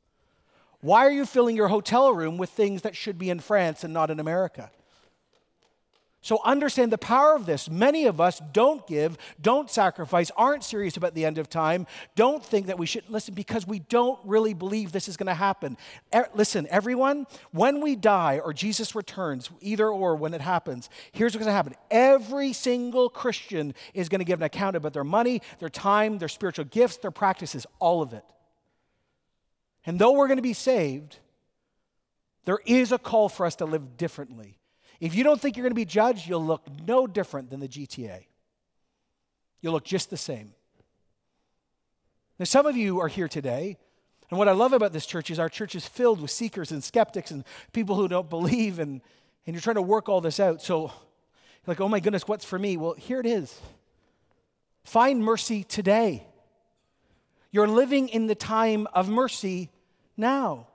Why 0.80 1.06
are 1.06 1.10
you 1.10 1.26
filling 1.26 1.56
your 1.56 1.68
hotel 1.68 2.12
room 2.12 2.38
with 2.38 2.50
things 2.50 2.82
that 2.82 2.94
should 2.94 3.18
be 3.18 3.30
in 3.30 3.40
France 3.40 3.82
and 3.82 3.92
not 3.92 4.10
in 4.10 4.20
America? 4.20 4.70
So 6.20 6.40
understand 6.44 6.90
the 6.90 6.98
power 6.98 7.36
of 7.36 7.46
this. 7.46 7.70
Many 7.70 8.06
of 8.06 8.20
us 8.20 8.42
don't 8.52 8.84
give, 8.88 9.16
don't 9.40 9.70
sacrifice, 9.70 10.32
aren't 10.36 10.64
serious 10.64 10.96
about 10.96 11.14
the 11.14 11.24
end 11.24 11.38
of 11.38 11.48
time, 11.48 11.86
don't 12.16 12.44
think 12.44 12.66
that 12.66 12.78
we 12.78 12.86
should 12.86 13.08
listen 13.08 13.34
because 13.34 13.68
we 13.68 13.78
don't 13.78 14.18
really 14.24 14.52
believe 14.52 14.90
this 14.90 15.08
is 15.08 15.16
going 15.16 15.28
to 15.28 15.34
happen. 15.34 15.76
Er, 16.12 16.28
listen, 16.34 16.66
everyone, 16.70 17.26
when 17.52 17.80
we 17.80 17.94
die 17.94 18.40
or 18.44 18.52
Jesus 18.52 18.96
returns, 18.96 19.48
either 19.60 19.88
or 19.88 20.16
when 20.16 20.34
it 20.34 20.40
happens, 20.40 20.90
here's 21.12 21.34
what's 21.34 21.44
going 21.44 21.52
to 21.52 21.56
happen. 21.56 21.74
Every 21.88 22.52
single 22.52 23.08
Christian 23.08 23.72
is 23.94 24.08
going 24.08 24.18
to 24.18 24.24
give 24.24 24.40
an 24.40 24.44
account 24.44 24.74
about 24.74 24.94
their 24.94 25.04
money, 25.04 25.40
their 25.60 25.68
time, 25.68 26.18
their 26.18 26.28
spiritual 26.28 26.64
gifts, 26.64 26.96
their 26.96 27.12
practices, 27.12 27.64
all 27.78 28.02
of 28.02 28.12
it. 28.12 28.24
And 29.86 30.00
though 30.00 30.12
we're 30.12 30.26
going 30.26 30.38
to 30.38 30.42
be 30.42 30.52
saved, 30.52 31.18
there 32.44 32.58
is 32.66 32.90
a 32.90 32.98
call 32.98 33.28
for 33.28 33.46
us 33.46 33.54
to 33.56 33.64
live 33.64 33.96
differently. 33.96 34.57
If 35.00 35.14
you 35.14 35.22
don't 35.24 35.40
think 35.40 35.56
you're 35.56 35.64
going 35.64 35.70
to 35.70 35.76
be 35.76 35.84
judged, 35.84 36.28
you'll 36.28 36.44
look 36.44 36.66
no 36.86 37.06
different 37.06 37.50
than 37.50 37.60
the 37.60 37.68
GTA. 37.68 38.24
You'll 39.60 39.72
look 39.72 39.84
just 39.84 40.10
the 40.10 40.16
same. 40.16 40.52
Now, 42.38 42.44
some 42.44 42.66
of 42.66 42.76
you 42.76 43.00
are 43.00 43.08
here 43.08 43.28
today, 43.28 43.76
and 44.30 44.38
what 44.38 44.48
I 44.48 44.52
love 44.52 44.72
about 44.72 44.92
this 44.92 45.06
church 45.06 45.30
is 45.30 45.38
our 45.38 45.48
church 45.48 45.74
is 45.74 45.86
filled 45.86 46.20
with 46.20 46.30
seekers 46.30 46.70
and 46.70 46.82
skeptics 46.82 47.30
and 47.30 47.44
people 47.72 47.96
who 47.96 48.08
don't 48.08 48.30
believe, 48.30 48.78
and, 48.78 49.00
and 49.46 49.54
you're 49.54 49.60
trying 49.60 49.76
to 49.76 49.82
work 49.82 50.08
all 50.08 50.20
this 50.20 50.38
out. 50.38 50.62
So, 50.62 50.92
like, 51.66 51.80
oh 51.80 51.88
my 51.88 52.00
goodness, 52.00 52.26
what's 52.26 52.44
for 52.44 52.58
me? 52.58 52.76
Well, 52.76 52.94
here 52.94 53.20
it 53.20 53.26
is. 53.26 53.60
Find 54.84 55.22
mercy 55.22 55.64
today. 55.64 56.26
You're 57.50 57.68
living 57.68 58.08
in 58.08 58.26
the 58.26 58.34
time 58.34 58.86
of 58.92 59.08
mercy 59.08 59.70
now. 60.16 60.68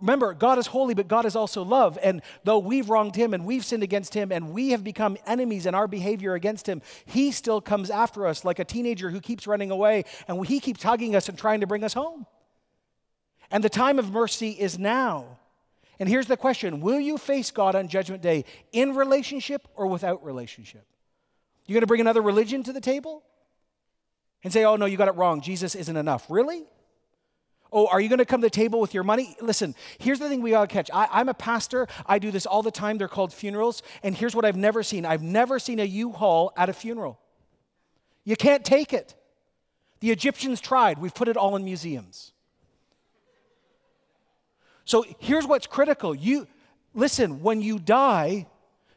Remember, 0.00 0.32
God 0.32 0.58
is 0.58 0.66
holy, 0.66 0.94
but 0.94 1.08
God 1.08 1.26
is 1.26 1.36
also 1.36 1.62
love. 1.62 1.98
And 2.02 2.22
though 2.44 2.58
we've 2.58 2.88
wronged 2.88 3.16
him 3.16 3.34
and 3.34 3.44
we've 3.44 3.64
sinned 3.64 3.82
against 3.82 4.14
him 4.14 4.32
and 4.32 4.52
we 4.52 4.70
have 4.70 4.82
become 4.82 5.16
enemies 5.26 5.66
in 5.66 5.74
our 5.74 5.86
behavior 5.86 6.34
against 6.34 6.68
him, 6.68 6.80
he 7.04 7.32
still 7.32 7.60
comes 7.60 7.90
after 7.90 8.26
us 8.26 8.44
like 8.44 8.58
a 8.58 8.64
teenager 8.64 9.10
who 9.10 9.20
keeps 9.20 9.46
running 9.46 9.70
away 9.70 10.04
and 10.26 10.46
he 10.46 10.60
keeps 10.60 10.82
hugging 10.82 11.14
us 11.14 11.28
and 11.28 11.36
trying 11.36 11.60
to 11.60 11.66
bring 11.66 11.84
us 11.84 11.92
home. 11.92 12.26
And 13.50 13.62
the 13.62 13.68
time 13.68 13.98
of 13.98 14.10
mercy 14.10 14.50
is 14.50 14.78
now. 14.78 15.38
And 15.98 16.08
here's 16.08 16.26
the 16.26 16.36
question 16.36 16.80
Will 16.80 17.00
you 17.00 17.18
face 17.18 17.50
God 17.50 17.74
on 17.74 17.88
Judgment 17.88 18.22
Day 18.22 18.44
in 18.72 18.94
relationship 18.94 19.68
or 19.76 19.86
without 19.86 20.24
relationship? 20.24 20.86
You're 21.66 21.74
going 21.74 21.82
to 21.82 21.86
bring 21.86 22.00
another 22.00 22.22
religion 22.22 22.62
to 22.64 22.72
the 22.72 22.80
table 22.80 23.22
and 24.42 24.52
say, 24.52 24.64
oh, 24.64 24.76
no, 24.76 24.86
you 24.86 24.96
got 24.96 25.08
it 25.08 25.16
wrong. 25.16 25.40
Jesus 25.40 25.74
isn't 25.74 25.96
enough. 25.96 26.26
Really? 26.28 26.64
Oh, 27.76 27.88
are 27.88 28.00
you 28.00 28.08
going 28.08 28.20
to 28.20 28.24
come 28.24 28.40
to 28.40 28.46
the 28.46 28.50
table 28.50 28.80
with 28.80 28.94
your 28.94 29.02
money? 29.02 29.36
Listen, 29.40 29.74
here's 29.98 30.20
the 30.20 30.28
thing 30.28 30.40
we 30.40 30.50
got 30.50 30.68
to 30.68 30.72
catch. 30.72 30.88
I, 30.94 31.20
am 31.20 31.28
a 31.28 31.34
pastor. 31.34 31.88
I 32.06 32.20
do 32.20 32.30
this 32.30 32.46
all 32.46 32.62
the 32.62 32.70
time. 32.70 32.98
They're 32.98 33.08
called 33.08 33.32
funerals. 33.32 33.82
And 34.04 34.14
here's 34.14 34.32
what 34.32 34.44
I've 34.44 34.56
never 34.56 34.84
seen 34.84 35.04
I've 35.04 35.24
never 35.24 35.58
seen 35.58 35.80
a 35.80 35.84
U 35.84 36.12
Haul 36.12 36.52
at 36.56 36.68
a 36.68 36.72
funeral. 36.72 37.18
You 38.24 38.36
can't 38.36 38.64
take 38.64 38.92
it. 38.92 39.16
The 39.98 40.12
Egyptians 40.12 40.60
tried. 40.60 40.98
We've 40.98 41.14
put 41.14 41.26
it 41.26 41.36
all 41.36 41.56
in 41.56 41.64
museums. 41.64 42.32
So 44.84 45.04
here's 45.18 45.44
what's 45.44 45.66
critical. 45.66 46.14
You 46.14 46.46
listen, 46.94 47.42
when 47.42 47.60
you 47.60 47.80
die, 47.80 48.46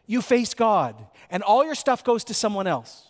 you 0.06 0.22
face 0.22 0.54
God, 0.54 0.96
and 1.32 1.42
all 1.42 1.66
your 1.66 1.76
stuff 1.76 2.04
goes 2.04 2.26
to 2.26 2.36
someone 2.36 2.68
else 2.68 3.07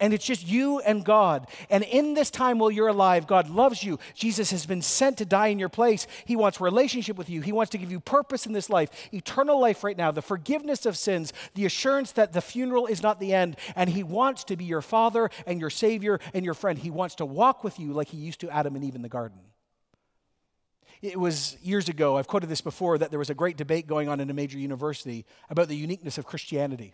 and 0.00 0.14
it's 0.14 0.24
just 0.24 0.46
you 0.46 0.78
and 0.80 1.04
God. 1.04 1.48
And 1.70 1.82
in 1.84 2.14
this 2.14 2.30
time 2.30 2.58
while 2.58 2.70
you're 2.70 2.88
alive, 2.88 3.26
God 3.26 3.50
loves 3.50 3.82
you. 3.82 3.98
Jesus 4.14 4.50
has 4.50 4.66
been 4.66 4.82
sent 4.82 5.18
to 5.18 5.24
die 5.24 5.48
in 5.48 5.58
your 5.58 5.68
place. 5.68 6.06
He 6.24 6.36
wants 6.36 6.60
relationship 6.60 7.16
with 7.16 7.28
you. 7.28 7.40
He 7.40 7.52
wants 7.52 7.70
to 7.70 7.78
give 7.78 7.90
you 7.90 8.00
purpose 8.00 8.46
in 8.46 8.52
this 8.52 8.70
life, 8.70 8.90
eternal 9.12 9.60
life 9.60 9.82
right 9.82 9.96
now, 9.96 10.10
the 10.10 10.22
forgiveness 10.22 10.86
of 10.86 10.96
sins, 10.96 11.32
the 11.54 11.66
assurance 11.66 12.12
that 12.12 12.32
the 12.32 12.40
funeral 12.40 12.86
is 12.86 13.02
not 13.02 13.20
the 13.20 13.32
end. 13.32 13.56
And 13.74 13.90
He 13.90 14.02
wants 14.02 14.44
to 14.44 14.56
be 14.56 14.64
your 14.64 14.82
Father 14.82 15.30
and 15.46 15.60
your 15.60 15.70
Savior 15.70 16.20
and 16.32 16.44
your 16.44 16.54
friend. 16.54 16.78
He 16.78 16.90
wants 16.90 17.16
to 17.16 17.26
walk 17.26 17.64
with 17.64 17.80
you 17.80 17.92
like 17.92 18.08
He 18.08 18.18
used 18.18 18.40
to 18.40 18.50
Adam 18.50 18.76
and 18.76 18.84
Eve 18.84 18.94
in 18.94 19.02
the 19.02 19.08
garden. 19.08 19.38
It 21.00 21.18
was 21.18 21.56
years 21.62 21.88
ago, 21.88 22.16
I've 22.16 22.26
quoted 22.26 22.48
this 22.48 22.60
before, 22.60 22.98
that 22.98 23.10
there 23.10 23.20
was 23.20 23.30
a 23.30 23.34
great 23.34 23.56
debate 23.56 23.86
going 23.86 24.08
on 24.08 24.18
in 24.18 24.30
a 24.30 24.34
major 24.34 24.58
university 24.58 25.26
about 25.48 25.68
the 25.68 25.76
uniqueness 25.76 26.18
of 26.18 26.26
Christianity. 26.26 26.92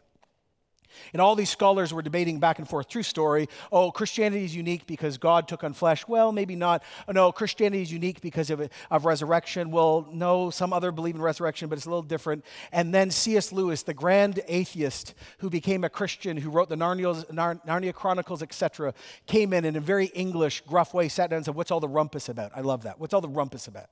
And 1.12 1.22
all 1.22 1.34
these 1.34 1.51
scholars 1.51 1.92
were 1.92 2.03
debating 2.03 2.40
back 2.40 2.59
and 2.59 2.68
forth. 2.68 2.88
True 2.88 3.03
story. 3.03 3.49
Oh, 3.72 3.90
Christianity 3.90 4.45
is 4.45 4.55
unique 4.55 4.86
because 4.86 5.18
God 5.18 5.49
took 5.49 5.64
on 5.64 5.72
flesh. 5.72 6.07
Well, 6.07 6.32
maybe 6.32 6.57
not. 6.57 6.82
No, 7.12 7.32
Christianity 7.32 7.82
is 7.82 7.92
unique 7.92 8.20
because 8.20 8.51
of, 8.51 8.68
of 8.90 9.05
resurrection. 9.05 9.70
Well, 9.70 10.09
no, 10.12 10.51
some 10.51 10.72
other 10.72 10.92
believe 10.92 11.14
in 11.14 11.22
resurrection, 11.22 11.68
but 11.68 11.78
it's 11.78 11.86
a 11.86 11.90
little 11.90 12.03
different. 12.03 12.45
And 12.72 12.95
then 12.95 13.11
C.S. 13.11 13.53
Lewis, 13.53 13.82
the 13.82 13.95
grand 13.95 14.40
atheist 14.49 15.14
who 15.38 15.51
became 15.51 15.84
a 15.84 15.88
Christian, 15.88 16.36
who 16.36 16.51
wrote 16.51 16.68
the 16.68 16.76
Narnia, 16.76 17.95
Chronicles, 17.95 18.42
etc., 18.42 18.95
came 19.26 19.53
in 19.53 19.64
in 19.64 19.76
a 19.76 19.80
very 19.80 20.07
English, 20.07 20.62
gruff 20.66 20.95
way, 20.95 21.09
sat 21.09 21.30
down 21.30 21.38
and 21.38 21.45
said, 21.45 21.55
What's 21.55 21.70
all 21.70 21.80
the 21.80 21.88
rumpus 21.88 22.28
about? 22.28 22.53
I 22.55 22.61
love 22.61 22.82
that. 22.82 22.99
What's 22.99 23.14
all 23.14 23.20
the 23.20 23.28
rumpus 23.28 23.68
about? 23.68 23.88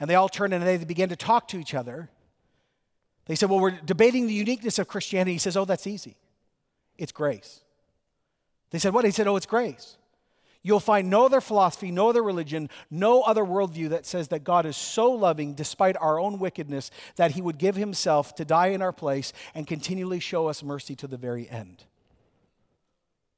And 0.00 0.10
they 0.10 0.14
all 0.14 0.28
turned 0.28 0.52
and 0.52 0.66
they 0.66 0.78
began 0.78 1.10
to 1.10 1.16
talk 1.16 1.48
to 1.48 1.58
each 1.58 1.74
other. 1.74 2.10
They 3.32 3.36
said, 3.36 3.48
Well, 3.48 3.60
we're 3.60 3.70
debating 3.70 4.26
the 4.26 4.34
uniqueness 4.34 4.78
of 4.78 4.88
Christianity. 4.88 5.32
He 5.32 5.38
says, 5.38 5.56
Oh, 5.56 5.64
that's 5.64 5.86
easy. 5.86 6.18
It's 6.98 7.12
grace. 7.12 7.62
They 8.68 8.78
said, 8.78 8.92
What? 8.92 9.06
He 9.06 9.10
said, 9.10 9.26
Oh, 9.26 9.36
it's 9.36 9.46
grace. 9.46 9.96
You'll 10.62 10.80
find 10.80 11.08
no 11.08 11.24
other 11.24 11.40
philosophy, 11.40 11.90
no 11.90 12.10
other 12.10 12.22
religion, 12.22 12.68
no 12.90 13.22
other 13.22 13.42
worldview 13.42 13.88
that 13.88 14.04
says 14.04 14.28
that 14.28 14.44
God 14.44 14.66
is 14.66 14.76
so 14.76 15.10
loving 15.12 15.54
despite 15.54 15.96
our 15.96 16.20
own 16.20 16.40
wickedness 16.40 16.90
that 17.16 17.30
he 17.30 17.40
would 17.40 17.56
give 17.56 17.74
himself 17.74 18.34
to 18.34 18.44
die 18.44 18.66
in 18.66 18.82
our 18.82 18.92
place 18.92 19.32
and 19.54 19.66
continually 19.66 20.20
show 20.20 20.48
us 20.48 20.62
mercy 20.62 20.94
to 20.96 21.06
the 21.06 21.16
very 21.16 21.48
end. 21.48 21.84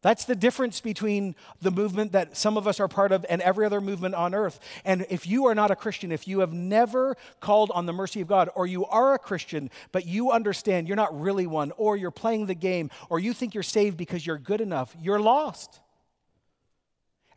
That's 0.04 0.26
the 0.26 0.36
difference 0.36 0.82
between 0.82 1.34
the 1.62 1.70
movement 1.70 2.12
that 2.12 2.36
some 2.36 2.58
of 2.58 2.68
us 2.68 2.78
are 2.78 2.88
part 2.88 3.10
of 3.10 3.24
and 3.26 3.40
every 3.40 3.64
other 3.64 3.80
movement 3.80 4.14
on 4.14 4.34
earth. 4.34 4.60
And 4.84 5.06
if 5.08 5.26
you 5.26 5.46
are 5.46 5.54
not 5.54 5.70
a 5.70 5.76
Christian, 5.76 6.12
if 6.12 6.28
you 6.28 6.40
have 6.40 6.52
never 6.52 7.16
called 7.40 7.70
on 7.74 7.86
the 7.86 7.92
mercy 7.94 8.20
of 8.20 8.28
God, 8.28 8.50
or 8.54 8.66
you 8.66 8.84
are 8.84 9.14
a 9.14 9.18
Christian, 9.18 9.70
but 9.92 10.04
you 10.04 10.30
understand 10.30 10.88
you're 10.88 10.94
not 10.94 11.18
really 11.18 11.46
one, 11.46 11.72
or 11.78 11.96
you're 11.96 12.10
playing 12.10 12.44
the 12.44 12.54
game, 12.54 12.90
or 13.08 13.18
you 13.18 13.32
think 13.32 13.54
you're 13.54 13.62
saved 13.62 13.96
because 13.96 14.26
you're 14.26 14.36
good 14.36 14.60
enough, 14.60 14.94
you're 15.00 15.18
lost. 15.18 15.80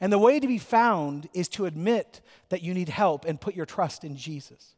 And 0.01 0.11
the 0.11 0.19
way 0.19 0.37
to 0.37 0.45
be 0.45 0.57
found 0.57 1.29
is 1.33 1.47
to 1.49 1.67
admit 1.67 2.19
that 2.49 2.63
you 2.63 2.73
need 2.73 2.89
help 2.89 3.23
and 3.23 3.39
put 3.39 3.55
your 3.55 3.65
trust 3.65 4.03
in 4.03 4.17
Jesus. 4.17 4.75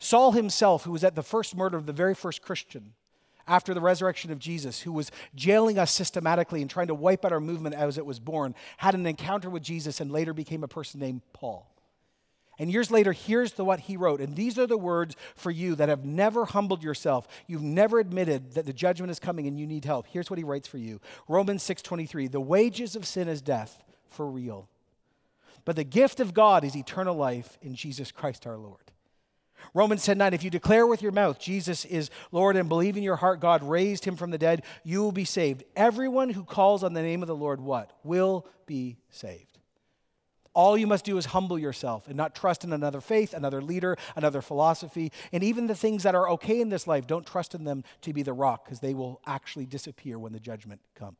Saul 0.00 0.32
himself, 0.32 0.82
who 0.82 0.90
was 0.90 1.04
at 1.04 1.14
the 1.14 1.22
first 1.22 1.54
murder 1.54 1.76
of 1.76 1.86
the 1.86 1.92
very 1.92 2.16
first 2.16 2.42
Christian, 2.42 2.94
after 3.48 3.74
the 3.74 3.80
resurrection 3.80 4.30
of 4.30 4.38
Jesus, 4.38 4.80
who 4.80 4.92
was 4.92 5.10
jailing 5.34 5.78
us 5.78 5.90
systematically 5.90 6.60
and 6.60 6.70
trying 6.70 6.88
to 6.88 6.94
wipe 6.94 7.24
out 7.24 7.32
our 7.32 7.40
movement 7.40 7.74
as 7.74 7.98
it 7.98 8.06
was 8.06 8.20
born, 8.20 8.54
had 8.76 8.94
an 8.94 9.06
encounter 9.06 9.50
with 9.50 9.62
Jesus 9.62 10.00
and 10.00 10.12
later 10.12 10.32
became 10.32 10.62
a 10.62 10.68
person 10.68 11.00
named 11.00 11.22
Paul. 11.32 11.66
And 12.58 12.72
years 12.72 12.90
later, 12.90 13.12
here's 13.12 13.52
the, 13.52 13.64
what 13.64 13.80
he 13.80 13.96
wrote. 13.96 14.20
And 14.20 14.34
these 14.34 14.58
are 14.58 14.66
the 14.66 14.76
words 14.76 15.14
for 15.36 15.50
you 15.50 15.76
that 15.76 15.88
have 15.88 16.04
never 16.04 16.44
humbled 16.44 16.82
yourself. 16.82 17.28
You've 17.46 17.62
never 17.62 18.00
admitted 18.00 18.54
that 18.54 18.66
the 18.66 18.72
judgment 18.72 19.12
is 19.12 19.20
coming 19.20 19.46
and 19.46 19.58
you 19.58 19.66
need 19.66 19.84
help. 19.84 20.06
Here's 20.08 20.28
what 20.28 20.38
he 20.38 20.44
writes 20.44 20.66
for 20.66 20.78
you. 20.78 21.00
Romans 21.28 21.62
6:23. 21.62 22.26
The 22.26 22.40
wages 22.40 22.96
of 22.96 23.06
sin 23.06 23.28
is 23.28 23.40
death, 23.40 23.84
for 24.08 24.26
real. 24.26 24.68
But 25.64 25.76
the 25.76 25.84
gift 25.84 26.18
of 26.18 26.34
God 26.34 26.64
is 26.64 26.76
eternal 26.76 27.14
life 27.14 27.58
in 27.62 27.74
Jesus 27.74 28.10
Christ 28.10 28.46
our 28.46 28.56
Lord. 28.56 28.90
Romans 29.74 30.04
10 30.04 30.18
9, 30.18 30.34
if 30.34 30.42
you 30.42 30.50
declare 30.50 30.86
with 30.86 31.02
your 31.02 31.12
mouth 31.12 31.38
Jesus 31.38 31.84
is 31.84 32.10
Lord 32.32 32.56
and 32.56 32.68
believe 32.68 32.96
in 32.96 33.02
your 33.02 33.16
heart 33.16 33.40
God 33.40 33.62
raised 33.62 34.04
him 34.04 34.16
from 34.16 34.30
the 34.30 34.38
dead, 34.38 34.62
you 34.84 35.02
will 35.02 35.12
be 35.12 35.24
saved. 35.24 35.64
Everyone 35.76 36.30
who 36.30 36.44
calls 36.44 36.82
on 36.82 36.94
the 36.94 37.02
name 37.02 37.22
of 37.22 37.28
the 37.28 37.36
Lord, 37.36 37.60
what? 37.60 37.92
Will 38.04 38.46
be 38.66 38.98
saved. 39.10 39.58
All 40.54 40.76
you 40.76 40.88
must 40.88 41.04
do 41.04 41.16
is 41.18 41.26
humble 41.26 41.58
yourself 41.58 42.08
and 42.08 42.16
not 42.16 42.34
trust 42.34 42.64
in 42.64 42.72
another 42.72 43.00
faith, 43.00 43.32
another 43.32 43.62
leader, 43.62 43.96
another 44.16 44.42
philosophy. 44.42 45.12
And 45.30 45.44
even 45.44 45.68
the 45.68 45.74
things 45.74 46.02
that 46.02 46.16
are 46.16 46.28
okay 46.30 46.60
in 46.60 46.68
this 46.68 46.86
life, 46.88 47.06
don't 47.06 47.24
trust 47.24 47.54
in 47.54 47.62
them 47.62 47.84
to 48.00 48.12
be 48.12 48.22
the 48.22 48.32
rock 48.32 48.64
because 48.64 48.80
they 48.80 48.92
will 48.92 49.20
actually 49.24 49.66
disappear 49.66 50.18
when 50.18 50.32
the 50.32 50.40
judgment 50.40 50.80
comes. 50.96 51.16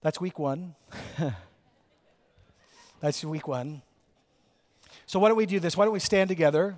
That's 0.00 0.20
week 0.20 0.38
one. 0.38 0.74
That's 3.00 3.22
week 3.22 3.46
one. 3.46 3.82
So, 5.06 5.18
why 5.18 5.28
don't 5.28 5.36
we 5.36 5.46
do 5.46 5.60
this? 5.60 5.76
Why 5.76 5.84
don't 5.84 5.92
we 5.92 6.00
stand 6.00 6.28
together? 6.28 6.76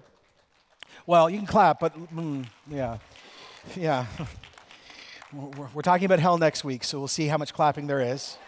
Well, 1.06 1.28
you 1.28 1.38
can 1.38 1.46
clap, 1.46 1.80
but 1.80 1.94
mm, 2.14 2.46
yeah. 2.70 2.98
Yeah. 3.76 4.06
We're, 5.74 5.82
talking 5.82 6.04
about 6.04 6.20
hell 6.20 6.38
next 6.38 6.62
week, 6.62 6.84
so 6.84 6.98
we'll 6.98 7.08
see 7.08 7.26
how 7.26 7.38
much 7.38 7.52
clapping 7.52 7.88
there 7.88 8.00
is. 8.00 8.38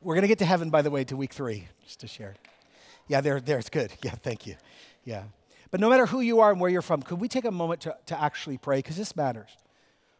We're 0.00 0.14
going 0.14 0.22
to 0.22 0.28
get 0.28 0.38
to 0.38 0.44
heaven, 0.44 0.68
by 0.68 0.82
the 0.82 0.90
way, 0.90 1.04
to 1.04 1.16
week 1.16 1.32
three, 1.32 1.68
just 1.84 2.00
to 2.00 2.08
share. 2.08 2.34
Yeah, 3.06 3.20
there, 3.20 3.40
there, 3.40 3.58
it's 3.58 3.70
good. 3.70 3.92
Yeah, 4.02 4.12
thank 4.12 4.46
you. 4.46 4.56
Yeah. 5.04 5.24
But 5.70 5.80
no 5.80 5.88
matter 5.88 6.06
who 6.06 6.20
you 6.20 6.40
are 6.40 6.50
and 6.50 6.60
where 6.60 6.70
you're 6.70 6.82
from, 6.82 7.02
could 7.02 7.20
we 7.20 7.28
take 7.28 7.44
a 7.44 7.52
moment 7.52 7.82
to, 7.82 7.96
to 8.06 8.20
actually 8.20 8.58
pray? 8.58 8.78
Because 8.78 8.96
this 8.96 9.14
matters. 9.14 9.50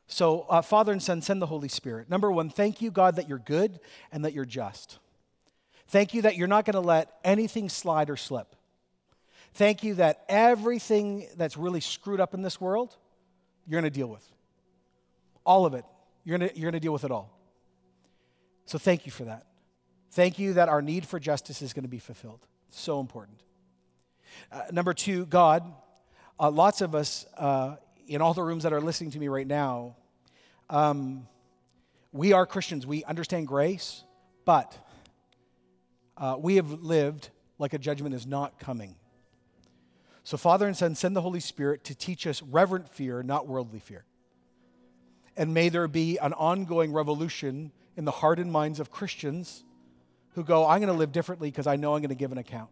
So, 0.07 0.47
uh, 0.49 0.63
Father 0.63 0.93
and 0.93 1.03
Son, 1.03 1.21
send 1.21 1.43
the 1.43 1.47
Holy 1.47 1.69
Spirit. 1.69 2.09
Number 2.09 2.31
one, 2.31 2.49
thank 2.49 2.81
you, 2.81 2.91
God, 2.91 3.17
that 3.17 3.29
you're 3.29 3.39
good 3.39 3.81
and 4.13 4.25
that 4.25 4.33
you're 4.35 4.45
just. 4.45 4.99
Thank 5.89 6.15
you 6.15 6.23
that 6.23 6.37
you're 6.37 6.49
not 6.49 6.65
going 6.65 6.75
to 6.75 6.81
let 6.81 7.13
anything 7.25 7.69
slide 7.69 8.11
or 8.11 8.17
slip. 8.17 8.55
Thank 9.55 9.83
you 9.83 9.95
that 9.95 10.25
everything 10.29 11.29
that's 11.37 11.57
really 11.57 11.81
screwed 11.81 12.21
up 12.21 12.33
in 12.35 12.43
this 12.43 12.61
world, 12.61 12.97
you're 13.67 13.81
going 13.81 13.91
to 13.91 13.97
deal 13.99 14.09
with. 14.09 14.27
All 15.45 15.67
of 15.67 15.75
it. 15.75 15.85
You're 16.25 16.39
going 16.39 16.51
you're 16.55 16.71
to 16.71 16.81
deal 16.81 16.93
with 16.93 17.05
it 17.05 17.11
all. 17.11 17.37
So, 18.65 18.79
thank 18.79 19.07
you 19.07 19.13
for 19.13 19.25
that. 19.25 19.47
Thank 20.13 20.39
you 20.39 20.55
that 20.55 20.69
our 20.69 20.81
need 20.81 21.05
for 21.05 21.19
justice 21.19 21.63
is 21.63 21.73
going 21.73 21.85
to 21.85 21.89
be 21.89 21.99
fulfilled. 21.99 22.47
So 22.71 23.01
important. 23.01 23.41
Uh, 24.51 24.63
number 24.71 24.95
two, 24.95 25.27
God, 25.27 25.65
uh, 26.39 26.51
lots 26.51 26.81
of 26.81 26.95
us 26.95 27.27
uh, 27.37 27.77
in 28.07 28.21
all 28.21 28.35
the 28.35 28.43
rooms 28.43 28.63
that 28.63 28.73
are 28.73 28.81
listening 28.81 29.11
to 29.13 29.19
me 29.19 29.29
right 29.29 29.47
now, 29.47 29.97
um, 30.71 31.27
we 32.13 32.33
are 32.33 32.47
Christians. 32.47 32.87
We 32.87 33.05
understand 33.05 33.47
grace, 33.49 34.05
but 34.45 34.77
uh, 36.23 36.37
we 36.39 36.55
have 36.55 36.71
lived 36.71 37.31
like 37.59 37.75
a 37.75 37.79
judgment 37.79 38.15
is 38.15 38.29
not 38.29 38.61
coming. 38.61 38.95
So, 40.23 40.37
Father 40.37 40.69
and 40.69 40.77
Son, 40.77 40.95
send 40.95 41.17
the 41.17 41.21
Holy 41.21 41.41
Spirit 41.41 41.83
to 41.85 41.97
teach 41.97 42.29
us 42.29 42.41
reverent 42.43 42.89
fear, 42.89 43.25
not 43.25 43.49
worldly 43.49 43.81
fear. 43.81 44.05
And 45.37 45.53
may 45.53 45.69
there 45.69 45.89
be 45.89 46.19
an 46.19 46.33
ongoing 46.33 46.93
revolution 46.93 47.73
in 47.97 48.05
the 48.05 48.13
heart 48.13 48.39
and 48.39 48.53
minds 48.53 48.79
of 48.79 48.93
Christians 48.93 49.65
who 50.35 50.45
go, 50.45 50.65
I'm 50.65 50.79
going 50.79 50.93
to 50.93 50.99
live 50.99 51.11
differently 51.11 51.51
because 51.51 51.67
I 51.67 51.75
know 51.75 51.97
I'm 51.97 52.03
going 52.03 52.11
to 52.11 52.15
give 52.15 52.31
an 52.31 52.39
account. 52.39 52.71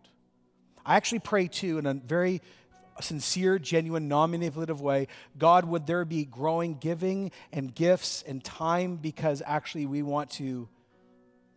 I 0.86 0.94
actually 0.94 1.18
pray 1.18 1.48
too 1.48 1.78
in 1.78 1.86
a 1.86 1.94
very 1.94 2.42
sincere, 3.01 3.59
genuine, 3.59 4.07
non 4.07 4.30
manipulative 4.30 4.80
way 4.80 5.09
God, 5.36 5.64
would 5.64 5.88
there 5.88 6.05
be 6.05 6.24
growing 6.24 6.74
giving 6.74 7.32
and 7.53 7.74
gifts 7.74 8.22
and 8.22 8.44
time 8.44 8.94
because 8.94 9.42
actually 9.44 9.86
we 9.86 10.03
want 10.03 10.30
to 10.32 10.68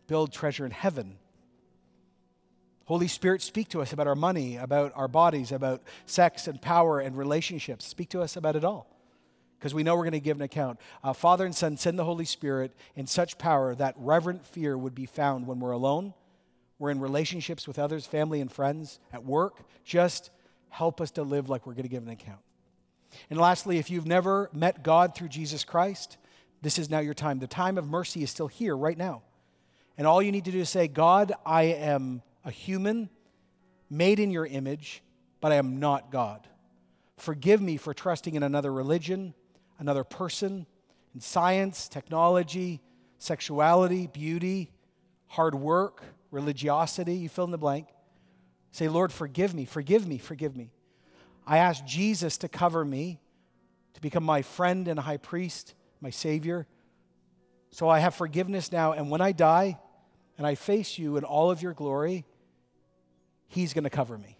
build 0.08 0.32
treasure 0.32 0.66
in 0.66 0.72
heaven? 0.72 1.18
Holy 2.86 3.08
Spirit, 3.08 3.40
speak 3.40 3.68
to 3.70 3.80
us 3.80 3.92
about 3.92 4.06
our 4.06 4.14
money, 4.14 4.56
about 4.56 4.92
our 4.94 5.08
bodies, 5.08 5.52
about 5.52 5.82
sex 6.06 6.46
and 6.46 6.60
power 6.60 7.00
and 7.00 7.16
relationships. 7.16 7.86
Speak 7.86 8.10
to 8.10 8.20
us 8.20 8.36
about 8.36 8.56
it 8.56 8.64
all 8.64 8.86
because 9.58 9.72
we 9.72 9.82
know 9.82 9.94
we're 9.96 10.02
going 10.02 10.12
to 10.12 10.20
give 10.20 10.36
an 10.36 10.42
account. 10.42 10.78
Uh, 11.02 11.14
Father 11.14 11.46
and 11.46 11.54
Son, 11.54 11.76
send 11.78 11.98
the 11.98 12.04
Holy 12.04 12.26
Spirit 12.26 12.74
in 12.96 13.06
such 13.06 13.38
power 13.38 13.74
that 13.74 13.94
reverent 13.96 14.46
fear 14.46 14.76
would 14.76 14.94
be 14.94 15.06
found 15.06 15.46
when 15.46 15.58
we're 15.58 15.70
alone, 15.70 16.12
we're 16.78 16.90
in 16.90 17.00
relationships 17.00 17.66
with 17.66 17.78
others, 17.78 18.04
family 18.04 18.42
and 18.42 18.52
friends, 18.52 18.98
at 19.12 19.24
work. 19.24 19.60
Just 19.84 20.30
help 20.68 21.00
us 21.00 21.12
to 21.12 21.22
live 21.22 21.48
like 21.48 21.66
we're 21.66 21.72
going 21.72 21.84
to 21.84 21.88
give 21.88 22.02
an 22.02 22.10
account. 22.10 22.40
And 23.30 23.38
lastly, 23.38 23.78
if 23.78 23.90
you've 23.90 24.06
never 24.06 24.50
met 24.52 24.82
God 24.82 25.14
through 25.14 25.28
Jesus 25.28 25.64
Christ, 25.64 26.18
this 26.60 26.78
is 26.78 26.90
now 26.90 26.98
your 26.98 27.14
time. 27.14 27.38
The 27.38 27.46
time 27.46 27.78
of 27.78 27.88
mercy 27.88 28.22
is 28.22 28.30
still 28.30 28.48
here 28.48 28.76
right 28.76 28.98
now. 28.98 29.22
And 29.96 30.06
all 30.06 30.20
you 30.20 30.32
need 30.32 30.44
to 30.46 30.50
do 30.50 30.58
is 30.58 30.68
say, 30.68 30.88
God, 30.88 31.32
I 31.46 31.62
am 31.62 32.22
a 32.44 32.50
human 32.50 33.08
made 33.90 34.18
in 34.18 34.30
your 34.30 34.46
image, 34.46 35.02
but 35.40 35.52
I 35.52 35.56
am 35.56 35.78
not 35.80 36.10
God. 36.10 36.46
Forgive 37.16 37.60
me 37.60 37.76
for 37.76 37.94
trusting 37.94 38.34
in 38.34 38.42
another 38.42 38.72
religion, 38.72 39.34
another 39.78 40.04
person 40.04 40.66
in 41.14 41.20
science, 41.20 41.88
technology, 41.88 42.82
sexuality, 43.18 44.08
beauty, 44.08 44.70
hard 45.28 45.54
work, 45.54 46.02
religiosity, 46.30 47.14
you 47.14 47.28
fill 47.28 47.44
in 47.44 47.50
the 47.52 47.58
blank. 47.58 47.86
Say, 48.72 48.88
Lord, 48.88 49.12
forgive 49.12 49.54
me, 49.54 49.64
forgive 49.64 50.06
me, 50.06 50.18
forgive 50.18 50.56
me. 50.56 50.72
I 51.46 51.58
ask 51.58 51.84
Jesus 51.84 52.36
to 52.38 52.48
cover 52.48 52.84
me, 52.84 53.20
to 53.94 54.00
become 54.00 54.24
my 54.24 54.42
friend 54.42 54.88
and 54.88 54.98
high 54.98 55.18
priest, 55.18 55.74
my 56.00 56.10
Savior. 56.10 56.66
So 57.70 57.88
I 57.88 58.00
have 58.00 58.14
forgiveness 58.14 58.72
now, 58.72 58.92
and 58.92 59.10
when 59.10 59.20
I 59.20 59.32
die 59.32 59.78
and 60.36 60.46
I 60.46 60.56
face 60.56 60.98
you 60.98 61.16
in 61.16 61.22
all 61.22 61.50
of 61.50 61.62
your 61.62 61.74
glory, 61.74 62.24
He's 63.48 63.72
going 63.72 63.84
to 63.84 63.90
cover 63.90 64.18
me. 64.18 64.38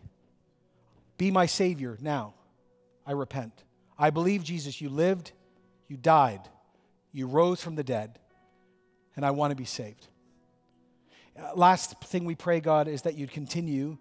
Be 1.18 1.30
my 1.30 1.46
Savior 1.46 1.96
now. 2.00 2.34
I 3.06 3.12
repent. 3.12 3.64
I 3.98 4.10
believe, 4.10 4.42
Jesus, 4.42 4.80
you 4.80 4.88
lived, 4.88 5.32
you 5.88 5.96
died, 5.96 6.40
you 7.12 7.26
rose 7.26 7.60
from 7.60 7.76
the 7.76 7.84
dead, 7.84 8.18
and 9.14 9.24
I 9.24 9.30
want 9.30 9.50
to 9.50 9.56
be 9.56 9.64
saved. 9.64 10.08
Uh, 11.38 11.54
last 11.54 12.00
thing 12.04 12.24
we 12.24 12.34
pray, 12.34 12.60
God, 12.60 12.88
is 12.88 13.02
that 13.02 13.14
you'd 13.14 13.30
continue 13.30 13.98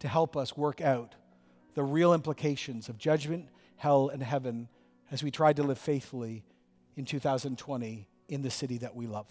to 0.00 0.08
help 0.08 0.36
us 0.36 0.56
work 0.56 0.80
out 0.80 1.14
the 1.74 1.82
real 1.82 2.12
implications 2.12 2.88
of 2.88 2.98
judgment, 2.98 3.48
hell, 3.76 4.10
and 4.10 4.22
heaven 4.22 4.68
as 5.10 5.22
we 5.22 5.30
try 5.30 5.52
to 5.52 5.62
live 5.62 5.78
faithfully 5.78 6.44
in 6.96 7.04
2020 7.04 8.06
in 8.28 8.42
the 8.42 8.50
city 8.50 8.78
that 8.78 8.94
we 8.94 9.06
love. 9.06 9.26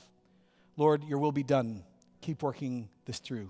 Lord, 0.78 1.04
your 1.04 1.20
will 1.20 1.32
be 1.32 1.44
done. 1.44 1.84
Keep 2.22 2.44
working 2.44 2.90
this 3.06 3.20
through. 3.20 3.50